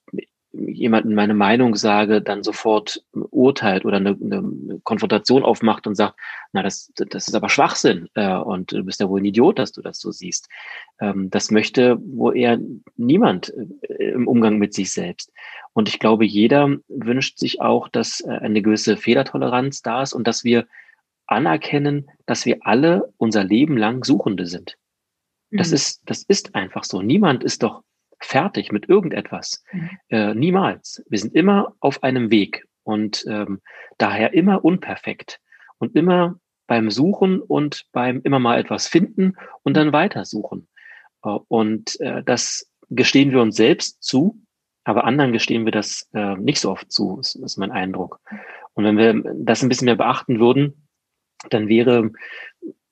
jemanden 0.53 1.15
meine 1.15 1.35
Meinung 1.35 1.75
sage, 1.75 2.21
dann 2.21 2.43
sofort 2.43 3.03
urteilt 3.13 3.85
oder 3.85 3.97
eine, 3.97 4.11
eine 4.11 4.81
Konfrontation 4.83 5.45
aufmacht 5.45 5.87
und 5.87 5.95
sagt, 5.95 6.19
na, 6.53 6.63
das, 6.63 6.93
das 6.95 7.29
ist 7.29 7.35
aber 7.35 7.49
Schwachsinn 7.49 8.09
äh, 8.15 8.37
und 8.37 8.73
du 8.73 8.85
bist 8.85 9.01
ja 9.01 9.09
wohl 9.09 9.21
ein 9.21 9.25
Idiot, 9.25 9.59
dass 9.59 9.73
du 9.73 9.81
das 9.81 9.99
so 9.99 10.11
siehst. 10.11 10.49
Ähm, 11.01 11.31
das 11.31 11.51
möchte 11.51 11.99
wohl 12.01 12.37
eher 12.37 12.59
niemand 12.97 13.53
äh, 13.83 14.11
im 14.11 14.29
Umgang 14.29 14.59
mit 14.59 14.75
sich 14.75 14.93
selbst. 14.93 15.33
Und 15.73 15.89
ich 15.89 15.99
glaube, 15.99 16.25
jeder 16.25 16.77
wünscht 16.89 17.39
sich 17.39 17.61
auch, 17.61 17.89
dass 17.89 18.21
äh, 18.21 18.29
eine 18.29 18.61
gewisse 18.63 18.97
Fehlertoleranz 18.97 19.83
da 19.83 20.03
ist 20.03 20.13
und 20.13 20.27
dass 20.27 20.45
wir 20.45 20.67
anerkennen, 21.27 22.11
dass 22.27 22.45
wir 22.45 22.59
alle 22.61 23.13
unser 23.17 23.45
Leben 23.45 23.79
lang 23.79 24.05
Suchende 24.05 24.47
sind. 24.47 24.77
Das 25.51 25.69
mhm. 25.69 25.75
ist, 25.75 26.03
das 26.07 26.23
ist 26.25 26.55
einfach 26.55 26.85
so. 26.85 27.01
Niemand 27.01 27.43
ist 27.43 27.63
doch 27.63 27.83
fertig 28.25 28.73
mit 28.73 28.89
irgendetwas. 28.89 29.65
Mhm. 29.73 29.91
Äh, 30.09 30.35
niemals. 30.35 31.05
Wir 31.09 31.19
sind 31.19 31.35
immer 31.35 31.75
auf 31.81 32.03
einem 32.03 32.31
Weg 32.31 32.67
und 32.85 33.25
ähm, 33.29 33.61
daher 33.99 34.35
immer 34.35 34.65
unperfekt 34.65 35.41
und 35.79 35.97
immer 35.97 36.39
beim 36.67 36.91
Suchen 36.91 37.41
und 37.41 37.87
beim 37.93 38.21
immer 38.25 38.39
mal 38.39 38.59
etwas 38.59 38.89
finden 38.89 39.37
und 39.63 39.77
dann 39.77 39.93
weitersuchen. 39.93 40.69
Äh, 41.25 41.39
und 41.49 42.01
äh, 42.01 42.23
das 42.23 42.71
gestehen 42.91 43.31
wir 43.31 43.41
uns 43.41 43.57
selbst 43.57 44.03
zu, 44.03 44.41
aber 44.85 45.05
anderen 45.05 45.33
gestehen 45.33 45.65
wir 45.65 45.73
das 45.73 46.09
äh, 46.13 46.37
nicht 46.37 46.61
so 46.61 46.71
oft 46.71 46.91
zu, 46.91 47.21
ist, 47.21 47.37
ist 47.37 47.57
mein 47.57 47.71
Eindruck. 47.71 48.21
Und 48.75 48.85
wenn 48.85 48.97
wir 48.97 49.23
das 49.37 49.63
ein 49.63 49.69
bisschen 49.69 49.87
mehr 49.87 49.97
beachten 49.97 50.41
würden, 50.41 50.89
dann 51.51 51.69
wäre 51.69 52.11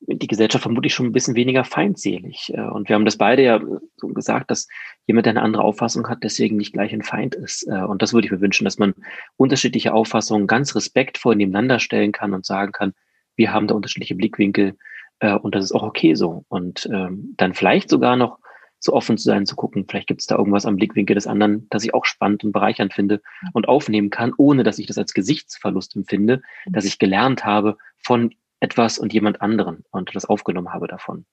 die 0.00 0.26
Gesellschaft 0.26 0.62
vermutlich 0.62 0.94
schon 0.94 1.06
ein 1.06 1.12
bisschen 1.12 1.34
weniger 1.34 1.64
feindselig. 1.64 2.52
Äh, 2.54 2.62
und 2.62 2.88
wir 2.88 2.94
haben 2.94 3.04
das 3.04 3.16
beide 3.16 3.42
ja 3.42 3.60
so 3.96 4.08
gesagt, 4.08 4.50
dass 4.50 4.68
jemand, 5.06 5.26
der 5.26 5.32
eine 5.32 5.42
andere 5.42 5.62
Auffassung 5.62 6.08
hat, 6.08 6.18
deswegen 6.22 6.56
nicht 6.56 6.72
gleich 6.72 6.92
ein 6.92 7.02
Feind 7.02 7.34
ist. 7.34 7.66
Äh, 7.68 7.82
und 7.82 8.02
das 8.02 8.12
würde 8.12 8.26
ich 8.26 8.32
mir 8.32 8.40
wünschen, 8.40 8.64
dass 8.64 8.78
man 8.78 8.94
unterschiedliche 9.36 9.92
Auffassungen 9.92 10.46
ganz 10.46 10.74
respektvoll 10.74 11.36
nebeneinander 11.36 11.78
stellen 11.78 12.12
kann 12.12 12.34
und 12.34 12.46
sagen 12.46 12.72
kann, 12.72 12.94
wir 13.36 13.52
haben 13.52 13.66
da 13.66 13.74
unterschiedliche 13.74 14.14
Blickwinkel 14.14 14.76
äh, 15.20 15.34
und 15.34 15.54
das 15.54 15.64
ist 15.64 15.72
auch 15.72 15.82
okay 15.82 16.14
so. 16.14 16.44
Und 16.48 16.88
ähm, 16.92 17.34
dann 17.36 17.54
vielleicht 17.54 17.90
sogar 17.90 18.16
noch 18.16 18.38
so 18.82 18.94
offen 18.94 19.18
zu 19.18 19.24
sein, 19.24 19.44
zu 19.44 19.56
gucken, 19.56 19.84
vielleicht 19.86 20.06
gibt 20.06 20.22
es 20.22 20.26
da 20.26 20.36
irgendwas 20.36 20.64
am 20.64 20.76
Blickwinkel 20.76 21.14
des 21.14 21.26
anderen, 21.26 21.66
das 21.68 21.84
ich 21.84 21.92
auch 21.92 22.06
spannend 22.06 22.44
und 22.44 22.52
bereichernd 22.52 22.94
finde 22.94 23.20
und 23.52 23.68
aufnehmen 23.68 24.08
kann, 24.08 24.32
ohne 24.38 24.62
dass 24.62 24.78
ich 24.78 24.86
das 24.86 24.96
als 24.96 25.12
Gesichtsverlust 25.12 25.94
empfinde, 25.96 26.40
dass 26.66 26.86
ich 26.86 26.98
gelernt 26.98 27.44
habe 27.44 27.76
von 27.98 28.34
etwas 28.60 28.98
und 28.98 29.12
jemand 29.12 29.40
anderen 29.42 29.84
und 29.90 30.14
das 30.14 30.24
aufgenommen 30.24 30.72
habe 30.72 30.86
davon. 30.86 31.26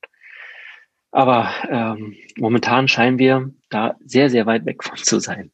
Aber 1.11 1.51
ähm, 1.69 2.15
momentan 2.38 2.88
scheinen 2.88 3.19
wir 3.19 3.51
da 3.69 3.95
sehr, 4.03 4.30
sehr 4.30 4.45
weit 4.45 4.65
weg 4.65 4.84
von 4.84 4.97
zu 4.97 5.19
sein. 5.19 5.51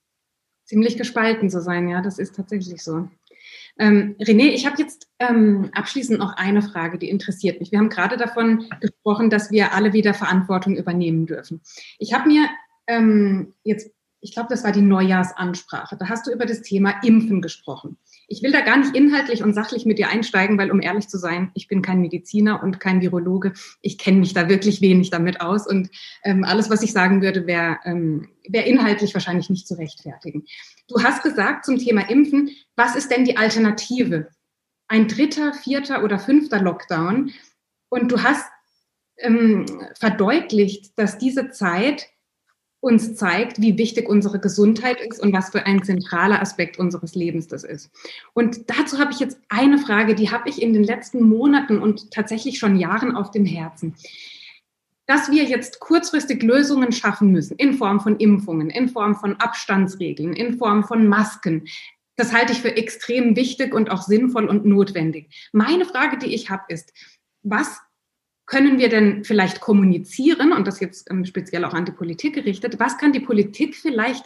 Ziemlich 0.66 0.98
gespalten 0.98 1.50
zu 1.50 1.62
sein, 1.62 1.90
ja, 1.90 2.02
das 2.02 2.20
ist 2.20 2.36
tatsächlich 2.36 2.84
so. 2.84 3.08
Ähm, 3.80 4.16
René, 4.20 4.50
ich 4.50 4.66
habe 4.66 4.82
jetzt 4.82 5.10
ähm, 5.20 5.70
abschließend 5.74 6.20
noch 6.20 6.38
eine 6.38 6.62
Frage, 6.62 6.98
die 6.98 7.10
interessiert 7.10 7.60
mich. 7.60 7.72
Wir 7.72 7.80
haben 7.80 7.90
gerade 7.90 8.18
davon 8.18 8.66
gesprochen, 8.80 9.30
dass 9.30 9.52
wir 9.52 9.74
alle 9.74 9.94
wieder 9.94 10.14
Verantwortung 10.14 10.76
übernehmen 10.76 11.26
dürfen. 11.26 11.62
Ich 11.98 12.14
habe 12.14 12.28
mir 12.28 12.48
ähm, 12.88 13.54
jetzt, 13.64 13.92
ich 14.24 14.32
glaube, 14.32 14.48
das 14.50 14.64
war 14.64 14.72
die 14.72 14.82
Neujahrsansprache, 14.82 15.98
da 15.98 16.08
hast 16.08 16.26
du 16.26 16.32
über 16.32 16.46
das 16.46 16.62
Thema 16.62 17.02
Impfen 17.04 17.42
gesprochen. 17.42 17.98
Ich 18.28 18.42
will 18.42 18.54
da 18.54 18.62
gar 18.62 18.78
nicht 18.78 18.96
inhaltlich 18.96 19.44
und 19.44 19.54
sachlich 19.54 19.86
mit 19.86 20.00
dir 20.00 20.08
einsteigen, 20.08 20.58
weil 20.58 20.72
um 20.72 20.82
ehrlich 20.82 21.10
zu 21.10 21.18
sein, 21.18 21.52
ich 21.56 21.68
bin 21.68 21.82
kein 21.82 22.00
Mediziner 22.00 22.64
und 22.64 22.80
kein 22.80 23.02
Virologe. 23.02 23.52
Ich 23.82 23.98
kenne 23.98 24.20
mich 24.20 24.34
da 24.34 24.48
wirklich 24.48 24.80
wenig 24.80 25.10
damit 25.10 25.42
aus 25.42 25.68
und 25.68 25.90
ähm, 26.24 26.46
alles, 26.46 26.70
was 26.70 26.82
ich 26.84 26.94
sagen 26.94 27.22
würde, 27.22 27.46
wäre 27.48 27.80
ähm, 27.84 28.30
wär 28.48 28.66
inhaltlich 28.66 29.14
wahrscheinlich 29.14 29.50
nicht 29.50 29.68
zu 29.68 29.76
rechtfertigen. 29.76 30.46
Du 30.88 31.04
hast 31.04 31.22
gesagt 31.22 31.66
zum 31.66 31.78
Thema 31.78 32.10
Impfen, 32.10 32.50
was 32.78 32.96
ist 32.96 33.12
denn 33.12 33.26
die 33.26 33.36
Alternative? 33.36 34.30
Ein 34.88 35.10
dritter, 35.10 35.54
vierter 35.54 36.02
oder 36.04 36.18
fünfter 36.18 36.62
Lockdown? 36.62 37.32
Und 37.90 38.12
du 38.12 38.24
hast 38.24 38.46
ähm, 39.18 39.66
verdeutlicht, 40.00 40.98
dass 40.98 41.18
diese 41.18 41.50
Zeit 41.52 42.08
uns 42.84 43.16
zeigt, 43.16 43.62
wie 43.62 43.78
wichtig 43.78 44.10
unsere 44.10 44.40
Gesundheit 44.40 45.00
ist 45.00 45.22
und 45.22 45.32
was 45.32 45.52
für 45.52 45.66
ein 45.66 45.84
zentraler 45.84 46.42
Aspekt 46.42 46.78
unseres 46.78 47.16
Lebens 47.16 47.48
das 47.48 47.64
ist. 47.64 47.90
Und 48.34 48.70
dazu 48.70 49.00
habe 49.00 49.14
ich 49.14 49.22
jetzt 49.22 49.40
eine 49.48 49.78
Frage, 49.78 50.16
die 50.16 50.32
habe 50.32 50.50
ich 50.50 50.62
in 50.62 50.74
den 50.74 50.84
letzten 50.84 51.24
Monaten 51.24 51.80
und 51.80 52.12
tatsächlich 52.12 52.60
schon 52.60 52.76
Jahren 52.76 53.16
auf 53.16 53.32
dem 53.32 53.46
Herzen. 53.46 53.96
Dass 55.06 55.32
wir 55.32 55.46
jetzt 55.46 55.80
kurzfristig 55.80 56.44
Lösungen 56.44 56.92
schaffen 56.92 57.32
müssen 57.32 57.56
in 57.56 57.76
Form 57.76 58.02
von 58.02 58.18
Impfungen, 58.18 58.70
in 58.70 58.90
Form 58.90 59.16
von 59.16 59.38
Abstandsregeln, 59.38 60.34
in 60.34 60.58
Form 60.58 60.84
von 60.84 61.08
Masken, 61.08 61.64
das 62.18 62.34
halte 62.34 62.52
ich 62.52 62.62
für 62.62 62.76
extrem 62.76 63.38
wichtig 63.38 63.74
und 63.74 63.92
auch 63.92 64.02
sinnvoll 64.02 64.46
und 64.46 64.66
notwendig. 64.66 65.50
Meine 65.54 65.86
Frage, 65.86 66.18
die 66.18 66.36
ich 66.36 66.50
habe, 66.50 66.64
ist, 66.68 66.92
was 67.44 67.80
können 68.54 68.78
wir 68.78 68.90
denn 68.90 69.24
vielleicht 69.24 69.62
kommunizieren, 69.62 70.54
und 70.54 70.68
das 70.68 70.80
jetzt 70.80 71.10
ähm, 71.10 71.26
speziell 71.26 71.66
auch 71.66 71.74
an 71.74 71.86
die 71.86 71.92
Politik 71.92 72.36
gerichtet, 72.36 72.80
was 72.80 73.00
kann 73.00 73.12
die 73.12 73.20
Politik 73.20 73.76
vielleicht 73.76 74.24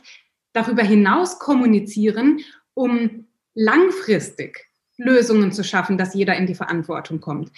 darüber 0.51 0.83
hinaus 0.83 1.39
kommunizieren, 1.39 2.41
um 2.73 3.27
langfristig 3.55 4.67
Lösungen 4.97 5.53
zu 5.53 5.63
schaffen, 5.63 5.97
dass 5.97 6.13
jeder 6.13 6.35
in 6.35 6.45
die 6.45 6.55
Verantwortung 6.55 7.21
kommt? 7.21 7.53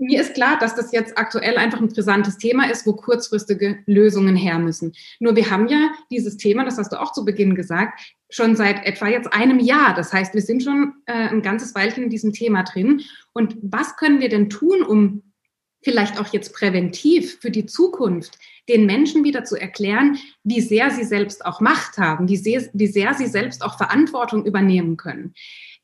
Mir 0.00 0.20
ist 0.20 0.34
klar, 0.34 0.58
dass 0.58 0.74
das 0.74 0.90
jetzt 0.90 1.16
aktuell 1.16 1.56
einfach 1.56 1.80
ein 1.80 1.88
brisantes 1.88 2.36
Thema 2.36 2.68
ist, 2.68 2.84
wo 2.84 2.94
kurzfristige 2.94 3.78
Lösungen 3.86 4.34
her 4.34 4.58
müssen. 4.58 4.94
Nur 5.20 5.36
wir 5.36 5.50
haben 5.50 5.68
ja 5.68 5.90
dieses 6.10 6.36
Thema, 6.36 6.64
das 6.64 6.78
hast 6.78 6.92
du 6.92 7.00
auch 7.00 7.12
zu 7.12 7.24
Beginn 7.24 7.54
gesagt, 7.54 8.00
schon 8.28 8.56
seit 8.56 8.84
etwa 8.86 9.06
jetzt 9.06 9.32
einem 9.32 9.60
Jahr. 9.60 9.94
Das 9.94 10.12
heißt, 10.12 10.34
wir 10.34 10.42
sind 10.42 10.64
schon 10.64 10.94
äh, 11.06 11.12
ein 11.12 11.42
ganzes 11.42 11.76
Weilchen 11.76 12.04
in 12.04 12.10
diesem 12.10 12.32
Thema 12.32 12.64
drin. 12.64 13.02
Und 13.32 13.56
was 13.62 13.96
können 13.96 14.20
wir 14.20 14.28
denn 14.28 14.50
tun, 14.50 14.82
um 14.82 15.22
vielleicht 15.82 16.20
auch 16.20 16.32
jetzt 16.32 16.52
präventiv 16.52 17.38
für 17.40 17.50
die 17.50 17.66
Zukunft 17.66 18.38
den 18.68 18.86
Menschen 18.86 19.24
wieder 19.24 19.44
zu 19.44 19.56
erklären, 19.56 20.18
wie 20.44 20.60
sehr 20.60 20.90
sie 20.90 21.04
selbst 21.04 21.44
auch 21.44 21.60
Macht 21.60 21.98
haben, 21.98 22.28
wie 22.28 22.36
sehr, 22.36 22.68
wie 22.72 22.86
sehr 22.86 23.14
sie 23.14 23.26
selbst 23.26 23.64
auch 23.64 23.78
Verantwortung 23.78 24.44
übernehmen 24.44 24.96
können. 24.96 25.34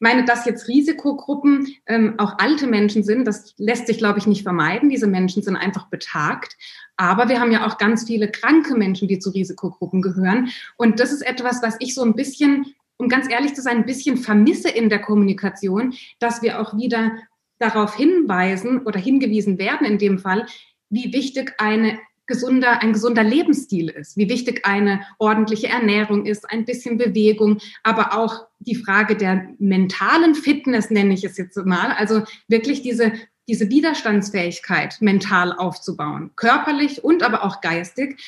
meine, 0.00 0.24
dass 0.24 0.44
jetzt 0.44 0.68
Risikogruppen 0.68 1.68
ähm, 1.86 2.14
auch 2.18 2.38
alte 2.38 2.66
Menschen 2.66 3.02
sind, 3.02 3.24
das 3.26 3.54
lässt 3.56 3.86
sich, 3.86 3.98
glaube 3.98 4.18
ich, 4.18 4.26
nicht 4.26 4.42
vermeiden. 4.42 4.90
Diese 4.90 5.06
Menschen 5.06 5.42
sind 5.42 5.56
einfach 5.56 5.88
betagt. 5.88 6.56
Aber 6.96 7.28
wir 7.28 7.40
haben 7.40 7.52
ja 7.52 7.66
auch 7.66 7.78
ganz 7.78 8.04
viele 8.04 8.30
kranke 8.30 8.74
Menschen, 8.74 9.08
die 9.08 9.18
zu 9.18 9.30
Risikogruppen 9.30 10.02
gehören. 10.02 10.50
Und 10.76 11.00
das 11.00 11.12
ist 11.12 11.22
etwas, 11.22 11.62
was 11.62 11.76
ich 11.80 11.94
so 11.94 12.02
ein 12.02 12.14
bisschen, 12.14 12.74
um 12.98 13.08
ganz 13.08 13.30
ehrlich 13.30 13.54
zu 13.54 13.62
sein, 13.62 13.78
ein 13.78 13.86
bisschen 13.86 14.18
vermisse 14.18 14.68
in 14.68 14.90
der 14.90 15.00
Kommunikation, 15.00 15.94
dass 16.18 16.42
wir 16.42 16.60
auch 16.60 16.76
wieder 16.76 17.12
darauf 17.58 17.96
hinweisen 17.96 18.82
oder 18.82 18.98
hingewiesen 18.98 19.58
werden 19.58 19.86
in 19.86 19.98
dem 19.98 20.18
Fall, 20.18 20.46
wie 20.90 21.12
wichtig 21.12 21.54
eine 21.58 21.98
gesunder, 22.26 22.80
ein 22.80 22.92
gesunder 22.92 23.22
Lebensstil 23.22 23.90
ist, 23.90 24.16
wie 24.16 24.28
wichtig 24.28 24.64
eine 24.64 25.02
ordentliche 25.18 25.68
Ernährung 25.68 26.24
ist, 26.24 26.50
ein 26.50 26.64
bisschen 26.64 26.96
Bewegung, 26.96 27.58
aber 27.82 28.16
auch 28.16 28.46
die 28.58 28.76
Frage 28.76 29.16
der 29.16 29.48
mentalen 29.58 30.34
Fitness, 30.34 30.90
nenne 30.90 31.14
ich 31.14 31.24
es 31.24 31.36
jetzt 31.36 31.56
mal, 31.66 31.92
also 31.92 32.22
wirklich 32.48 32.82
diese, 32.82 33.12
diese 33.46 33.68
Widerstandsfähigkeit 33.68 34.96
mental 35.00 35.52
aufzubauen, 35.52 36.30
körperlich 36.36 37.04
und 37.04 37.22
aber 37.22 37.44
auch 37.44 37.60
geistig, 37.60 38.22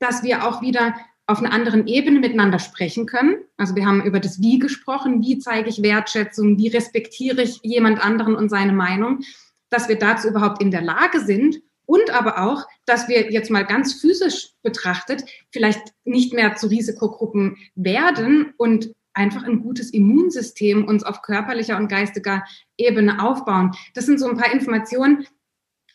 dass 0.00 0.22
wir 0.22 0.46
auch 0.46 0.62
wieder 0.62 0.94
auf 1.28 1.38
einer 1.40 1.52
anderen 1.52 1.86
Ebene 1.86 2.20
miteinander 2.20 2.58
sprechen 2.58 3.04
können. 3.04 3.36
Also 3.58 3.76
wir 3.76 3.84
haben 3.86 4.02
über 4.02 4.18
das 4.18 4.40
Wie 4.40 4.58
gesprochen, 4.58 5.22
wie 5.22 5.38
zeige 5.38 5.68
ich 5.68 5.82
Wertschätzung, 5.82 6.56
wie 6.56 6.68
respektiere 6.68 7.42
ich 7.42 7.60
jemand 7.62 8.02
anderen 8.02 8.34
und 8.34 8.48
seine 8.48 8.72
Meinung, 8.72 9.20
dass 9.68 9.90
wir 9.90 9.98
dazu 9.98 10.28
überhaupt 10.28 10.62
in 10.62 10.70
der 10.70 10.80
Lage 10.80 11.20
sind 11.20 11.60
und 11.84 12.10
aber 12.10 12.42
auch, 12.42 12.66
dass 12.86 13.08
wir 13.08 13.30
jetzt 13.30 13.50
mal 13.50 13.66
ganz 13.66 14.00
physisch 14.00 14.52
betrachtet 14.62 15.22
vielleicht 15.52 15.92
nicht 16.04 16.32
mehr 16.32 16.56
zu 16.56 16.68
Risikogruppen 16.68 17.58
werden 17.74 18.54
und 18.56 18.94
einfach 19.12 19.44
ein 19.44 19.60
gutes 19.60 19.90
Immunsystem 19.90 20.86
uns 20.86 21.04
auf 21.04 21.20
körperlicher 21.20 21.76
und 21.76 21.88
geistiger 21.88 22.42
Ebene 22.78 23.22
aufbauen. 23.22 23.72
Das 23.92 24.06
sind 24.06 24.18
so 24.18 24.28
ein 24.28 24.36
paar 24.38 24.52
Informationen, 24.52 25.26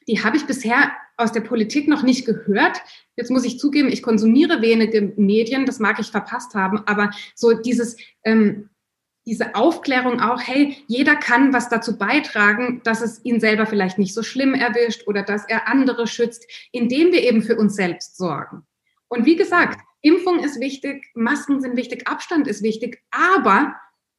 die 0.07 0.23
habe 0.23 0.37
ich 0.37 0.45
bisher 0.45 0.91
aus 1.17 1.31
der 1.31 1.41
Politik 1.41 1.87
noch 1.87 2.03
nicht 2.03 2.25
gehört. 2.25 2.81
Jetzt 3.15 3.31
muss 3.31 3.45
ich 3.45 3.59
zugeben, 3.59 3.89
ich 3.89 4.01
konsumiere 4.01 4.61
wenige 4.61 5.13
Medien, 5.15 5.65
das 5.65 5.79
mag 5.79 5.99
ich 5.99 6.07
verpasst 6.07 6.55
haben, 6.55 6.79
aber 6.87 7.11
so 7.35 7.53
dieses 7.53 7.97
ähm, 8.23 8.69
diese 9.25 9.55
Aufklärung 9.55 10.19
auch, 10.19 10.41
hey, 10.41 10.77
jeder 10.87 11.15
kann 11.15 11.53
was 11.53 11.69
dazu 11.69 11.97
beitragen, 11.97 12.81
dass 12.83 13.01
es 13.01 13.23
ihn 13.23 13.39
selber 13.39 13.65
vielleicht 13.65 13.97
nicht 13.97 14.13
so 14.13 14.21
schlimm 14.21 14.53
erwischt 14.53 15.07
oder 15.07 15.23
dass 15.23 15.47
er 15.47 15.67
andere 15.67 16.07
schützt, 16.07 16.45
indem 16.71 17.11
wir 17.13 17.23
eben 17.23 17.41
für 17.41 17.55
uns 17.55 17.75
selbst 17.75 18.17
sorgen. 18.17 18.63
Und 19.07 19.25
wie 19.25 19.35
gesagt, 19.35 19.79
Impfung 20.01 20.39
ist 20.39 20.59
wichtig, 20.59 21.05
Masken 21.13 21.61
sind 21.61 21.77
wichtig, 21.77 22.07
Abstand 22.07 22.47
ist 22.47 22.63
wichtig, 22.63 23.01
aber 23.11 23.75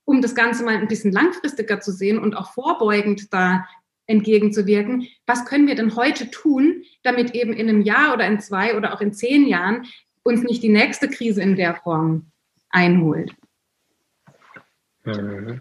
um 0.06 0.22
das 0.22 0.34
Ganze 0.34 0.64
mal 0.64 0.76
ein 0.76 0.88
bisschen 0.88 1.12
langfristiger 1.12 1.80
zu 1.80 1.92
sehen 1.92 2.18
und 2.18 2.34
auch 2.34 2.52
vorbeugend 2.52 3.32
da 3.32 3.66
entgegenzuwirken, 4.06 5.08
was 5.26 5.44
können 5.46 5.66
wir 5.66 5.74
denn 5.74 5.96
heute 5.96 6.30
tun, 6.30 6.84
damit 7.02 7.34
eben 7.34 7.52
in 7.52 7.68
einem 7.68 7.82
Jahr 7.82 8.14
oder 8.14 8.26
in 8.26 8.40
zwei 8.40 8.76
oder 8.76 8.94
auch 8.94 9.00
in 9.00 9.12
zehn 9.12 9.46
Jahren 9.46 9.86
uns 10.22 10.42
nicht 10.42 10.62
die 10.62 10.68
nächste 10.68 11.08
Krise 11.08 11.42
in 11.42 11.56
der 11.56 11.74
Form 11.76 12.30
einholt? 12.70 13.32
Mhm. 15.04 15.60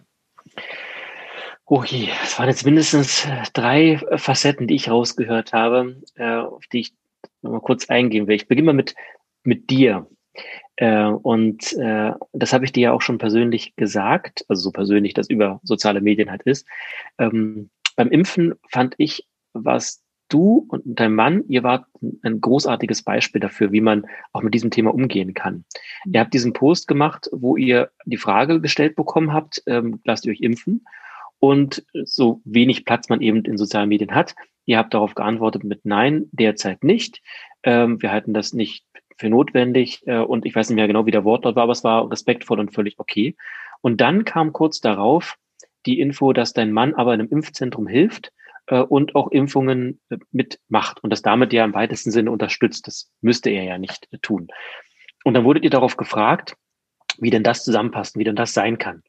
Okay, 1.65 2.09
es 2.23 2.37
waren 2.37 2.49
jetzt 2.49 2.65
mindestens 2.65 3.25
äh, 3.25 3.43
drei 3.53 3.93
äh, 3.93 4.17
Facetten, 4.17 4.67
die 4.67 4.75
ich 4.75 4.89
rausgehört 4.89 5.53
habe, 5.53 6.01
äh, 6.15 6.35
auf 6.35 6.67
die 6.67 6.81
ich 6.81 6.93
nochmal 7.41 7.61
kurz 7.61 7.89
eingehen 7.89 8.27
will. 8.27 8.35
Ich 8.35 8.47
beginne 8.47 8.67
mal 8.67 8.73
mit, 8.73 8.95
mit 9.43 9.69
dir. 9.69 10.07
Und 10.79 11.75
das 12.33 12.53
habe 12.53 12.65
ich 12.65 12.71
dir 12.71 12.81
ja 12.81 12.91
auch 12.93 13.01
schon 13.01 13.19
persönlich 13.19 13.75
gesagt, 13.75 14.43
also 14.47 14.61
so 14.63 14.71
persönlich, 14.71 15.13
dass 15.13 15.29
über 15.29 15.59
soziale 15.63 16.01
Medien 16.01 16.31
halt 16.31 16.41
ist. 16.43 16.67
Ähm, 17.19 17.69
beim 17.95 18.09
Impfen 18.09 18.53
fand 18.69 18.95
ich, 18.97 19.27
was 19.53 20.03
du 20.29 20.65
und 20.69 20.81
dein 20.85 21.13
Mann, 21.13 21.43
ihr 21.47 21.63
wart 21.63 21.85
ein 22.23 22.41
großartiges 22.41 23.03
Beispiel 23.03 23.39
dafür, 23.39 23.71
wie 23.71 23.81
man 23.81 24.05
auch 24.31 24.41
mit 24.41 24.53
diesem 24.53 24.71
Thema 24.71 24.93
umgehen 24.93 25.33
kann. 25.33 25.65
Ihr 26.05 26.19
habt 26.19 26.33
diesen 26.33 26.53
Post 26.53 26.87
gemacht, 26.87 27.29
wo 27.31 27.55
ihr 27.55 27.91
die 28.05 28.17
Frage 28.17 28.59
gestellt 28.59 28.95
bekommen 28.95 29.31
habt, 29.31 29.61
ähm, 29.67 29.99
lasst 30.03 30.25
ihr 30.25 30.31
euch 30.31 30.41
impfen? 30.41 30.85
Und 31.39 31.85
so 32.05 32.41
wenig 32.45 32.85
Platz 32.85 33.09
man 33.09 33.21
eben 33.21 33.43
in 33.43 33.57
sozialen 33.57 33.89
Medien 33.89 34.15
hat. 34.15 34.33
Ihr 34.65 34.77
habt 34.77 34.93
darauf 34.93 35.13
geantwortet 35.13 35.65
mit 35.65 35.81
Nein, 35.83 36.29
derzeit 36.31 36.83
nicht. 36.83 37.21
Ähm, 37.63 38.01
wir 38.01 38.11
halten 38.11 38.33
das 38.33 38.53
nicht 38.53 38.85
für 39.17 39.29
notwendig. 39.29 40.01
Äh, 40.07 40.19
und 40.19 40.45
ich 40.45 40.55
weiß 40.55 40.69
nicht 40.69 40.77
mehr 40.77 40.87
genau, 40.87 41.05
wie 41.05 41.11
der 41.11 41.25
Wortlaut 41.25 41.55
war, 41.55 41.63
aber 41.63 41.73
es 41.73 41.83
war 41.83 42.09
respektvoll 42.09 42.59
und 42.59 42.73
völlig 42.73 42.97
okay. 42.97 43.35
Und 43.81 43.99
dann 43.99 44.23
kam 44.23 44.53
kurz 44.53 44.79
darauf 44.79 45.37
die 45.85 45.99
Info, 45.99 46.33
dass 46.33 46.53
dein 46.53 46.71
Mann 46.71 46.93
aber 46.95 47.13
in 47.13 47.21
einem 47.21 47.29
Impfzentrum 47.29 47.87
hilft 47.87 48.31
äh, 48.67 48.79
und 48.79 49.15
auch 49.15 49.31
Impfungen 49.31 49.99
äh, 50.09 50.17
mitmacht 50.31 51.03
und 51.03 51.09
das 51.09 51.21
damit 51.21 51.53
ja 51.53 51.63
im 51.65 51.73
weitesten 51.73 52.11
Sinne 52.11 52.31
unterstützt. 52.31 52.87
Das 52.87 53.11
müsste 53.21 53.49
er 53.49 53.63
ja 53.63 53.77
nicht 53.77 54.07
äh, 54.11 54.17
tun. 54.19 54.47
Und 55.23 55.33
dann 55.33 55.45
wurdet 55.45 55.63
ihr 55.63 55.69
darauf 55.69 55.97
gefragt, 55.97 56.55
wie 57.19 57.29
denn 57.29 57.43
das 57.43 57.63
zusammenpasst, 57.63 58.17
wie 58.17 58.23
denn 58.23 58.35
das 58.35 58.53
sein 58.53 58.77
kann. 58.77 59.03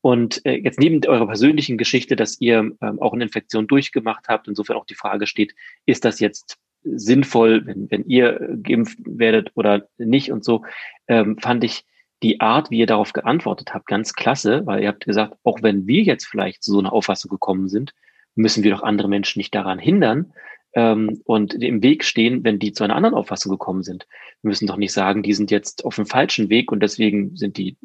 Und 0.00 0.44
äh, 0.44 0.56
jetzt 0.56 0.80
neben 0.80 1.04
eurer 1.06 1.26
persönlichen 1.26 1.78
Geschichte, 1.78 2.16
dass 2.16 2.40
ihr 2.40 2.58
ähm, 2.58 3.00
auch 3.00 3.12
eine 3.12 3.22
Infektion 3.24 3.68
durchgemacht 3.68 4.28
habt, 4.28 4.48
insofern 4.48 4.76
auch 4.76 4.86
die 4.86 4.96
Frage 4.96 5.26
steht, 5.26 5.54
ist 5.86 6.04
das 6.04 6.18
jetzt 6.18 6.58
sinnvoll, 6.82 7.64
wenn, 7.66 7.88
wenn 7.90 8.04
ihr 8.06 8.58
geimpft 8.62 8.98
werdet 9.04 9.52
oder 9.54 9.86
nicht 9.98 10.32
und 10.32 10.44
so, 10.44 10.64
ähm, 11.06 11.38
fand 11.38 11.62
ich 11.62 11.84
die 12.22 12.40
Art, 12.40 12.70
wie 12.70 12.78
ihr 12.78 12.86
darauf 12.86 13.12
geantwortet 13.12 13.74
habt, 13.74 13.86
ganz 13.86 14.14
klasse, 14.14 14.64
weil 14.66 14.82
ihr 14.82 14.88
habt 14.88 15.04
gesagt, 15.04 15.34
auch 15.42 15.62
wenn 15.62 15.86
wir 15.86 16.02
jetzt 16.02 16.26
vielleicht 16.26 16.62
zu 16.62 16.72
so 16.72 16.78
einer 16.78 16.92
Auffassung 16.92 17.30
gekommen 17.30 17.68
sind, 17.68 17.94
müssen 18.34 18.64
wir 18.64 18.70
doch 18.70 18.82
andere 18.82 19.08
Menschen 19.08 19.40
nicht 19.40 19.54
daran 19.54 19.78
hindern 19.78 20.32
ähm, 20.74 21.20
und 21.24 21.54
im 21.54 21.82
Weg 21.82 22.04
stehen, 22.04 22.44
wenn 22.44 22.58
die 22.58 22.72
zu 22.72 22.84
einer 22.84 22.96
anderen 22.96 23.14
Auffassung 23.14 23.50
gekommen 23.50 23.82
sind. 23.82 24.06
Wir 24.42 24.48
müssen 24.48 24.66
doch 24.66 24.76
nicht 24.76 24.92
sagen, 24.92 25.22
die 25.22 25.34
sind 25.34 25.50
jetzt 25.50 25.84
auf 25.84 25.96
dem 25.96 26.06
falschen 26.06 26.48
Weg 26.48 26.72
und 26.72 26.80
deswegen 26.80 27.36
sind 27.36 27.56
die 27.56 27.76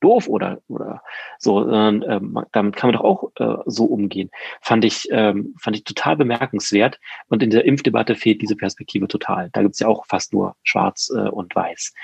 doof 0.00 0.28
oder 0.28 0.60
oder 0.68 1.02
so, 1.38 1.60
sondern 1.60 2.02
ähm, 2.02 2.38
damit 2.52 2.76
kann 2.76 2.88
man 2.88 3.00
doch 3.00 3.04
auch 3.04 3.30
äh, 3.36 3.62
so 3.64 3.86
umgehen. 3.86 4.30
Fand 4.60 4.84
ich 4.84 5.08
ähm, 5.10 5.54
fand 5.58 5.76
ich 5.76 5.84
total 5.84 6.16
bemerkenswert 6.16 7.00
und 7.28 7.42
in 7.42 7.50
der 7.50 7.64
Impfdebatte 7.64 8.14
fehlt 8.14 8.42
diese 8.42 8.56
Perspektive 8.56 9.08
total. 9.08 9.48
Da 9.52 9.62
gibt's 9.62 9.80
ja 9.80 9.88
auch 9.88 10.04
fast 10.06 10.34
nur 10.34 10.56
Schwarz 10.62 11.10
äh, 11.14 11.28
und 11.28 11.56
Weiß. 11.56 11.94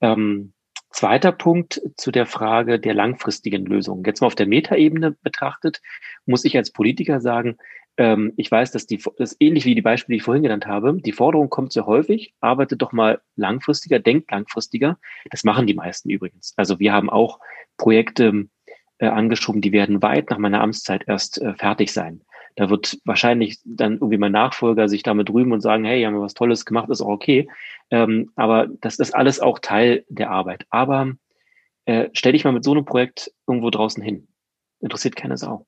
Ähm, 0.00 0.54
Zweiter 0.92 1.32
Punkt 1.32 1.80
zu 1.96 2.10
der 2.10 2.26
Frage 2.26 2.78
der 2.78 2.94
langfristigen 2.94 3.64
Lösung. 3.64 4.04
Jetzt 4.04 4.20
mal 4.20 4.26
auf 4.26 4.34
der 4.34 4.46
Metaebene 4.46 5.12
betrachtet, 5.22 5.80
muss 6.26 6.44
ich 6.44 6.56
als 6.56 6.70
Politiker 6.70 7.20
sagen, 7.20 7.56
ähm, 7.96 8.32
ich 8.36 8.50
weiß, 8.50 8.70
dass 8.72 8.86
die, 8.86 9.02
das 9.18 9.36
ähnlich 9.40 9.64
wie 9.64 9.74
die 9.74 9.82
Beispiele, 9.82 10.14
die 10.14 10.18
ich 10.18 10.22
vorhin 10.22 10.42
genannt 10.42 10.66
habe, 10.66 10.94
die 11.00 11.12
Forderung 11.12 11.50
kommt 11.50 11.72
sehr 11.72 11.86
häufig, 11.86 12.34
arbeitet 12.40 12.82
doch 12.82 12.92
mal 12.92 13.20
langfristiger, 13.36 13.98
denkt 13.98 14.30
langfristiger. 14.30 14.98
Das 15.30 15.44
machen 15.44 15.66
die 15.66 15.74
meisten 15.74 16.10
übrigens. 16.10 16.54
Also 16.56 16.78
wir 16.78 16.92
haben 16.92 17.10
auch 17.10 17.38
Projekte 17.76 18.46
äh, 18.98 19.06
angeschoben, 19.06 19.60
die 19.60 19.72
werden 19.72 20.02
weit 20.02 20.30
nach 20.30 20.38
meiner 20.38 20.60
Amtszeit 20.60 21.04
erst 21.06 21.40
äh, 21.40 21.54
fertig 21.54 21.92
sein. 21.92 22.22
Da 22.56 22.70
wird 22.70 22.98
wahrscheinlich 23.04 23.58
dann 23.64 23.94
irgendwie 23.94 24.18
mein 24.18 24.32
Nachfolger 24.32 24.88
sich 24.88 25.02
damit 25.02 25.30
rühmen 25.30 25.52
und 25.52 25.60
sagen, 25.60 25.84
hey, 25.84 26.02
haben 26.02 26.14
wir 26.14 26.20
was 26.20 26.34
Tolles 26.34 26.64
gemacht, 26.64 26.90
ist 26.90 27.00
auch 27.00 27.08
okay. 27.08 27.48
Ähm, 27.90 28.30
aber 28.36 28.68
das 28.80 28.98
ist 28.98 29.14
alles 29.14 29.40
auch 29.40 29.58
Teil 29.58 30.04
der 30.08 30.30
Arbeit. 30.30 30.66
Aber 30.70 31.12
äh, 31.84 32.08
stell 32.12 32.32
dich 32.32 32.44
mal 32.44 32.52
mit 32.52 32.64
so 32.64 32.72
einem 32.72 32.84
Projekt 32.84 33.32
irgendwo 33.46 33.70
draußen 33.70 34.02
hin. 34.02 34.28
Interessiert 34.80 35.16
keine 35.16 35.36
Sau. 35.36 35.66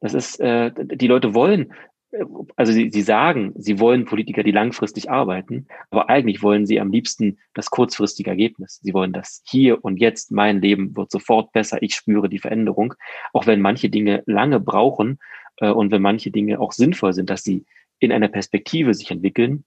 Das 0.00 0.14
ist, 0.14 0.40
äh, 0.40 0.72
die 0.76 1.06
Leute 1.06 1.34
wollen, 1.34 1.72
äh, 2.10 2.24
also 2.56 2.72
sie, 2.72 2.90
sie 2.90 3.02
sagen, 3.02 3.52
sie 3.56 3.78
wollen 3.80 4.04
Politiker, 4.04 4.42
die 4.42 4.50
langfristig 4.50 5.10
arbeiten, 5.10 5.66
aber 5.90 6.08
eigentlich 6.08 6.42
wollen 6.42 6.66
sie 6.66 6.80
am 6.80 6.90
liebsten 6.90 7.38
das 7.54 7.70
kurzfristige 7.70 8.30
Ergebnis. 8.30 8.80
Sie 8.82 8.94
wollen 8.94 9.12
das 9.12 9.42
hier 9.46 9.84
und 9.84 9.98
jetzt, 9.98 10.30
mein 10.30 10.60
Leben 10.60 10.96
wird 10.96 11.10
sofort 11.10 11.52
besser, 11.52 11.82
ich 11.82 11.94
spüre 11.94 12.28
die 12.28 12.38
Veränderung, 12.38 12.94
auch 13.32 13.46
wenn 13.46 13.60
manche 13.60 13.90
Dinge 13.90 14.22
lange 14.26 14.60
brauchen 14.60 15.18
und 15.66 15.90
wenn 15.90 16.02
manche 16.02 16.30
Dinge 16.30 16.60
auch 16.60 16.72
sinnvoll 16.72 17.12
sind, 17.12 17.30
dass 17.30 17.44
sie 17.44 17.64
in 17.98 18.12
einer 18.12 18.28
Perspektive 18.28 18.94
sich 18.94 19.10
entwickeln, 19.10 19.64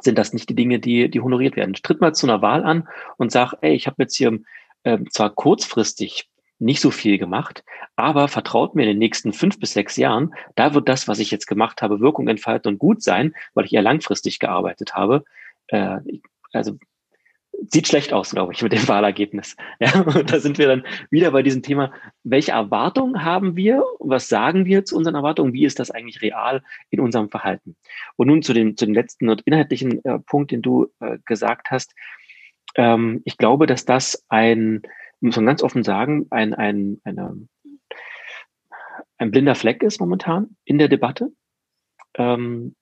sind 0.00 0.18
das 0.18 0.32
nicht 0.32 0.48
die 0.48 0.54
Dinge, 0.54 0.78
die, 0.78 1.10
die 1.10 1.20
honoriert 1.20 1.56
werden. 1.56 1.74
Tritt 1.74 2.00
mal 2.00 2.14
zu 2.14 2.26
einer 2.26 2.42
Wahl 2.42 2.64
an 2.64 2.88
und 3.16 3.30
sag, 3.30 3.54
ey, 3.60 3.74
ich 3.74 3.86
habe 3.86 3.96
jetzt 4.02 4.16
hier 4.16 4.38
äh, 4.82 4.98
zwar 5.10 5.30
kurzfristig 5.30 6.28
nicht 6.58 6.80
so 6.80 6.90
viel 6.90 7.18
gemacht, 7.18 7.64
aber 7.96 8.28
vertraut 8.28 8.74
mir 8.74 8.82
in 8.82 8.90
den 8.90 8.98
nächsten 8.98 9.32
fünf 9.32 9.58
bis 9.58 9.72
sechs 9.72 9.96
Jahren, 9.96 10.34
da 10.56 10.74
wird 10.74 10.88
das, 10.88 11.08
was 11.08 11.18
ich 11.18 11.30
jetzt 11.30 11.46
gemacht 11.46 11.80
habe, 11.80 12.00
Wirkung 12.00 12.28
entfalten 12.28 12.72
und 12.72 12.78
gut 12.78 13.02
sein, 13.02 13.34
weil 13.54 13.64
ich 13.64 13.72
eher 13.72 13.82
langfristig 13.82 14.38
gearbeitet 14.38 14.94
habe. 14.94 15.24
Äh, 15.68 15.98
also 16.52 16.78
sieht 17.68 17.88
schlecht 17.88 18.12
aus, 18.12 18.30
glaube 18.30 18.52
ich, 18.52 18.62
mit 18.62 18.72
dem 18.72 18.86
Wahlergebnis. 18.88 19.56
Ja, 19.78 20.00
und 20.00 20.32
da 20.32 20.40
sind 20.40 20.58
wir 20.58 20.68
dann 20.68 20.84
wieder 21.10 21.30
bei 21.30 21.42
diesem 21.42 21.62
Thema, 21.62 21.92
welche 22.24 22.52
Erwartungen 22.52 23.24
haben 23.24 23.56
wir? 23.56 23.84
Was 23.98 24.28
sagen 24.28 24.64
wir 24.64 24.84
zu 24.84 24.96
unseren 24.96 25.14
Erwartungen? 25.14 25.52
Wie 25.52 25.64
ist 25.64 25.78
das 25.78 25.90
eigentlich 25.90 26.22
real 26.22 26.62
in 26.90 27.00
unserem 27.00 27.30
Verhalten? 27.30 27.76
Und 28.16 28.28
nun 28.28 28.42
zu 28.42 28.52
dem, 28.52 28.76
zu 28.76 28.86
dem 28.86 28.94
letzten 28.94 29.28
und 29.28 29.42
inhaltlichen 29.42 30.04
äh, 30.04 30.18
Punkt, 30.20 30.50
den 30.50 30.62
du 30.62 30.88
äh, 31.00 31.18
gesagt 31.24 31.70
hast. 31.70 31.94
Ähm, 32.74 33.22
ich 33.24 33.36
glaube, 33.36 33.66
dass 33.66 33.84
das 33.84 34.24
ein, 34.28 34.82
muss 35.20 35.36
man 35.36 35.46
ganz 35.46 35.62
offen 35.62 35.84
sagen, 35.84 36.26
ein, 36.30 36.54
ein, 36.54 37.00
eine, 37.04 37.48
ein 39.18 39.30
blinder 39.30 39.54
Fleck 39.54 39.82
ist 39.82 40.00
momentan 40.00 40.56
in 40.64 40.78
der 40.78 40.88
Debatte. 40.88 41.32
Ähm, 42.14 42.74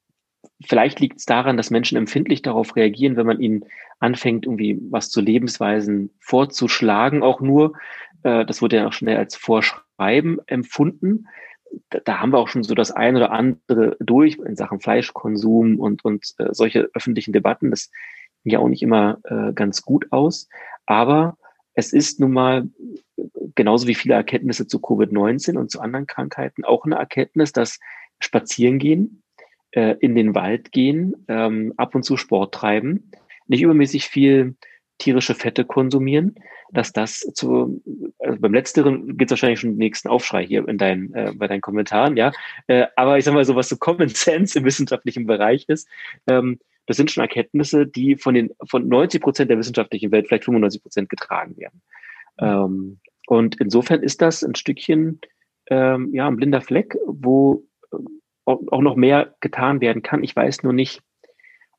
vielleicht 0.64 1.00
liegt 1.00 1.18
es 1.18 1.24
daran, 1.24 1.56
dass 1.56 1.70
Menschen 1.70 1.96
empfindlich 1.96 2.42
darauf 2.42 2.76
reagieren, 2.76 3.16
wenn 3.16 3.26
man 3.26 3.40
ihnen 3.40 3.64
anfängt, 4.00 4.46
irgendwie 4.46 4.78
was 4.90 5.11
zu 5.11 5.20
Lebensweisen 5.20 6.11
vorzuschlagen, 6.20 7.22
auch 7.22 7.40
nur. 7.40 7.74
Äh, 8.22 8.44
das 8.46 8.62
wurde 8.62 8.76
ja 8.76 8.88
auch 8.88 8.92
schnell 8.92 9.16
als 9.16 9.36
Vorschreiben 9.36 10.38
empfunden. 10.46 11.26
Da, 12.04 12.20
haben 12.20 12.32
wir 12.32 12.38
auch 12.38 12.48
schon 12.48 12.62
so 12.62 12.74
das 12.74 12.90
eine 12.90 13.18
oder 13.18 13.32
andere 13.32 13.96
durch 14.00 14.38
in 14.38 14.56
Sachen 14.56 14.80
Fleischkonsum 14.80 15.78
und, 15.78 16.04
und 16.04 16.34
äh, 16.38 16.48
solche 16.52 16.88
öffentlichen 16.94 17.32
Debatten. 17.32 17.70
Das 17.70 17.90
ging 18.42 18.52
ja 18.52 18.59
auch 18.59 18.68
nicht 18.68 18.82
immer 18.82 19.18
äh, 19.24 19.52
ganz 19.52 19.82
gut 19.82 20.06
aus. 20.11 20.48
Aber 20.86 21.36
es 21.74 21.92
ist 21.92 22.20
nun 22.20 22.32
mal 22.32 22.68
genauso 23.54 23.86
wie 23.86 23.94
viele 23.94 24.14
Erkenntnisse 24.14 24.66
zu 24.66 24.78
Covid-19 24.78 25.56
und 25.56 25.70
zu 25.70 25.80
anderen 25.80 26.06
Krankheiten 26.06 26.64
auch 26.64 26.84
eine 26.84 26.96
Erkenntnis, 26.96 27.52
dass 27.52 27.78
Spazierengehen, 28.20 29.22
äh, 29.72 29.96
in 30.00 30.14
den 30.14 30.34
Wald 30.34 30.72
gehen, 30.72 31.14
ähm, 31.28 31.74
ab 31.76 31.94
und 31.94 32.02
zu 32.02 32.16
Sport 32.16 32.54
treiben, 32.54 33.10
nicht 33.46 33.62
übermäßig 33.62 34.06
viel 34.06 34.56
tierische 34.98 35.34
Fette 35.34 35.64
konsumieren, 35.64 36.34
dass 36.72 36.92
das 36.92 37.20
zu, 37.34 37.82
also 38.18 38.40
beim 38.40 38.52
Letzteren 38.52 39.16
gibt 39.16 39.30
es 39.30 39.32
wahrscheinlich 39.32 39.60
schon 39.60 39.70
den 39.70 39.78
nächsten 39.78 40.08
Aufschrei 40.08 40.44
hier 40.44 40.66
in 40.68 40.76
deinen, 40.76 41.14
äh, 41.14 41.32
bei 41.34 41.46
deinen 41.46 41.60
Kommentaren, 41.60 42.16
ja. 42.16 42.32
Äh, 42.66 42.86
aber 42.96 43.16
ich 43.16 43.24
sag 43.24 43.34
mal 43.34 43.44
so, 43.44 43.56
was 43.56 43.68
so 43.68 43.76
Common 43.76 44.08
Sense 44.08 44.58
im 44.58 44.64
wissenschaftlichen 44.64 45.26
Bereich 45.26 45.64
ist, 45.68 45.88
ähm, 46.26 46.58
das 46.86 46.96
sind 46.96 47.10
schon 47.10 47.22
Erkenntnisse, 47.22 47.86
die 47.86 48.16
von 48.16 48.34
den 48.34 48.50
von 48.66 48.88
90 48.88 49.20
Prozent 49.20 49.50
der 49.50 49.58
wissenschaftlichen 49.58 50.10
Welt 50.10 50.26
vielleicht 50.26 50.44
95 50.44 50.82
Prozent 50.82 51.08
getragen 51.10 51.56
werden. 51.58 51.82
Ähm, 52.40 52.98
und 53.26 53.60
insofern 53.60 54.02
ist 54.02 54.22
das 54.22 54.42
ein 54.42 54.54
Stückchen 54.54 55.20
ähm, 55.70 56.14
ja 56.14 56.26
ein 56.26 56.36
blinder 56.36 56.62
Fleck, 56.62 56.96
wo 57.06 57.64
auch 58.49 58.80
noch 58.80 58.96
mehr 58.96 59.34
getan 59.40 59.80
werden 59.80 60.03
kann. 60.03 60.22
Ich 60.22 60.34
weiß 60.34 60.62
nur 60.62 60.72
nicht, 60.72 61.03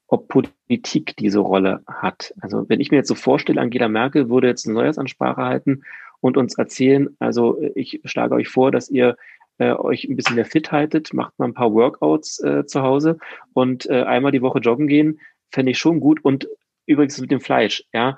ob 0.08 0.28
Politik 0.28 1.16
diese 1.18 1.40
Rolle 1.40 1.84
hat. 1.88 2.34
Also 2.42 2.68
wenn 2.68 2.80
ich 2.80 2.92
mir 2.92 2.98
jetzt 2.98 3.08
so 3.08 3.16
vorstelle, 3.16 3.62
Angela 3.62 3.88
Merkel 3.88 4.30
würde 4.30 4.48
jetzt 4.48 4.66
eine 4.66 4.76
Neujahrsansprache 4.76 5.42
halten 5.44 5.84
und 6.20 6.38
uns 6.38 6.58
erzählen, 6.58 7.16
also 7.20 7.62
ich 7.76 8.02
schlage 8.06 8.36
euch 8.36 8.50
vor, 8.50 8.72
dass 8.72 8.90
ihr 8.90 9.16
äh, 9.60 9.72
euch 9.74 10.06
ein 10.06 10.16
bisschen 10.16 10.36
mehr 10.36 10.46
fit 10.46 10.72
haltet, 10.72 11.14
macht 11.14 11.38
mal 11.38 11.46
ein 11.46 11.54
paar 11.54 11.74
Workouts 11.74 12.40
äh, 12.44 12.66
zu 12.66 12.82
Hause 12.82 13.20
und 13.54 13.88
äh, 13.88 14.04
einmal 14.04 14.32
die 14.32 14.42
Woche 14.42 14.60
joggen 14.60 14.88
gehen, 14.88 15.20
fände 15.52 15.72
ich 15.72 15.78
schon 15.78 16.00
gut. 16.00 16.24
Und 16.24 16.48
übrigens 16.86 17.20
mit 17.20 17.30
dem 17.32 17.42
Fleisch, 17.42 17.84
ja, 17.94 18.18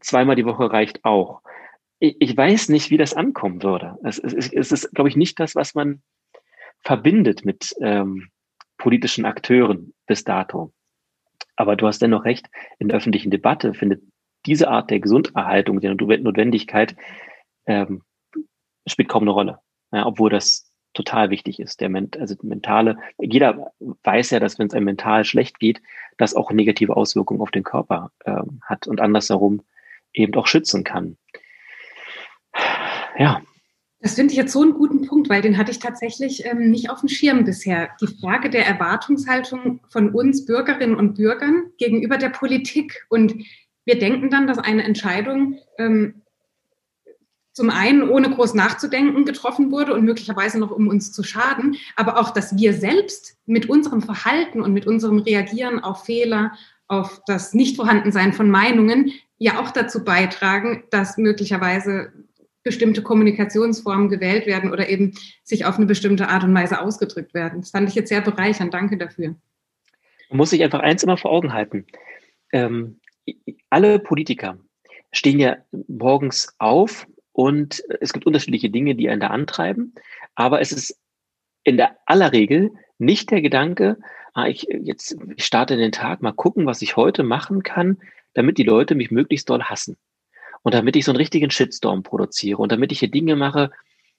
zweimal 0.00 0.36
die 0.36 0.46
Woche 0.46 0.72
reicht 0.72 1.04
auch. 1.04 1.42
Ich, 1.98 2.16
ich 2.20 2.36
weiß 2.36 2.70
nicht, 2.70 2.90
wie 2.90 2.96
das 2.96 3.14
ankommen 3.14 3.62
würde. 3.62 3.98
Es, 4.04 4.18
es, 4.18 4.52
es 4.52 4.72
ist, 4.72 4.94
glaube 4.94 5.08
ich, 5.08 5.16
nicht 5.16 5.38
das, 5.38 5.54
was 5.54 5.74
man 5.74 6.02
verbindet 6.82 7.44
mit 7.44 7.74
ähm, 7.80 8.28
politischen 8.78 9.24
Akteuren 9.24 9.92
bis 10.06 10.24
dato. 10.24 10.72
Aber 11.56 11.76
du 11.76 11.86
hast 11.86 12.00
dennoch 12.00 12.24
recht, 12.24 12.46
in 12.78 12.88
der 12.88 12.96
öffentlichen 12.96 13.30
Debatte 13.30 13.74
findet 13.74 14.02
diese 14.46 14.68
Art 14.68 14.90
der 14.90 15.00
Gesunderhaltung, 15.00 15.80
der 15.80 15.94
Notwendigkeit, 15.94 16.96
ähm, 17.66 18.02
spielt 18.86 19.08
kaum 19.08 19.24
eine 19.24 19.32
Rolle 19.32 19.58
ja, 19.92 20.06
obwohl 20.06 20.30
das 20.30 20.70
total 20.92 21.30
wichtig 21.30 21.60
ist. 21.60 21.80
Der 21.80 21.88
Ment 21.88 22.16
also 22.16 22.34
mentale, 22.42 22.98
jeder 23.18 23.72
weiß 24.02 24.30
ja, 24.30 24.40
dass 24.40 24.58
wenn 24.58 24.66
es 24.66 24.74
einem 24.74 24.86
mental 24.86 25.24
schlecht 25.24 25.58
geht, 25.58 25.80
das 26.18 26.34
auch 26.34 26.50
negative 26.50 26.96
Auswirkungen 26.96 27.40
auf 27.40 27.50
den 27.50 27.62
Körper 27.62 28.10
ähm, 28.24 28.60
hat 28.64 28.86
und 28.86 29.00
andersherum 29.00 29.62
eben 30.12 30.34
auch 30.34 30.46
schützen 30.46 30.84
kann. 30.84 31.16
Ja. 33.18 33.42
Das 34.02 34.14
finde 34.14 34.32
ich 34.32 34.38
jetzt 34.38 34.52
so 34.52 34.62
einen 34.62 34.72
guten 34.72 35.06
Punkt, 35.06 35.28
weil 35.28 35.42
den 35.42 35.58
hatte 35.58 35.70
ich 35.70 35.78
tatsächlich 35.78 36.46
ähm, 36.46 36.70
nicht 36.70 36.88
auf 36.88 37.00
dem 37.00 37.10
Schirm 37.10 37.44
bisher. 37.44 37.90
Die 38.00 38.06
Frage 38.06 38.48
der 38.48 38.66
Erwartungshaltung 38.66 39.80
von 39.88 40.14
uns 40.14 40.46
Bürgerinnen 40.46 40.96
und 40.96 41.14
Bürgern 41.16 41.64
gegenüber 41.76 42.16
der 42.16 42.30
Politik. 42.30 43.04
Und 43.10 43.34
wir 43.84 43.98
denken 43.98 44.30
dann, 44.30 44.46
dass 44.46 44.58
eine 44.58 44.84
Entscheidung 44.84 45.58
ähm, 45.76 46.22
zum 47.52 47.68
einen 47.68 48.08
ohne 48.08 48.30
groß 48.30 48.54
nachzudenken 48.54 49.26
getroffen 49.26 49.70
wurde 49.70 49.92
und 49.92 50.04
möglicherweise 50.04 50.58
noch 50.58 50.70
um 50.70 50.88
uns 50.88 51.12
zu 51.12 51.22
schaden, 51.22 51.76
aber 51.94 52.18
auch, 52.18 52.30
dass 52.30 52.56
wir 52.56 52.72
selbst 52.72 53.36
mit 53.44 53.68
unserem 53.68 54.00
Verhalten 54.00 54.62
und 54.62 54.72
mit 54.72 54.86
unserem 54.86 55.18
Reagieren 55.18 55.78
auf 55.78 56.04
Fehler, 56.04 56.52
auf 56.86 57.20
das 57.26 57.52
Nichtvorhandensein 57.52 58.32
von 58.32 58.48
Meinungen 58.50 59.12
ja 59.36 59.60
auch 59.60 59.72
dazu 59.72 60.04
beitragen, 60.04 60.84
dass 60.90 61.18
möglicherweise 61.18 62.12
bestimmte 62.62 63.02
Kommunikationsformen 63.02 64.08
gewählt 64.08 64.46
werden 64.46 64.72
oder 64.72 64.88
eben 64.88 65.14
sich 65.44 65.64
auf 65.64 65.76
eine 65.76 65.86
bestimmte 65.86 66.28
Art 66.28 66.44
und 66.44 66.54
Weise 66.54 66.80
ausgedrückt 66.80 67.34
werden. 67.34 67.60
Das 67.60 67.70
fand 67.70 67.88
ich 67.88 67.94
jetzt 67.94 68.08
sehr 68.08 68.20
bereichernd. 68.20 68.74
Danke 68.74 68.98
dafür. 68.98 69.36
Man 70.28 70.36
muss 70.36 70.50
sich 70.50 70.62
einfach 70.62 70.80
eins 70.80 71.02
immer 71.02 71.16
vor 71.16 71.32
Augen 71.32 71.52
halten. 71.52 71.86
Ähm, 72.52 73.00
alle 73.70 73.98
Politiker 73.98 74.58
stehen 75.12 75.40
ja 75.40 75.56
morgens 75.88 76.54
auf 76.58 77.06
und 77.32 77.82
es 78.00 78.12
gibt 78.12 78.26
unterschiedliche 78.26 78.70
Dinge, 78.70 78.94
die 78.94 79.08
einen 79.08 79.20
da 79.20 79.28
antreiben. 79.28 79.94
Aber 80.34 80.60
es 80.60 80.72
ist 80.72 80.98
in 81.64 81.76
der 81.76 81.96
aller 82.06 82.32
Regel 82.32 82.70
nicht 82.98 83.30
der 83.30 83.40
Gedanke, 83.40 83.98
ah, 84.34 84.46
ich 84.46 84.66
jetzt 84.70 85.16
ich 85.36 85.44
starte 85.44 85.76
den 85.76 85.92
Tag, 85.92 86.22
mal 86.22 86.32
gucken, 86.32 86.66
was 86.66 86.82
ich 86.82 86.96
heute 86.96 87.22
machen 87.22 87.62
kann, 87.62 87.98
damit 88.34 88.58
die 88.58 88.62
Leute 88.62 88.94
mich 88.94 89.10
möglichst 89.10 89.48
doll 89.50 89.62
hassen. 89.62 89.96
Und 90.62 90.74
damit 90.74 90.96
ich 90.96 91.04
so 91.04 91.12
einen 91.12 91.16
richtigen 91.16 91.50
Shitstorm 91.50 92.02
produziere 92.02 92.58
und 92.58 92.72
damit 92.72 92.92
ich 92.92 92.98
hier 92.98 93.10
Dinge 93.10 93.36
mache, 93.36 93.70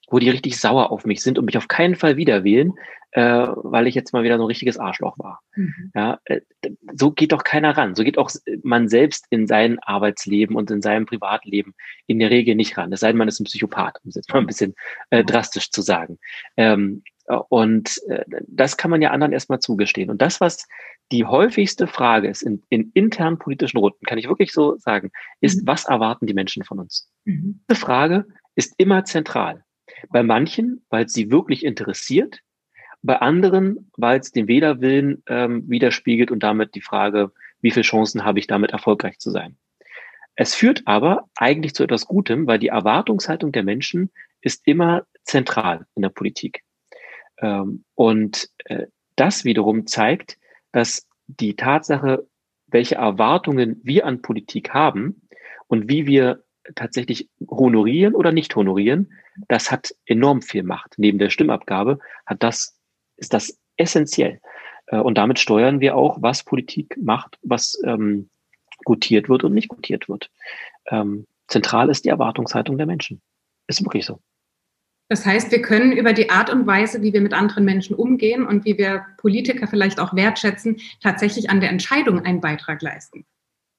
wo 0.10 0.20
die 0.20 0.30
richtig 0.30 0.60
sauer 0.60 0.92
auf 0.92 1.06
mich 1.06 1.22
sind 1.22 1.40
und 1.40 1.46
mich 1.46 1.58
auf 1.58 1.68
keinen 1.68 1.96
Fall 1.96 2.18
wieder 2.18 2.44
wählen, 2.44 2.74
äh, 3.12 3.48
weil 3.56 3.88
ich 3.88 3.96
jetzt 3.96 4.14
mal 4.14 4.24
wieder 4.24 4.38
so 4.38 4.44
ein 4.44 4.48
richtiges 4.48 4.78
Arschloch 4.78 5.18
war. 5.20 5.42
Mhm. 5.56 5.92
Ja, 5.94 6.20
äh, 6.26 6.42
so 6.94 7.12
geht 7.12 7.32
doch 7.32 7.44
keiner 7.44 7.78
ran. 7.78 7.96
So 7.96 8.04
geht 8.04 8.18
auch 8.18 8.30
man 8.64 8.88
selbst 8.88 9.26
in 9.30 9.48
sein 9.48 9.80
Arbeitsleben 9.80 10.56
und 10.56 10.72
in 10.72 10.82
seinem 10.82 11.06
Privatleben 11.06 11.74
in 12.08 12.20
der 12.20 12.30
Regel 12.30 12.56
nicht 12.56 12.78
ran. 12.78 12.92
Es 12.92 13.02
sei 13.02 13.08
denn, 13.08 13.18
man 13.18 13.28
ist 13.28 13.40
ein 13.40 13.46
Psychopath, 13.46 14.00
um 14.04 14.10
es 14.10 14.16
jetzt 14.16 14.32
mal 14.34 14.40
ein 14.40 14.48
bisschen 14.48 14.76
äh, 15.10 15.24
drastisch 15.24 15.72
zu 15.72 15.82
sagen. 15.82 16.20
Ähm, 16.58 17.04
und 17.38 18.02
äh, 18.08 18.24
das 18.48 18.78
kann 18.78 18.92
man 18.92 19.02
ja 19.02 19.12
anderen 19.12 19.34
erstmal 19.34 19.60
zugestehen. 19.60 20.10
Und 20.10 20.22
das, 20.22 20.42
was 20.42 20.68
die 21.12 21.26
häufigste 21.26 21.88
Frage 21.88 22.28
ist 22.28 22.42
in, 22.42 22.64
in 22.70 22.92
internen 22.94 23.38
politischen 23.38 23.78
Runden, 23.78 24.06
kann 24.06 24.18
ich 24.18 24.28
wirklich 24.28 24.52
so 24.52 24.78
sagen, 24.78 25.12
ist, 25.40 25.62
mhm. 25.62 25.68
was 25.68 25.86
erwarten 25.86 26.28
die 26.28 26.34
Menschen 26.34 26.64
von 26.64 26.80
uns? 26.80 27.10
Mhm. 27.26 27.62
Diese 27.70 27.80
Frage 27.80 28.26
ist 28.56 28.74
immer 28.78 29.06
zentral. 29.06 29.64
Bei 30.10 30.24
manchen, 30.24 30.86
weil 30.90 31.06
es 31.06 31.14
sie 31.14 31.32
wirklich 31.32 31.66
interessiert, 31.66 32.40
bei 33.02 33.18
anderen, 33.18 33.92
weil 33.98 34.20
es 34.20 34.32
den 34.32 34.48
Wählerwillen 34.48 35.24
ähm, 35.28 35.64
widerspiegelt 35.68 36.32
und 36.32 36.44
damit 36.44 36.76
die 36.76 36.82
Frage, 36.82 37.32
wie 37.62 37.72
viele 37.72 37.84
Chancen 37.84 38.24
habe 38.24 38.40
ich 38.40 38.48
damit 38.48 38.72
erfolgreich 38.72 39.18
zu 39.20 39.32
sein. 39.32 39.58
Es 40.36 40.56
führt 40.56 40.84
aber 40.86 41.30
eigentlich 41.36 41.74
zu 41.74 41.84
etwas 41.84 42.06
Gutem, 42.06 42.48
weil 42.48 42.60
die 42.60 42.70
Erwartungshaltung 42.70 43.52
der 43.52 43.64
Menschen 43.64 44.12
ist 44.42 44.66
immer 44.66 45.06
zentral 45.24 45.86
in 45.96 46.02
der 46.04 46.10
Politik. 46.10 46.64
Ähm, 47.42 47.84
und 47.96 48.50
äh, 48.66 48.88
das 49.16 49.44
wiederum 49.44 49.88
zeigt, 49.88 50.38
dass 50.72 51.08
die 51.28 51.56
Tatsache, 51.56 52.28
welche 52.68 52.96
Erwartungen 52.96 53.82
wir 53.84 54.06
an 54.06 54.22
Politik 54.22 54.74
haben 54.74 55.22
und 55.68 55.90
wie 55.90 56.06
wir 56.06 56.44
tatsächlich 56.76 57.30
honorieren 57.50 58.16
oder 58.16 58.32
nicht 58.32 58.56
honorieren, 58.56 59.14
das 59.48 59.72
hat 59.72 59.96
enorm 60.06 60.42
viel 60.42 60.64
Macht. 60.64 60.94
Neben 60.98 61.18
der 61.18 61.30
Stimmabgabe 61.30 62.00
hat 62.26 62.44
das, 62.44 62.78
ist 63.18 63.34
das 63.34 63.60
essentiell. 63.78 64.40
Äh, 64.88 64.98
und 64.98 65.18
damit 65.18 65.40
steuern 65.40 65.80
wir 65.80 65.96
auch, 65.96 66.22
was 66.22 66.44
Politik 66.44 66.98
macht, 67.02 67.38
was 67.42 67.82
ähm, 67.86 68.30
gutiert 68.84 69.30
wird 69.30 69.44
und 69.44 69.54
nicht 69.54 69.68
gutiert 69.68 70.10
wird. 70.10 70.32
Ähm, 70.88 71.28
zentral 71.48 71.90
ist 71.90 72.06
die 72.06 72.10
Erwartungshaltung 72.10 72.78
der 72.78 72.88
Menschen. 72.88 73.22
Ist 73.68 73.84
wirklich 73.84 74.06
so. 74.06 74.20
Das 75.12 75.26
heißt, 75.26 75.52
wir 75.52 75.62
können 75.62 75.92
über 75.92 76.14
die 76.14 76.30
Art 76.30 76.50
und 76.50 76.66
Weise, 76.66 77.02
wie 77.02 77.12
wir 77.12 77.20
mit 77.20 77.34
anderen 77.34 77.66
Menschen 77.66 77.98
umgehen 77.98 78.48
und 78.48 78.64
wie 78.64 78.78
wir 78.78 79.08
Politiker 79.18 79.68
vielleicht 79.68 80.00
auch 80.00 80.16
wertschätzen, 80.16 80.78
tatsächlich 81.04 81.50
an 81.50 81.60
der 81.60 81.70
Entscheidung 81.70 82.24
einen 82.24 82.40
Beitrag 82.40 82.82
leisten. 82.82 83.26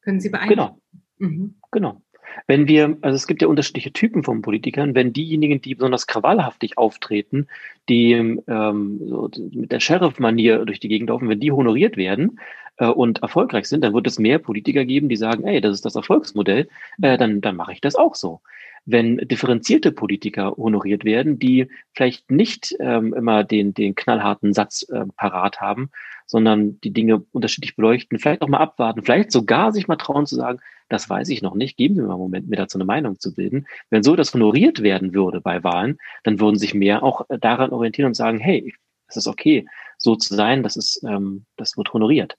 Können 0.03 0.21
Sie 0.21 0.29
beeinflussen? 0.29 0.79
Genau. 1.17 1.31
Mhm. 1.31 1.55
Genau. 1.71 2.03
Wenn 2.47 2.69
wir, 2.69 2.99
also 3.01 3.17
es 3.17 3.27
gibt 3.27 3.41
ja 3.41 3.49
unterschiedliche 3.49 3.95
Typen 3.95 4.25
von 4.25 4.43
Politikern, 4.43 4.95
wenn 4.95 5.15
diejenigen, 5.15 5.63
die 5.63 5.75
besonders 5.75 6.07
krawallhaftig 6.07 6.77
auftreten, 6.77 7.47
die 7.89 8.13
ähm, 8.13 9.01
so 9.09 9.31
mit 9.53 9.73
der 9.73 9.81
Sheriff-Manier 9.81 10.67
durch 10.67 10.81
die 10.81 10.89
Gegend 10.89 11.09
laufen, 11.09 11.31
wenn 11.31 11.41
die 11.41 11.51
honoriert 11.51 11.97
werden 11.97 12.41
äh, 12.77 12.89
und 12.89 13.23
erfolgreich 13.23 13.65
sind, 13.69 13.85
dann 13.85 13.95
wird 13.95 14.07
es 14.07 14.19
mehr 14.19 14.39
Politiker 14.39 14.85
geben, 14.85 15.09
die 15.09 15.17
sagen, 15.17 15.45
ey, 15.45 15.63
das 15.63 15.77
ist 15.77 15.87
das 15.87 15.97
Erfolgsmodell, 15.97 16.69
äh, 17.01 17.17
dann, 17.17 17.41
dann 17.41 17.57
mache 17.57 17.73
ich 17.73 17.81
das 17.81 17.95
auch 17.95 18.17
so. 18.17 18.43
Wenn 18.85 19.19
differenzierte 19.19 19.93
Politiker 19.93 20.57
honoriert 20.57 21.05
werden, 21.05 21.39
die 21.39 21.69
vielleicht 21.95 22.31
nicht 22.31 22.75
ähm, 22.81 23.15
immer 23.15 23.45
den, 23.45 23.75
den 23.75 23.95
knallharten 23.95 24.53
Satz 24.53 24.83
äh, 24.89 25.05
parat 25.17 25.61
haben, 25.61 25.91
sondern 26.27 26.81
die 26.81 26.93
Dinge 26.93 27.25
unterschiedlich 27.33 27.77
beleuchten, 27.77 28.19
vielleicht 28.19 28.43
auch 28.43 28.49
mal 28.49 28.59
abwarten, 28.59 29.03
vielleicht 29.03 29.31
sogar 29.31 29.73
sich 29.73 29.87
mal 29.87 29.97
trauen 29.97 30.27
zu 30.27 30.37
sagen, 30.37 30.61
das 30.89 31.09
weiß 31.09 31.29
ich 31.29 31.43
noch 31.43 31.55
nicht, 31.55 31.77
geben 31.77 31.95
Sie 31.95 32.01
mir 32.01 32.09
mal 32.09 32.15
einen 32.15 32.23
Moment, 32.23 32.49
mir 32.49 32.57
dazu 32.57 32.77
eine 32.77 32.85
Meinung 32.85 33.19
zu 33.19 33.35
bilden. 33.35 33.67
Wenn 33.91 34.03
so 34.03 34.17
das 34.17 34.35
honoriert 34.35 34.83
werden 34.83 35.15
würde 35.15 35.41
bei 35.41 35.63
Wahlen, 35.63 35.99
dann 36.25 36.41
würden 36.41 36.59
sich 36.59 36.75
mehr 36.75 37.03
auch 37.03 37.27
daran 37.41 37.71
orientieren 37.71 38.09
und 38.09 38.15
sagen, 38.15 38.39
hey, 38.39 38.75
es 39.09 39.17
ist 39.17 39.27
okay, 39.27 39.67
so 39.99 40.17
zu 40.17 40.35
sein, 40.35 40.63
das 40.63 40.77
ist, 40.77 41.03
ähm, 41.05 41.45
das 41.57 41.77
wird 41.77 41.93
honoriert. 41.93 42.37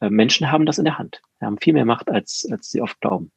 Äh, 0.00 0.10
Menschen 0.10 0.50
haben 0.50 0.66
das 0.66 0.78
in 0.78 0.84
der 0.84 0.98
Hand, 0.98 1.22
Sie 1.38 1.46
haben 1.46 1.58
viel 1.58 1.74
mehr 1.74 1.84
Macht, 1.84 2.10
als, 2.10 2.48
als 2.50 2.70
sie 2.70 2.80
oft 2.80 3.00
glauben. 3.00 3.30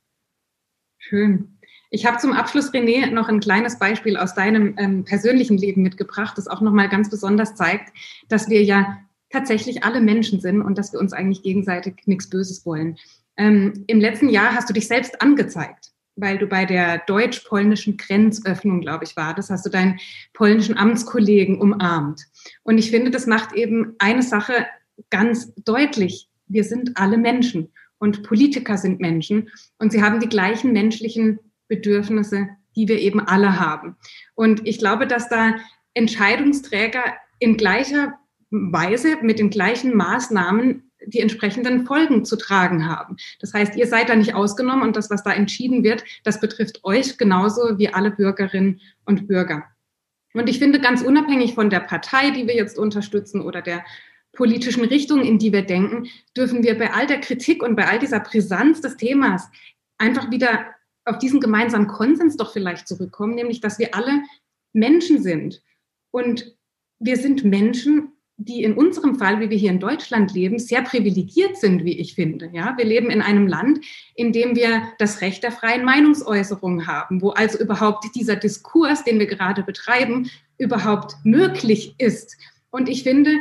Schön. 0.98 1.57
Ich 1.90 2.06
habe 2.06 2.18
zum 2.18 2.34
Abschluss, 2.34 2.74
René, 2.74 3.10
noch 3.12 3.30
ein 3.30 3.40
kleines 3.40 3.80
Beispiel 3.80 4.18
aus 4.18 4.34
deinem 4.34 4.76
ähm, 4.78 5.06
persönlichen 5.06 5.58
Leben 5.58 5.84
mitgebracht, 5.84 6.38
das 6.38 6.48
auch 6.48 6.62
nochmal 6.62 6.90
ganz 6.90 7.10
besonders 7.10 7.56
zeigt, 7.56 7.94
dass 8.28 8.50
wir 8.50 8.64
ja 8.64 8.98
tatsächlich 9.30 9.84
alle 9.84 10.02
Menschen 10.02 10.40
sind 10.40 10.62
und 10.62 10.78
dass 10.78 10.94
wir 10.94 11.00
uns 11.00 11.14
eigentlich 11.14 11.44
gegenseitig 11.44 11.96
nichts 12.06 12.30
Böses 12.30 12.66
wollen. 12.66 12.98
Ähm, 13.38 13.86
Im 13.88 14.00
letzten 14.00 14.30
Jahr 14.30 14.54
hast 14.54 14.70
du 14.70 14.74
dich 14.74 14.88
selbst 14.88 15.22
angezeigt, 15.22 15.92
weil 16.16 16.38
du 16.38 16.48
bei 16.48 16.66
der 16.66 17.00
deutsch-polnischen 17.00 17.98
Grenzöffnung, 17.98 18.82
glaube 18.82 19.06
ich, 19.06 19.16
war. 19.16 19.34
Das 19.34 19.50
hast 19.50 19.66
du 19.66 19.70
deinen 19.70 20.00
polnischen 20.34 20.78
Amtskollegen 20.78 21.60
umarmt. 21.62 22.26
Und 22.64 22.78
ich 22.78 22.92
finde, 22.92 23.12
das 23.12 23.28
macht 23.28 23.54
eben 23.54 23.96
eine 24.00 24.24
Sache 24.24 24.66
ganz 25.10 25.54
deutlich. 25.56 26.30
Wir 26.48 26.64
sind 26.64 26.98
alle 26.98 27.18
Menschen 27.18 27.72
und 28.00 28.24
Politiker 28.24 28.78
sind 28.78 29.00
Menschen 29.00 29.50
und 29.78 29.92
sie 29.92 30.02
haben 30.02 30.20
die 30.20 30.30
gleichen 30.30 30.72
menschlichen 30.72 31.40
Bedürfnisse, 31.68 32.50
die 32.76 32.88
wir 32.88 33.00
eben 33.00 33.20
alle 33.20 33.60
haben. 33.60 33.96
Und 34.36 34.68
ich 34.68 34.78
glaube, 34.78 35.08
dass 35.08 35.30
da 35.30 35.56
Entscheidungsträger 35.94 37.04
in 37.40 37.58
gleicher 37.58 38.14
Weise 38.50 39.18
mit 39.22 39.40
den 39.40 39.50
gleichen 39.50 39.96
Maßnahmen 39.96 40.84
die 41.06 41.20
entsprechenden 41.20 41.86
Folgen 41.86 42.26
zu 42.26 42.38
tragen 42.38 42.88
haben. 42.88 43.18
Das 43.40 43.54
heißt, 43.54 43.76
ihr 43.76 43.88
seid 43.88 44.10
da 44.10 44.16
nicht 44.16 44.34
ausgenommen 44.34 44.84
und 44.84 44.96
das, 44.96 45.10
was 45.10 45.24
da 45.24 45.32
entschieden 45.32 45.84
wird, 45.84 46.04
das 46.24 46.40
betrifft 46.40 46.84
euch 46.84 47.18
genauso 47.18 47.78
wie 47.78 47.90
alle 47.94 48.12
Bürgerinnen 48.12 48.82
und 49.06 49.28
Bürger. 49.28 49.64
Und 50.34 50.50
ich 50.50 50.60
finde, 50.60 50.80
ganz 50.80 51.02
unabhängig 51.02 51.54
von 51.54 51.70
der 51.70 51.80
Partei, 51.80 52.32
die 52.32 52.48
wir 52.48 52.56
jetzt 52.56 52.78
unterstützen 52.78 53.42
oder 53.42 53.62
der 53.62 53.84
politischen 54.34 54.84
Richtung, 54.84 55.22
in 55.24 55.40
die 55.40 55.52
wir 55.52 55.64
denken, 55.64 56.08
dürfen 56.36 56.64
wir 56.64 56.78
bei 56.78 56.94
all 56.94 57.08
der 57.08 57.22
Kritik 57.22 57.64
und 57.64 57.76
bei 57.76 57.88
all 57.88 58.00
dieser 58.00 58.20
Brisanz 58.20 58.82
des 58.82 58.98
Themas 58.98 59.50
einfach 59.98 60.30
wieder 60.30 60.66
auf 61.08 61.18
diesen 61.18 61.40
gemeinsamen 61.40 61.88
Konsens 61.88 62.38
doch 62.38 62.54
vielleicht 62.54 62.88
zurückkommen, 62.88 63.36
nämlich 63.36 63.62
dass 63.62 63.80
wir 63.80 63.96
alle 63.96 64.24
Menschen 64.74 65.22
sind. 65.22 65.62
Und 66.12 66.56
wir 67.00 67.18
sind 67.18 67.44
Menschen, 67.44 68.14
die 68.38 68.64
in 68.64 68.74
unserem 68.74 69.16
Fall, 69.16 69.40
wie 69.40 69.50
wir 69.50 69.58
hier 69.58 69.72
in 69.72 69.80
Deutschland 69.80 70.32
leben, 70.34 70.60
sehr 70.60 70.84
privilegiert 70.84 71.58
sind, 71.58 71.84
wie 71.84 71.98
ich 71.98 72.14
finde. 72.14 72.50
Ja, 72.54 72.78
wir 72.78 72.86
leben 72.86 73.10
in 73.10 73.22
einem 73.22 73.48
Land, 73.48 73.80
in 74.14 74.32
dem 74.32 74.56
wir 74.56 74.84
das 75.00 75.22
Recht 75.22 75.42
der 75.42 75.52
freien 75.52 75.84
Meinungsäußerung 75.84 76.86
haben, 76.86 77.22
wo 77.22 77.32
also 77.32 77.58
überhaupt 77.58 78.06
dieser 78.16 78.36
Diskurs, 78.36 79.04
den 79.04 79.18
wir 79.18 79.26
gerade 79.26 79.64
betreiben, 79.64 80.30
überhaupt 80.60 81.16
möglich 81.24 81.96
ist. 81.98 82.38
Und 82.70 82.90
ich 82.90 83.04
finde, 83.04 83.32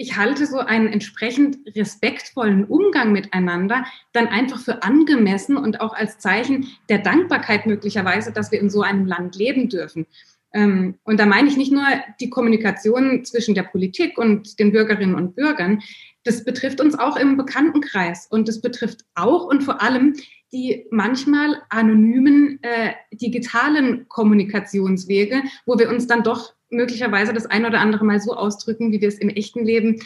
ich 0.00 0.16
halte 0.16 0.46
so 0.46 0.60
einen 0.60 0.88
entsprechend 0.88 1.58
respektvollen 1.76 2.64
Umgang 2.64 3.12
miteinander 3.12 3.84
dann 4.12 4.28
einfach 4.28 4.58
für 4.58 4.82
angemessen 4.82 5.58
und 5.58 5.82
auch 5.82 5.92
als 5.92 6.18
Zeichen 6.18 6.68
der 6.88 7.00
Dankbarkeit 7.00 7.66
möglicherweise, 7.66 8.32
dass 8.32 8.50
wir 8.50 8.60
in 8.60 8.70
so 8.70 8.80
einem 8.80 9.04
Land 9.04 9.36
leben 9.36 9.68
dürfen. 9.68 10.06
Ähm, 10.54 10.94
und 11.04 11.20
da 11.20 11.26
meine 11.26 11.48
ich 11.48 11.58
nicht 11.58 11.70
nur 11.70 11.84
die 12.18 12.30
Kommunikation 12.30 13.26
zwischen 13.26 13.54
der 13.54 13.64
Politik 13.64 14.16
und 14.16 14.58
den 14.58 14.72
Bürgerinnen 14.72 15.14
und 15.14 15.36
Bürgern, 15.36 15.82
das 16.24 16.44
betrifft 16.44 16.80
uns 16.80 16.98
auch 16.98 17.18
im 17.18 17.36
Bekanntenkreis 17.36 18.26
und 18.30 18.48
das 18.48 18.62
betrifft 18.62 19.02
auch 19.14 19.44
und 19.44 19.62
vor 19.62 19.82
allem 19.82 20.14
die 20.50 20.86
manchmal 20.90 21.60
anonymen 21.68 22.58
äh, 22.62 22.94
digitalen 23.12 24.08
Kommunikationswege, 24.08 25.42
wo 25.66 25.78
wir 25.78 25.90
uns 25.90 26.06
dann 26.06 26.22
doch 26.22 26.54
möglicherweise 26.70 27.32
das 27.32 27.46
ein 27.46 27.66
oder 27.66 27.80
andere 27.80 28.04
Mal 28.04 28.20
so 28.20 28.34
ausdrücken, 28.34 28.92
wie 28.92 29.00
wir 29.00 29.08
es 29.08 29.18
im 29.18 29.28
echten 29.28 29.64
Leben 29.64 30.00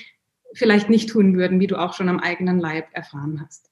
vielleicht 0.54 0.88
nicht 0.88 1.10
tun 1.10 1.36
würden, 1.36 1.60
wie 1.60 1.66
du 1.66 1.76
auch 1.76 1.94
schon 1.94 2.08
am 2.08 2.20
eigenen 2.20 2.58
Leib 2.58 2.86
erfahren 2.92 3.40
hast. 3.44 3.70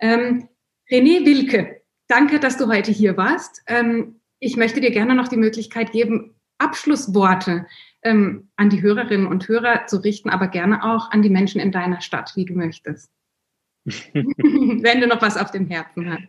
Ähm, 0.00 0.48
René 0.90 1.24
Wilke, 1.24 1.80
danke, 2.08 2.38
dass 2.38 2.58
du 2.58 2.68
heute 2.68 2.92
hier 2.92 3.16
warst. 3.16 3.62
Ähm, 3.66 4.20
ich 4.38 4.56
möchte 4.56 4.80
dir 4.80 4.90
gerne 4.90 5.14
noch 5.14 5.28
die 5.28 5.36
Möglichkeit 5.36 5.92
geben, 5.92 6.34
Abschlussworte 6.58 7.66
ähm, 8.02 8.48
an 8.56 8.70
die 8.70 8.82
Hörerinnen 8.82 9.26
und 9.26 9.48
Hörer 9.48 9.86
zu 9.86 9.98
richten, 9.98 10.30
aber 10.30 10.48
gerne 10.48 10.84
auch 10.84 11.10
an 11.10 11.22
die 11.22 11.30
Menschen 11.30 11.60
in 11.60 11.72
deiner 11.72 12.00
Stadt, 12.00 12.32
wie 12.34 12.44
du 12.44 12.54
möchtest. 12.54 13.10
Wenn 13.86 15.00
du 15.00 15.06
noch 15.06 15.22
was 15.22 15.36
auf 15.36 15.50
dem 15.50 15.66
Herzen 15.68 16.10
hast. 16.10 16.28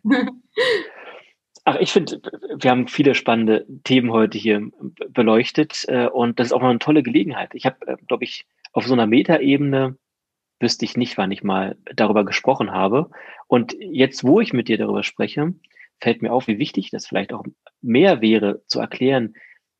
Ach, 1.69 1.75
ich 1.81 1.91
finde, 1.91 2.21
wir 2.61 2.71
haben 2.71 2.87
viele 2.87 3.13
spannende 3.13 3.65
Themen 3.83 4.13
heute 4.13 4.37
hier 4.37 4.71
beleuchtet 5.09 5.83
äh, 5.89 6.07
und 6.07 6.39
das 6.39 6.47
ist 6.47 6.53
auch 6.53 6.61
mal 6.61 6.69
eine 6.69 6.79
tolle 6.79 7.03
Gelegenheit. 7.03 7.49
Ich 7.55 7.65
habe, 7.65 7.75
äh, 7.87 7.97
glaube 8.07 8.23
ich, 8.23 8.45
auf 8.71 8.85
so 8.87 8.93
einer 8.93 9.05
Metaebene 9.05 9.97
wüsste 10.61 10.85
ich 10.85 10.95
nicht, 10.95 11.17
wann 11.17 11.29
ich 11.29 11.43
mal 11.43 11.75
darüber 11.93 12.23
gesprochen 12.23 12.71
habe. 12.71 13.09
Und 13.47 13.75
jetzt, 13.81 14.23
wo 14.23 14.39
ich 14.39 14.53
mit 14.53 14.69
dir 14.69 14.77
darüber 14.77 15.03
spreche, 15.03 15.55
fällt 15.99 16.21
mir 16.21 16.31
auf, 16.31 16.47
wie 16.47 16.57
wichtig 16.57 16.89
das 16.91 17.05
vielleicht 17.05 17.33
auch 17.33 17.43
mehr 17.81 18.21
wäre, 18.21 18.63
zu 18.67 18.79
erklären, 18.79 19.33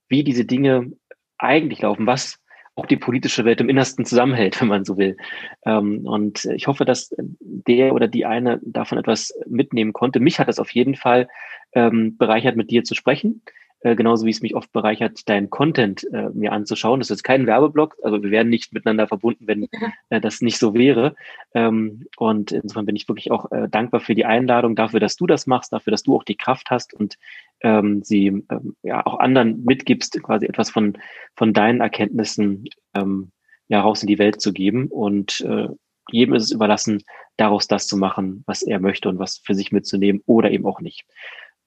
wie 0.10 0.26
diese 0.26 0.44
Dinge 0.44 0.92
eigentlich 1.38 1.84
laufen, 1.84 2.06
was 2.06 2.44
auch 2.78 2.86
die 2.86 2.98
politische 2.98 3.44
Welt 3.44 3.60
im 3.60 3.70
Innersten 3.70 4.06
zusammenhält, 4.06 4.60
wenn 4.62 4.68
man 4.68 4.86
so 4.86 4.98
will. 4.98 5.18
Ähm, 5.66 6.06
und 6.06 6.46
ich 6.46 6.68
hoffe, 6.68 6.86
dass 6.86 7.14
der 7.18 7.94
oder 7.94 8.08
die 8.08 8.26
eine 8.26 8.60
davon 8.64 8.98
etwas 8.98 9.34
mitnehmen 9.48 9.94
konnte. 9.94 10.20
Mich 10.20 10.40
hat 10.40 10.48
das 10.48 10.60
auf 10.60 10.70
jeden 10.72 10.96
Fall 10.96 11.28
ähm, 11.74 12.18
bereichert, 12.18 12.56
mit 12.56 12.72
dir 12.72 12.84
zu 12.84 12.96
sprechen. 12.96 13.42
Äh, 13.88 13.96
genauso 13.96 14.26
wie 14.26 14.32
es 14.32 14.42
mich 14.42 14.54
oft 14.54 14.72
bereichert, 14.74 15.30
deinen 15.30 15.50
Content 15.50 16.06
äh, 16.12 16.30
mir 16.34 16.52
anzuschauen. 16.52 17.00
Das 17.00 17.08
ist 17.08 17.18
jetzt 17.18 17.24
kein 17.24 17.48
Werbeblock, 17.48 17.96
also 18.04 18.22
wir 18.22 18.32
werden 18.32 18.50
nicht 18.50 18.74
miteinander 18.74 19.08
verbunden, 19.08 19.48
wenn 19.48 19.68
äh, 20.10 20.20
das 20.20 20.42
nicht 20.42 20.58
so 20.58 20.74
wäre. 20.74 21.16
Ähm, 21.54 22.06
und 22.18 22.52
insofern 22.52 22.86
bin 22.86 22.98
ich 22.98 23.08
wirklich 23.08 23.32
auch 23.32 23.50
äh, 23.52 23.70
dankbar 23.70 24.02
für 24.02 24.14
die 24.14 24.26
Einladung, 24.26 24.76
dafür, 24.76 25.00
dass 25.00 25.16
du 25.16 25.26
das 25.26 25.48
machst, 25.48 25.72
dafür, 25.72 25.92
dass 25.92 26.04
du 26.04 26.16
auch 26.16 26.26
die 26.26 26.36
Kraft 26.36 26.70
hast 26.70 26.94
und 26.94 27.16
ähm, 27.62 28.04
sie 28.04 28.28
ähm, 28.28 28.76
ja 28.84 29.06
auch 29.06 29.20
anderen 29.20 29.64
mitgibst, 29.64 30.22
quasi 30.22 30.48
etwas 30.48 30.70
von, 30.70 30.98
von 31.38 31.54
deinen 31.54 31.80
Erkenntnissen 31.80 32.66
ähm, 32.94 33.32
ja 33.70 33.80
raus 33.80 34.04
in 34.04 34.08
die 34.08 34.20
Welt 34.20 34.42
zu 34.42 34.52
geben. 34.52 34.88
Und 34.88 35.42
äh, 35.42 35.70
jedem 36.12 36.36
ist 36.36 36.44
es 36.44 36.52
überlassen, 36.52 37.04
daraus 37.38 37.68
das 37.68 37.88
zu 37.88 37.96
machen, 37.96 38.44
was 38.48 38.64
er 38.64 38.82
möchte 38.82 39.08
und 39.08 39.18
was 39.18 39.38
für 39.46 39.56
sich 39.56 39.72
mitzunehmen 39.72 40.22
oder 40.26 40.52
eben 40.52 40.66
auch 40.66 40.82
nicht. 40.82 41.06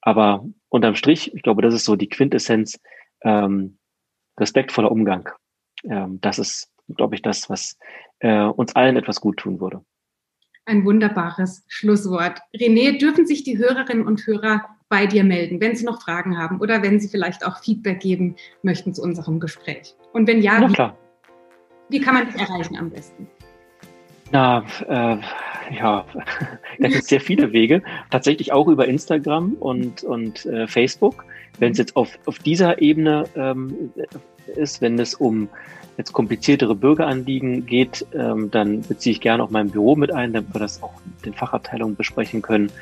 Aber 0.02 0.44
unterm 0.68 0.94
Strich, 0.94 1.34
ich 1.34 1.42
glaube, 1.42 1.62
das 1.62 1.74
ist 1.74 1.84
so 1.84 1.96
die 1.96 2.08
Quintessenz, 2.08 2.80
ähm, 3.22 3.78
respektvoller 4.38 4.90
Umgang. 4.90 5.28
Ähm, 5.84 6.20
das 6.20 6.38
ist, 6.38 6.70
glaube 6.96 7.14
ich, 7.14 7.22
das, 7.22 7.50
was 7.50 7.78
äh, 8.20 8.44
uns 8.44 8.74
allen 8.74 8.96
etwas 8.96 9.20
gut 9.20 9.38
tun 9.38 9.60
würde. 9.60 9.84
Ein 10.66 10.84
wunderbares 10.84 11.64
Schlusswort. 11.68 12.40
René, 12.54 12.98
dürfen 12.98 13.26
sich 13.26 13.42
die 13.44 13.58
Hörerinnen 13.58 14.06
und 14.06 14.26
Hörer 14.26 14.64
bei 14.88 15.06
dir 15.06 15.24
melden, 15.24 15.60
wenn 15.60 15.74
sie 15.74 15.84
noch 15.84 16.02
Fragen 16.02 16.38
haben 16.38 16.60
oder 16.60 16.82
wenn 16.82 17.00
sie 17.00 17.08
vielleicht 17.08 17.44
auch 17.46 17.62
Feedback 17.62 18.00
geben 18.00 18.36
möchten 18.62 18.94
zu 18.94 19.02
unserem 19.02 19.40
Gespräch? 19.40 19.94
Und 20.12 20.26
wenn 20.26 20.42
ja, 20.42 20.60
wie, 20.60 21.96
wie 21.96 22.00
kann 22.00 22.14
man 22.14 22.26
dich 22.26 22.40
erreichen 22.40 22.76
am 22.76 22.90
besten? 22.90 23.28
Na, 24.32 24.64
äh, 24.86 25.18
ja, 25.70 26.04
da 26.78 26.88
gibt 26.88 27.02
es 27.02 27.08
sehr 27.08 27.20
viele 27.20 27.52
Wege. 27.52 27.82
Tatsächlich 28.10 28.52
auch 28.52 28.68
über 28.68 28.88
Instagram 28.88 29.54
und, 29.54 30.04
und 30.04 30.46
äh, 30.46 30.66
Facebook. 30.66 31.24
Wenn 31.58 31.72
es 31.72 31.78
jetzt 31.78 31.96
auf, 31.96 32.18
auf 32.26 32.38
dieser 32.38 32.80
Ebene 32.80 33.24
ähm, 33.36 33.92
ist, 34.56 34.80
wenn 34.80 34.98
es 34.98 35.14
um 35.14 35.48
jetzt 35.96 36.12
kompliziertere 36.12 36.74
Bürgeranliegen 36.74 37.64
geht, 37.66 38.06
ähm, 38.14 38.50
dann 38.50 38.80
beziehe 38.82 39.12
ich 39.12 39.20
gerne 39.20 39.42
auch 39.42 39.50
mein 39.50 39.70
Büro 39.70 39.96
mit 39.96 40.12
ein, 40.12 40.32
damit 40.32 40.54
wir 40.54 40.60
das 40.60 40.82
auch 40.82 40.92
mit 41.04 41.26
den 41.26 41.34
Fachabteilungen 41.34 41.96
besprechen 41.96 42.40
können. 42.40 42.72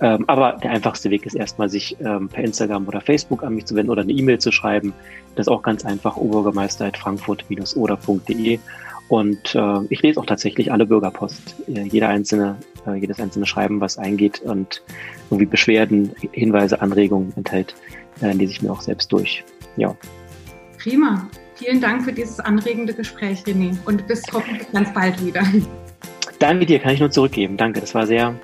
Ähm, 0.00 0.22
aber 0.28 0.52
der 0.62 0.70
einfachste 0.70 1.10
Weg 1.10 1.26
ist 1.26 1.34
erstmal, 1.34 1.68
sich 1.68 1.96
ähm, 2.00 2.28
per 2.28 2.44
Instagram 2.44 2.86
oder 2.86 3.00
Facebook 3.00 3.42
an 3.42 3.56
mich 3.56 3.64
zu 3.64 3.74
wenden 3.74 3.90
oder 3.90 4.02
eine 4.02 4.12
E-Mail 4.12 4.38
zu 4.38 4.52
schreiben. 4.52 4.92
Das 5.34 5.48
ist 5.48 5.52
auch 5.52 5.62
ganz 5.62 5.84
einfach, 5.84 6.16
oberbürgermeister.frankfurt-oder.de. 6.16 8.60
Und 9.08 9.54
äh, 9.54 9.80
ich 9.88 10.02
lese 10.02 10.20
auch 10.20 10.26
tatsächlich 10.26 10.70
alle 10.70 10.86
Bürgerpost, 10.86 11.56
äh, 11.68 11.82
jeder 11.82 12.08
einzelne, 12.08 12.56
äh, 12.86 12.94
jedes 12.94 13.18
einzelne 13.20 13.46
Schreiben, 13.46 13.80
was 13.80 13.96
eingeht 13.96 14.40
und 14.42 14.82
irgendwie 15.30 15.46
Beschwerden, 15.46 16.12
Hinweise, 16.32 16.80
Anregungen 16.82 17.32
enthält, 17.36 17.74
äh, 18.20 18.32
lese 18.32 18.52
ich 18.52 18.62
mir 18.62 18.70
auch 18.70 18.82
selbst 18.82 19.10
durch. 19.12 19.44
Ja. 19.76 19.96
Prima. 20.78 21.28
Vielen 21.54 21.80
Dank 21.80 22.04
für 22.04 22.12
dieses 22.12 22.38
anregende 22.38 22.94
Gespräch, 22.94 23.40
René. 23.40 23.76
Und 23.84 24.06
bis 24.06 24.22
hoffentlich 24.32 24.70
ganz 24.70 24.92
bald 24.94 25.24
wieder. 25.24 25.42
Danke 26.38 26.66
dir, 26.66 26.78
kann 26.78 26.94
ich 26.94 27.00
nur 27.00 27.10
zurückgeben. 27.10 27.56
Danke, 27.56 27.80
das 27.80 27.94
war 27.94 28.06
sehr 28.06 28.34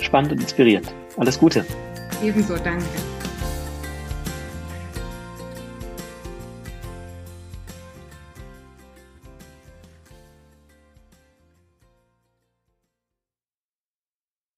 spannend 0.00 0.32
und 0.32 0.40
inspirierend. 0.42 0.92
Alles 1.16 1.38
Gute. 1.38 1.64
Ebenso, 2.22 2.56
danke. 2.56 2.84